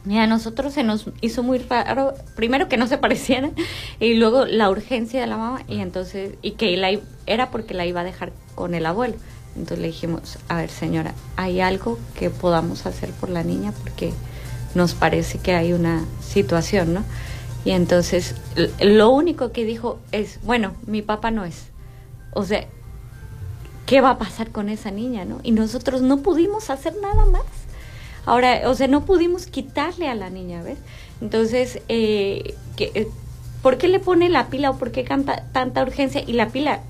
Y 0.07 0.17
a 0.17 0.27
nosotros 0.27 0.73
se 0.73 0.83
nos 0.83 1.05
hizo 1.21 1.43
muy 1.43 1.57
raro, 1.57 2.13
primero 2.35 2.69
que 2.69 2.77
no 2.77 2.87
se 2.87 2.97
parecieran, 2.97 3.53
y 3.99 4.13
luego 4.13 4.45
la 4.45 4.69
urgencia 4.69 5.19
de 5.19 5.27
la 5.27 5.37
mamá, 5.37 5.63
y 5.67 5.79
entonces, 5.79 6.35
y 6.41 6.51
que 6.51 6.77
la, 6.77 6.97
era 7.25 7.51
porque 7.51 7.73
la 7.73 7.85
iba 7.85 8.01
a 8.01 8.03
dejar 8.03 8.31
con 8.55 8.73
el 8.73 8.85
abuelo. 8.85 9.15
Entonces 9.55 9.79
le 9.79 9.87
dijimos, 9.87 10.37
a 10.49 10.57
ver 10.57 10.69
señora, 10.69 11.13
¿hay 11.35 11.61
algo 11.61 11.97
que 12.17 12.29
podamos 12.29 12.85
hacer 12.85 13.09
por 13.11 13.29
la 13.29 13.43
niña? 13.43 13.73
Porque 13.83 14.13
nos 14.75 14.93
parece 14.93 15.39
que 15.39 15.55
hay 15.55 15.73
una 15.73 16.05
situación, 16.21 16.93
¿no? 16.93 17.03
Y 17.65 17.71
entonces 17.71 18.35
lo 18.79 19.09
único 19.09 19.51
que 19.51 19.65
dijo 19.65 19.99
es, 20.11 20.39
bueno, 20.43 20.73
mi 20.85 21.01
papá 21.01 21.31
no 21.31 21.43
es. 21.43 21.65
O 22.33 22.45
sea, 22.45 22.65
¿qué 23.87 23.99
va 23.99 24.11
a 24.11 24.17
pasar 24.19 24.51
con 24.51 24.69
esa 24.69 24.91
niña, 24.91 25.25
no? 25.25 25.39
Y 25.43 25.51
nosotros 25.51 26.01
no 26.01 26.17
pudimos 26.17 26.69
hacer 26.69 26.93
nada 27.01 27.25
más 27.25 27.43
Ahora, 28.27 28.63
o 28.65 28.75
sea, 28.75 28.87
no 28.87 29.05
pudimos 29.05 29.47
quitarle 29.47 30.09
a 30.09 30.13
la 30.13 30.29
niña, 30.29 30.61
¿ves? 30.61 30.77
Entonces, 31.21 31.79
eh, 31.87 32.55
que, 32.75 32.91
eh, 32.93 33.07
¿por 33.61 33.77
qué 33.77 33.87
le 33.87 33.99
pone 33.99 34.27
la 34.27 34.47
pila 34.47 34.69
o 34.71 34.77
por 34.77 34.91
qué 34.91 35.05
canta 35.05 35.45
tanta 35.53 35.81
urgencia? 35.81 36.21
Y 36.27 36.33
la 36.33 36.49
pila, 36.49 36.81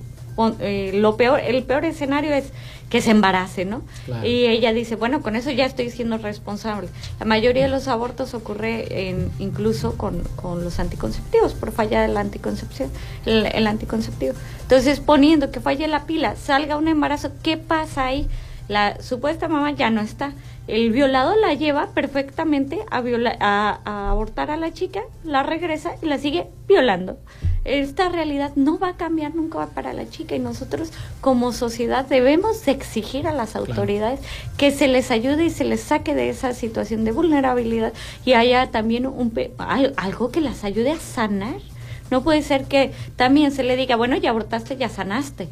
eh, 0.60 0.94
lo 0.96 1.16
peor, 1.16 1.40
el 1.40 1.64
peor 1.64 1.86
escenario 1.86 2.34
es 2.34 2.52
que 2.90 3.02
se 3.02 3.12
embarace, 3.12 3.66
¿no? 3.66 3.84
Y 4.24 4.46
ella 4.46 4.74
dice, 4.74 4.96
bueno, 4.96 5.22
con 5.22 5.36
eso 5.36 5.52
ya 5.52 5.66
estoy 5.66 5.92
siendo 5.92 6.18
responsable. 6.18 6.90
La 7.20 7.28
mayoría 7.28 7.64
de 7.64 7.70
los 7.70 7.88
abortos 7.88 8.34
ocurre 8.34 9.10
en, 9.10 9.30
incluso 9.38 9.96
con, 9.96 10.24
con 10.38 10.64
los 10.64 10.80
anticonceptivos, 10.80 11.54
por 11.54 11.72
falla 11.72 12.02
del 12.02 12.18
anticoncepción, 12.18 12.90
el, 13.28 13.46
el, 13.46 13.68
anticonceptivo. 13.68 14.34
Entonces, 14.64 15.02
poniendo 15.02 15.52
que 15.52 15.60
falle 15.60 15.88
la 15.88 16.06
pila, 16.06 16.36
salga 16.36 16.78
un 16.78 16.88
embarazo, 16.88 17.30
¿qué 17.44 17.58
pasa 17.58 18.06
ahí? 18.06 18.28
La 18.70 19.00
supuesta 19.02 19.48
mamá 19.48 19.72
ya 19.72 19.92
no 19.92 20.02
está. 20.02 20.34
El 20.68 20.92
violado 20.92 21.36
la 21.36 21.54
lleva 21.54 21.88
perfectamente 21.94 22.80
a, 22.92 23.02
a, 23.40 23.80
a 23.86 24.12
abortar 24.12 24.52
a 24.52 24.58
la 24.58 24.74
chica, 24.74 25.02
la 25.24 25.44
regresa 25.44 25.96
y 26.02 26.08
la 26.08 26.18
sigue 26.18 26.48
violando 26.68 27.18
esta 27.68 28.08
realidad 28.08 28.54
no 28.56 28.80
va 28.80 28.90
a 28.90 28.98
cambiar 28.98 29.36
nunca 29.36 29.68
para 29.68 29.92
la 29.92 30.10
chica 30.10 30.36
y 30.36 30.40
nosotros 30.40 30.90
como 31.20 31.52
sociedad 31.52 32.06
debemos 32.06 32.66
exigir 32.68 33.28
a 33.28 33.34
las 33.34 33.58
autoridades 33.58 34.22
que 34.56 34.72
se 34.72 34.88
les 34.88 35.12
ayude 35.12 35.46
y 35.46 35.50
se 35.50 35.66
les 35.66 35.82
saque 35.82 36.16
de 36.16 36.30
esa 36.30 36.54
situación 36.54 37.04
de 37.04 37.12
vulnerabilidad 37.12 37.92
y 38.24 38.34
haya 38.34 38.72
también 38.72 39.06
un 39.06 39.34
algo 39.98 40.32
que 40.32 40.42
las 40.42 40.64
ayude 40.64 40.92
a 40.92 41.00
sanar. 41.00 41.60
No 42.10 42.24
puede 42.24 42.42
ser 42.42 42.66
que 42.66 42.94
también 43.18 43.52
se 43.52 43.64
le 43.64 43.76
diga, 43.76 43.98
bueno, 43.98 44.16
ya 44.16 44.30
abortaste, 44.30 44.78
ya 44.78 44.88
sanaste. 44.88 45.50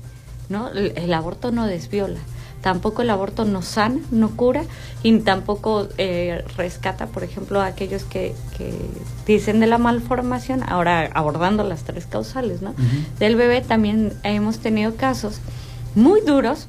¿no? 0.48 0.70
el 0.70 1.12
aborto 1.12 1.52
no 1.52 1.66
desviola 1.66 2.20
tampoco 2.66 3.04
el 3.04 3.12
aborto 3.12 3.46
no 3.46 3.62
sana, 3.62 4.00
no 4.10 4.36
cura 4.36 4.64
y 5.04 5.20
tampoco 5.20 5.88
eh, 6.00 6.44
rescata, 6.58 7.06
por 7.06 7.24
ejemplo, 7.24 7.62
a 7.62 7.68
aquellos 7.68 8.06
que, 8.06 8.34
dicen 9.28 9.60
de 9.60 9.68
la 9.68 9.78
malformación, 9.78 10.64
ahora 10.68 11.12
abordando 11.14 11.64
las 11.64 11.84
tres 11.84 12.08
causales, 12.08 12.64
¿no? 12.64 12.74
Del 13.20 13.36
bebé 13.36 13.62
también 13.62 14.14
hemos 14.24 14.58
tenido 14.58 14.96
casos 14.96 15.42
muy 15.94 16.22
duros 16.22 16.68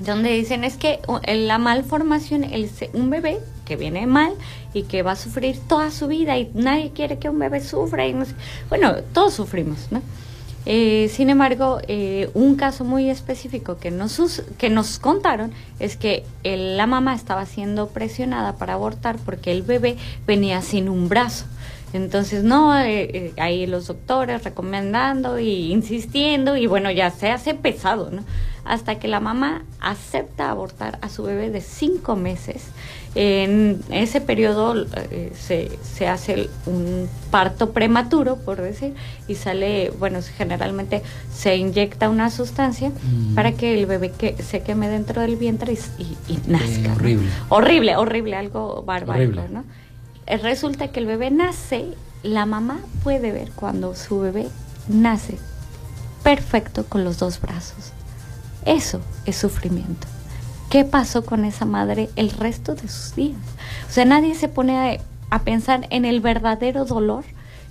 donde 0.00 0.32
dicen 0.32 0.64
es 0.64 0.76
que 0.76 0.98
la 1.28 1.58
malformación, 1.58 2.42
el, 2.42 2.68
un 2.92 3.08
bebé 3.08 3.38
que 3.64 3.76
viene 3.76 4.08
mal 4.08 4.32
y 4.74 4.82
que 4.82 5.04
va 5.04 5.12
a 5.12 5.16
sufrir 5.16 5.60
toda 5.68 5.92
su 5.92 6.08
vida 6.08 6.38
y 6.38 6.50
nadie 6.54 6.90
quiere 6.90 7.20
que 7.20 7.28
un 7.28 7.38
bebé 7.38 7.60
sufra 7.60 8.04
y 8.04 8.14
no 8.14 8.24
bueno, 8.68 8.96
todos 9.12 9.34
sufrimos, 9.34 9.92
¿no? 9.92 10.02
Eh, 10.66 11.10
sin 11.10 11.30
embargo, 11.30 11.80
eh, 11.88 12.30
un 12.34 12.54
caso 12.54 12.84
muy 12.84 13.08
específico 13.08 13.78
que 13.78 13.90
nos, 13.90 14.42
que 14.58 14.68
nos 14.68 14.98
contaron 14.98 15.52
es 15.78 15.96
que 15.96 16.24
la 16.44 16.86
mamá 16.86 17.14
estaba 17.14 17.46
siendo 17.46 17.88
presionada 17.88 18.56
para 18.56 18.74
abortar 18.74 19.16
porque 19.24 19.52
el 19.52 19.62
bebé 19.62 19.96
venía 20.26 20.60
sin 20.60 20.88
un 20.88 21.08
brazo. 21.08 21.46
Entonces, 21.92 22.44
no, 22.44 22.78
eh, 22.78 23.32
ahí 23.38 23.66
los 23.66 23.88
doctores 23.88 24.44
recomendando 24.44 25.40
y 25.40 25.72
insistiendo 25.72 26.56
y 26.56 26.66
bueno, 26.66 26.90
ya 26.90 27.10
se 27.10 27.30
hace 27.30 27.54
pesado, 27.54 28.10
¿no? 28.10 28.22
Hasta 28.64 29.00
que 29.00 29.08
la 29.08 29.18
mamá 29.18 29.64
acepta 29.80 30.50
abortar 30.50 30.98
a 31.02 31.08
su 31.08 31.24
bebé 31.24 31.50
de 31.50 31.62
cinco 31.62 32.14
meses 32.14 32.68
en 33.14 33.80
ese 33.90 34.20
periodo 34.20 34.86
eh, 35.10 35.32
se, 35.34 35.70
se, 35.82 36.06
hace 36.06 36.48
un 36.66 37.08
parto 37.30 37.72
prematuro, 37.72 38.36
por 38.36 38.60
decir, 38.60 38.94
y 39.26 39.34
sale, 39.34 39.90
bueno, 39.98 40.20
generalmente 40.36 41.02
se 41.34 41.56
inyecta 41.56 42.08
una 42.08 42.30
sustancia 42.30 42.90
mm. 42.90 43.34
para 43.34 43.52
que 43.52 43.78
el 43.78 43.86
bebé 43.86 44.12
que 44.12 44.40
se 44.42 44.60
queme 44.62 44.88
dentro 44.88 45.22
del 45.22 45.36
vientre 45.36 45.76
y, 45.98 46.38
nazca. 46.46 46.92
horrible. 46.92 47.28
Horrible, 47.48 47.96
horrible, 47.96 48.36
algo 48.36 48.82
bárbaro, 48.82 49.48
¿no? 49.50 49.64
Eh, 50.26 50.36
resulta 50.36 50.88
que 50.88 51.00
el 51.00 51.06
bebé 51.06 51.32
nace, 51.32 51.86
la 52.22 52.46
mamá 52.46 52.78
puede 53.02 53.32
ver 53.32 53.50
cuando 53.56 53.96
su 53.96 54.20
bebé 54.20 54.46
nace 54.88 55.36
perfecto 56.22 56.84
con 56.84 57.02
los 57.02 57.18
dos 57.18 57.40
brazos. 57.40 57.92
Eso 58.64 59.00
es 59.26 59.36
sufrimiento. 59.36 60.06
¿Qué 60.70 60.84
pasó 60.84 61.24
con 61.24 61.44
esa 61.44 61.64
madre 61.64 62.10
el 62.14 62.30
resto 62.30 62.76
de 62.76 62.86
sus 62.86 63.16
días? 63.16 63.40
O 63.88 63.92
sea, 63.92 64.04
nadie 64.04 64.36
se 64.36 64.46
pone 64.46 65.00
a, 65.28 65.38
pensar 65.40 65.88
en 65.90 66.04
el 66.04 66.20
verdadero 66.20 66.84
dolor 66.84 67.24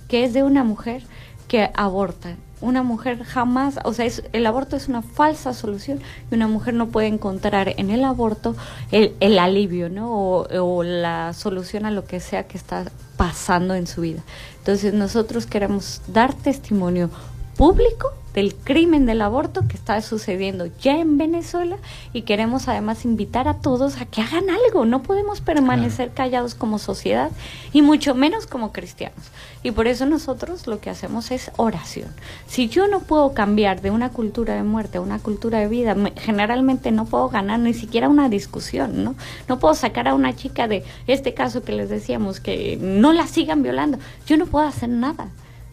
que 0.06 0.22
es 0.24 0.34
de 0.34 0.42
una 0.42 0.64
mujer 0.64 1.02
que 1.48 1.70
aborta. 1.74 2.36
Una 2.60 2.82
mujer 2.82 3.24
jamás, 3.24 3.78
o 3.84 3.94
sea, 3.94 4.06
el 4.34 4.46
aborto 4.46 4.76
es 4.76 4.88
una 4.88 5.00
falsa 5.00 5.54
solución 5.54 6.00
y 6.30 6.34
una 6.34 6.46
mujer 6.46 6.74
no 6.74 6.88
puede 6.88 7.06
encontrar 7.06 7.72
en 7.78 7.88
el 7.88 8.04
aborto 8.04 8.54
el, 8.92 9.38
alivio, 9.38 9.88
¿no? 9.88 10.12
o, 10.12 10.82
la 10.82 11.32
solución 11.32 11.86
a 11.86 11.90
lo 11.90 12.04
que 12.04 12.20
sea 12.20 12.46
que 12.46 12.58
está 12.58 12.84
pasando 13.16 13.74
en 13.74 13.86
su 13.86 14.02
vida. 14.02 14.22
Entonces 14.58 14.92
nosotros 14.92 15.46
queremos 15.46 16.02
dar 16.06 16.34
testimonio 16.34 17.08
público 17.56 18.12
del 18.34 18.54
crimen 18.54 19.06
del 19.06 19.22
aborto 19.22 19.66
que 19.66 19.76
está 19.76 20.00
sucediendo 20.02 20.66
ya 20.80 20.98
en 20.98 21.18
Venezuela 21.18 21.76
y 22.12 22.22
queremos 22.22 22.68
además 22.68 23.04
invitar 23.04 23.48
a 23.48 23.54
todos 23.54 24.00
a 24.00 24.06
que 24.06 24.22
hagan 24.22 24.44
algo. 24.50 24.84
No 24.84 25.02
podemos 25.02 25.40
permanecer 25.40 26.10
callados 26.10 26.54
como 26.54 26.78
sociedad 26.78 27.30
y 27.72 27.82
mucho 27.82 28.14
menos 28.14 28.46
como 28.46 28.72
cristianos. 28.72 29.18
Y 29.62 29.72
por 29.72 29.86
eso 29.88 30.06
nosotros 30.06 30.66
lo 30.66 30.80
que 30.80 30.90
hacemos 30.90 31.30
es 31.30 31.50
oración. 31.56 32.08
Si 32.46 32.68
yo 32.68 32.88
no 32.88 33.00
puedo 33.00 33.34
cambiar 33.34 33.82
de 33.82 33.90
una 33.90 34.10
cultura 34.10 34.54
de 34.54 34.62
muerte 34.62 34.98
a 34.98 35.00
una 35.02 35.18
cultura 35.18 35.58
de 35.58 35.68
vida, 35.68 35.96
generalmente 36.16 36.90
no 36.92 37.04
puedo 37.04 37.28
ganar 37.28 37.60
ni 37.60 37.74
siquiera 37.74 38.08
una 38.08 38.28
discusión, 38.28 39.04
¿no? 39.04 39.16
No 39.48 39.58
puedo 39.58 39.74
sacar 39.74 40.08
a 40.08 40.14
una 40.14 40.34
chica 40.34 40.66
de 40.66 40.84
este 41.06 41.34
caso 41.34 41.62
que 41.62 41.72
les 41.72 41.90
decíamos 41.90 42.40
que 42.40 42.78
no 42.80 43.12
la 43.12 43.26
sigan 43.26 43.62
violando. 43.62 43.98
Yo 44.26 44.36
no 44.36 44.46
puedo 44.46 44.66
hacer 44.66 44.88
nada 44.88 45.28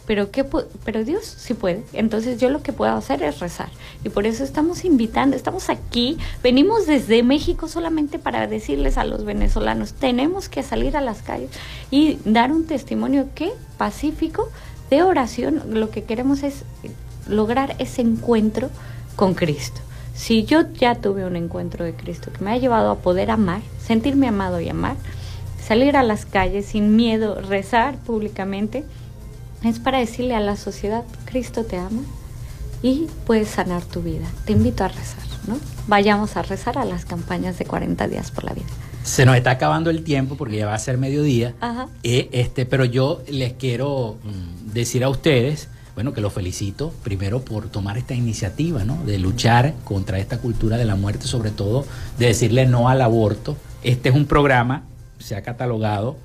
pero 0.08 0.32
qué 0.32 0.46
pero 0.86 1.04
Dios 1.04 1.26
sí 1.26 1.54
puede. 1.54 1.84
Entonces 1.94 2.40
yo 2.40 2.50
lo 2.50 2.64
que 2.64 2.74
puedo 2.74 2.94
hacer 2.94 3.22
es 3.22 3.40
rezar 3.40 3.70
y 4.04 4.10
por 4.10 4.26
eso 4.26 4.44
estamos 4.44 4.86
invitando, 4.86 5.36
estamos 5.36 5.70
aquí, 5.70 6.18
venimos 6.42 6.88
desde 6.88 7.22
México 7.22 7.68
solamente 7.68 8.18
para 8.18 8.48
decirles 8.48 8.98
a 8.98 9.04
los 9.04 9.26
venezolanos, 9.26 9.94
tenemos 9.94 10.48
que 10.50 10.64
salir 10.64 10.96
a 10.98 11.02
las 11.02 11.22
calles 11.22 11.52
y 11.92 12.18
dar 12.24 12.52
un 12.52 12.66
testimonio 12.66 13.28
que 13.36 13.52
pacífico 13.78 14.50
de 14.90 15.04
oración, 15.04 15.62
lo 15.74 15.90
que 15.90 16.06
queremos 16.06 16.42
es 16.44 16.64
lograr 17.28 17.76
ese 17.78 18.02
encuentro 18.02 18.70
con 19.18 19.34
Cristo. 19.34 19.82
Si 20.14 20.46
yo 20.46 20.62
ya 20.74 20.96
tuve 20.96 21.26
un 21.26 21.36
encuentro 21.36 21.84
de 21.84 21.94
Cristo 21.94 22.32
que 22.32 22.44
me 22.44 22.52
ha 22.52 22.58
llevado 22.58 22.90
a 22.90 23.00
poder 23.00 23.30
amar, 23.30 23.62
sentirme 23.78 24.28
amado 24.28 24.62
y 24.62 24.70
amar, 24.70 24.96
salir 25.62 25.98
a 25.98 26.04
las 26.04 26.26
calles 26.26 26.68
sin 26.68 26.96
miedo, 26.96 27.42
rezar 27.42 27.98
públicamente, 27.98 28.86
es 29.64 29.80
para 29.80 30.00
decirle 30.00 30.36
a 30.36 30.40
la 30.40 30.56
sociedad, 30.56 31.04
Cristo 31.26 31.64
te 31.64 31.78
ama 31.78 32.02
y 32.82 33.08
puedes 33.26 33.50
sanar 33.50 33.84
tu 33.84 34.02
vida. 34.02 34.28
Te 34.46 34.54
invito 34.54 34.84
a 34.84 34.88
rezar, 34.88 35.24
¿no? 35.48 35.58
Vayamos 35.88 36.38
a 36.38 36.44
rezar 36.44 36.78
a 36.78 36.86
las 36.86 37.06
campañas 37.06 37.58
de 37.58 37.66
40 37.66 38.08
días 38.08 38.32
por 38.32 38.44
la 38.44 38.54
vida. 38.54 38.68
Se 39.04 39.26
nos 39.26 39.38
está 39.38 39.52
acabando 39.52 39.90
el 39.90 40.04
tiempo 40.04 40.36
porque 40.36 40.58
ya 40.58 40.68
va 40.68 40.76
a 40.76 40.80
ser 40.80 40.98
mediodía. 40.98 41.56
Ajá. 41.62 41.88
Eh, 42.04 42.30
este, 42.34 42.66
pero 42.66 42.86
yo 42.86 43.24
les 43.30 43.54
quiero 43.54 44.18
mm, 44.24 44.74
decir 44.74 45.04
a 45.04 45.10
ustedes, 45.10 45.70
bueno, 45.96 46.14
que 46.14 46.22
los 46.22 46.34
felicito 46.34 46.94
primero 47.04 47.42
por 47.42 47.70
tomar 47.70 47.98
esta 47.98 48.14
iniciativa, 48.14 48.84
¿no? 48.84 49.04
De 49.06 49.18
luchar 49.18 49.74
contra 49.84 50.20
esta 50.20 50.40
cultura 50.40 50.78
de 50.78 50.86
la 50.86 50.96
muerte, 50.96 51.26
sobre 51.26 51.52
todo 51.52 51.86
de 52.20 52.28
decirle 52.28 52.68
no 52.68 52.90
al 52.90 53.02
aborto. 53.02 53.58
Este 53.82 54.10
es 54.10 54.16
un 54.16 54.26
programa, 54.26 54.84
se 55.20 55.36
ha 55.36 55.42
catalogado 55.42 56.18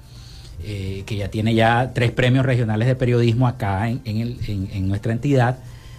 eh, 0.65 1.03
que 1.07 1.17
ya 1.17 1.29
tiene 1.29 1.55
ya 1.55 1.91
tres 1.93 2.13
premios 2.13 2.47
regionales 2.47 2.87
de 2.87 2.95
periodismo 2.95 3.49
acá 3.49 3.89
en, 3.89 4.01
en, 4.05 4.89
nuestra 4.89 5.13
entidad, 5.13 5.59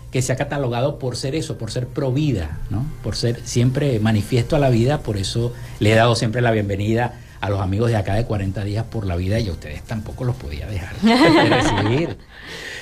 que 0.09 0.21
se 0.21 0.31
ha 0.31 0.37
catalogado 0.37 0.99
por 0.99 1.17
ser 1.17 1.35
eso, 1.35 1.57
por 1.57 1.69
ser 1.69 1.87
pro 1.87 2.13
vida, 2.13 2.59
¿no? 2.69 2.85
por 3.03 3.17
ser 3.17 3.41
siempre 3.43 3.99
manifiesto 3.99 4.55
a 4.55 4.59
la 4.59 4.69
vida, 4.69 4.99
por 4.99 5.17
eso 5.17 5.53
le 5.79 5.91
he 5.91 5.95
dado 5.95 6.15
siempre 6.15 6.41
la 6.41 6.51
bienvenida 6.51 7.19
a 7.41 7.49
los 7.49 7.59
amigos 7.59 7.89
de 7.89 7.97
acá 7.97 8.13
de 8.13 8.23
40 8.23 8.63
días 8.63 8.85
por 8.85 9.05
la 9.05 9.17
vida 9.17 9.37
y 9.37 9.49
a 9.49 9.51
ustedes 9.51 9.83
tampoco 9.83 10.23
los 10.23 10.37
podía 10.37 10.65
dejar 10.67 10.95
de 10.97 11.49
recibir. 11.49 12.17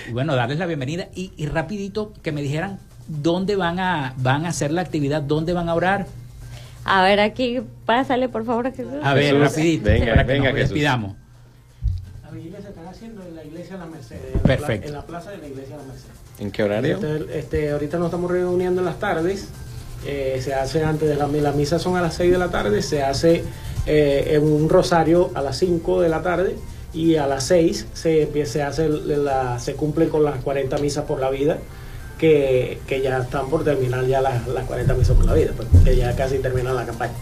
Y 0.09 0.13
bueno, 0.13 0.35
darles 0.35 0.57
la 0.57 0.65
bienvenida 0.65 1.09
y, 1.13 1.31
y, 1.37 1.45
rapidito 1.45 2.11
que 2.23 2.31
me 2.31 2.41
dijeran 2.41 2.79
dónde 3.07 3.55
van 3.55 3.79
a, 3.79 4.15
van 4.17 4.47
a 4.47 4.49
hacer 4.49 4.71
la 4.71 4.81
actividad, 4.81 5.21
dónde 5.21 5.53
van 5.53 5.69
a 5.69 5.75
orar. 5.75 6.07
A 6.85 7.03
ver, 7.03 7.19
aquí, 7.19 7.61
pásale 7.85 8.27
por 8.27 8.43
favor. 8.43 8.73
Jesús. 8.73 8.93
A 9.03 9.13
ver, 9.13 9.37
rapidito, 9.37 9.85
venga, 9.85 10.13
para 10.13 10.25
que 10.25 10.33
venga, 10.33 10.49
nos 10.49 10.59
despidamos 10.59 11.20
vigilias 12.31 12.63
se 12.63 12.69
están 12.69 12.87
haciendo 12.87 13.21
en 13.23 13.35
la 13.35 13.43
iglesia 13.43 13.77
de 13.77 13.79
la 13.79 13.85
Merced. 13.85 14.17
Perfecto. 14.43 14.87
En 14.87 14.93
la, 14.93 15.05
plaza 15.05 15.31
de 15.31 15.37
la 15.37 15.47
iglesia 15.47 15.77
de 15.77 15.81
la 15.81 15.87
Merced. 15.87 16.09
¿En 16.39 16.51
qué 16.51 16.63
horario? 16.63 16.95
Este, 16.95 17.39
este, 17.39 17.71
ahorita 17.71 17.97
nos 17.97 18.07
estamos 18.07 18.31
reuniendo 18.31 18.81
en 18.81 18.85
las 18.85 18.99
tardes. 18.99 19.47
Eh, 20.05 20.39
se 20.43 20.53
hace 20.53 20.83
antes 20.83 21.07
de 21.07 21.15
la, 21.15 21.27
la 21.27 21.51
misa 21.51 21.77
son 21.77 21.95
a 21.95 22.01
las 22.01 22.15
6 22.15 22.31
de 22.31 22.37
la 22.37 22.49
tarde, 22.49 22.81
se 22.81 23.03
hace 23.03 23.43
eh, 23.85 24.39
un 24.41 24.67
rosario 24.67 25.29
a 25.35 25.41
las 25.41 25.57
5 25.57 26.01
de 26.01 26.09
la 26.09 26.23
tarde 26.23 26.55
y 26.93 27.15
a 27.15 27.27
las 27.27 27.43
6 27.45 27.87
se, 27.93 28.45
se, 28.45 28.63
hace 28.63 28.89
la, 28.89 29.59
se 29.59 29.75
cumplen 29.75 30.09
con 30.09 30.23
las 30.23 30.43
40 30.43 30.77
misas 30.79 31.05
por 31.05 31.19
la 31.19 31.29
vida 31.29 31.59
que, 32.17 32.79
que 32.87 33.01
ya 33.01 33.17
están 33.19 33.49
por 33.49 33.63
terminar 33.63 34.05
ya 34.05 34.21
las, 34.21 34.47
las 34.47 34.65
40 34.65 34.93
misas 34.93 35.15
por 35.15 35.25
la 35.25 35.33
vida, 35.33 35.51
porque 35.55 35.77
pues, 35.83 35.97
ya 35.97 36.15
casi 36.15 36.37
termina 36.37 36.71
la 36.71 36.85
campaña. 36.85 37.13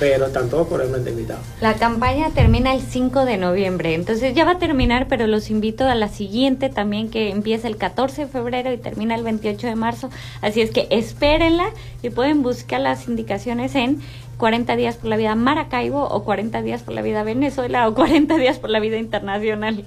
Pero 0.00 0.26
están 0.26 0.48
todos 0.48 0.66
cordialmente 0.66 1.10
invitados. 1.10 1.44
La 1.60 1.74
campaña 1.74 2.30
termina 2.30 2.74
el 2.74 2.80
5 2.80 3.26
de 3.26 3.36
noviembre, 3.36 3.94
entonces 3.94 4.34
ya 4.34 4.46
va 4.46 4.52
a 4.52 4.58
terminar, 4.58 5.06
pero 5.08 5.26
los 5.26 5.50
invito 5.50 5.86
a 5.86 5.94
la 5.94 6.08
siguiente 6.08 6.70
también 6.70 7.10
que 7.10 7.30
empieza 7.30 7.68
el 7.68 7.76
14 7.76 8.22
de 8.22 8.26
febrero 8.26 8.72
y 8.72 8.78
termina 8.78 9.14
el 9.14 9.22
28 9.22 9.66
de 9.66 9.76
marzo, 9.76 10.10
así 10.40 10.62
es 10.62 10.70
que 10.70 10.88
espérenla 10.90 11.70
y 12.02 12.08
pueden 12.08 12.42
buscar 12.42 12.80
las 12.80 13.06
indicaciones 13.06 13.74
en 13.74 14.00
40 14.38 14.74
días 14.74 14.96
por 14.96 15.10
la 15.10 15.18
vida 15.18 15.34
Maracaibo 15.34 16.02
o 16.02 16.24
40 16.24 16.62
días 16.62 16.82
por 16.82 16.94
la 16.94 17.02
vida 17.02 17.22
Venezuela 17.22 17.86
o 17.86 17.94
40 17.94 18.38
días 18.38 18.58
por 18.58 18.70
la 18.70 18.80
vida 18.80 18.96
internacional. 18.96 19.84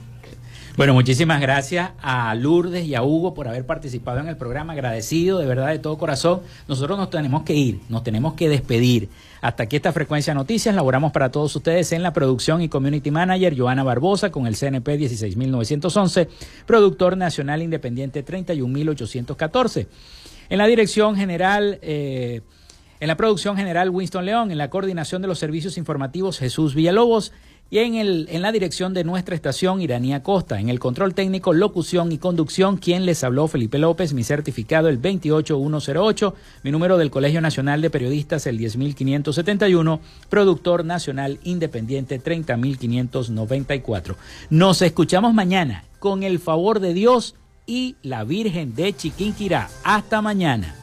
Bueno, 0.75 0.95
muchísimas 0.95 1.39
gracias 1.39 1.91
a 2.01 2.33
Lourdes 2.33 2.85
y 2.85 2.95
a 2.95 3.03
Hugo 3.03 3.35
por 3.35 3.47
haber 3.47 3.63
participado 3.63 4.19
en 4.19 4.27
el 4.27 4.37
programa. 4.37 4.73
Agradecido 4.73 5.37
de 5.37 5.45
verdad 5.45 5.67
de 5.67 5.77
todo 5.77 5.99
corazón. 5.99 6.41
Nosotros 6.67 6.97
nos 6.97 7.11
tenemos 7.11 7.43
que 7.43 7.53
ir, 7.53 7.81
nos 7.89 8.03
tenemos 8.03 8.33
que 8.33 8.49
despedir. 8.49 9.09
Hasta 9.43 9.63
aquí 9.63 9.75
esta 9.75 9.91
frecuencia 9.91 10.33
noticias. 10.33 10.73
Laboramos 10.73 11.11
para 11.11 11.29
todos 11.29 11.53
ustedes 11.53 11.91
en 11.91 12.01
la 12.01 12.13
producción 12.13 12.61
y 12.61 12.69
community 12.69 13.11
manager 13.11 13.53
Joana 13.57 13.83
Barbosa 13.83 14.31
con 14.31 14.47
el 14.47 14.55
CNP 14.55 14.97
16911, 14.97 16.29
productor 16.65 17.17
nacional 17.17 17.61
independiente 17.61 18.23
31814. 18.23 19.87
En 20.47 20.57
la 20.57 20.65
dirección 20.65 21.17
general. 21.17 21.77
Eh, 21.81 22.39
en 23.01 23.07
la 23.09 23.17
producción 23.17 23.57
general 23.57 23.89
Winston 23.89 24.23
León, 24.23 24.49
en 24.49 24.57
la 24.57 24.69
coordinación 24.69 25.21
de 25.21 25.27
los 25.27 25.37
servicios 25.37 25.77
informativos 25.77 26.39
Jesús 26.39 26.73
Villalobos, 26.73 27.33
y 27.73 27.79
en, 27.79 27.95
el, 27.95 28.27
en 28.29 28.43
la 28.43 28.51
dirección 28.51 28.93
de 28.93 29.03
nuestra 29.03 29.33
estación 29.33 29.81
Iranía 29.81 30.21
Costa, 30.21 30.59
en 30.59 30.69
el 30.69 30.79
control 30.79 31.15
técnico, 31.15 31.53
locución 31.53 32.11
y 32.11 32.19
conducción, 32.19 32.77
quien 32.77 33.03
les 33.07 33.23
habló 33.23 33.47
Felipe 33.47 33.79
López, 33.79 34.13
mi 34.13 34.23
certificado 34.23 34.89
el 34.89 34.99
28108, 34.99 36.35
mi 36.61 36.69
número 36.69 36.99
del 36.99 37.09
Colegio 37.09 37.41
Nacional 37.41 37.81
de 37.81 37.89
Periodistas 37.89 38.45
el 38.45 38.59
10571, 38.59 39.99
productor 40.29 40.85
nacional 40.85 41.39
independiente 41.43 42.19
30594. 42.19 44.17
Nos 44.51 44.83
escuchamos 44.83 45.33
mañana 45.33 45.83
con 45.97 46.21
el 46.21 46.37
favor 46.37 46.79
de 46.79 46.93
Dios 46.93 47.33
y 47.65 47.95
la 48.03 48.23
Virgen 48.23 48.75
de 48.75 48.93
Chiquinquirá. 48.93 49.67
Hasta 49.83 50.21
mañana. 50.21 50.82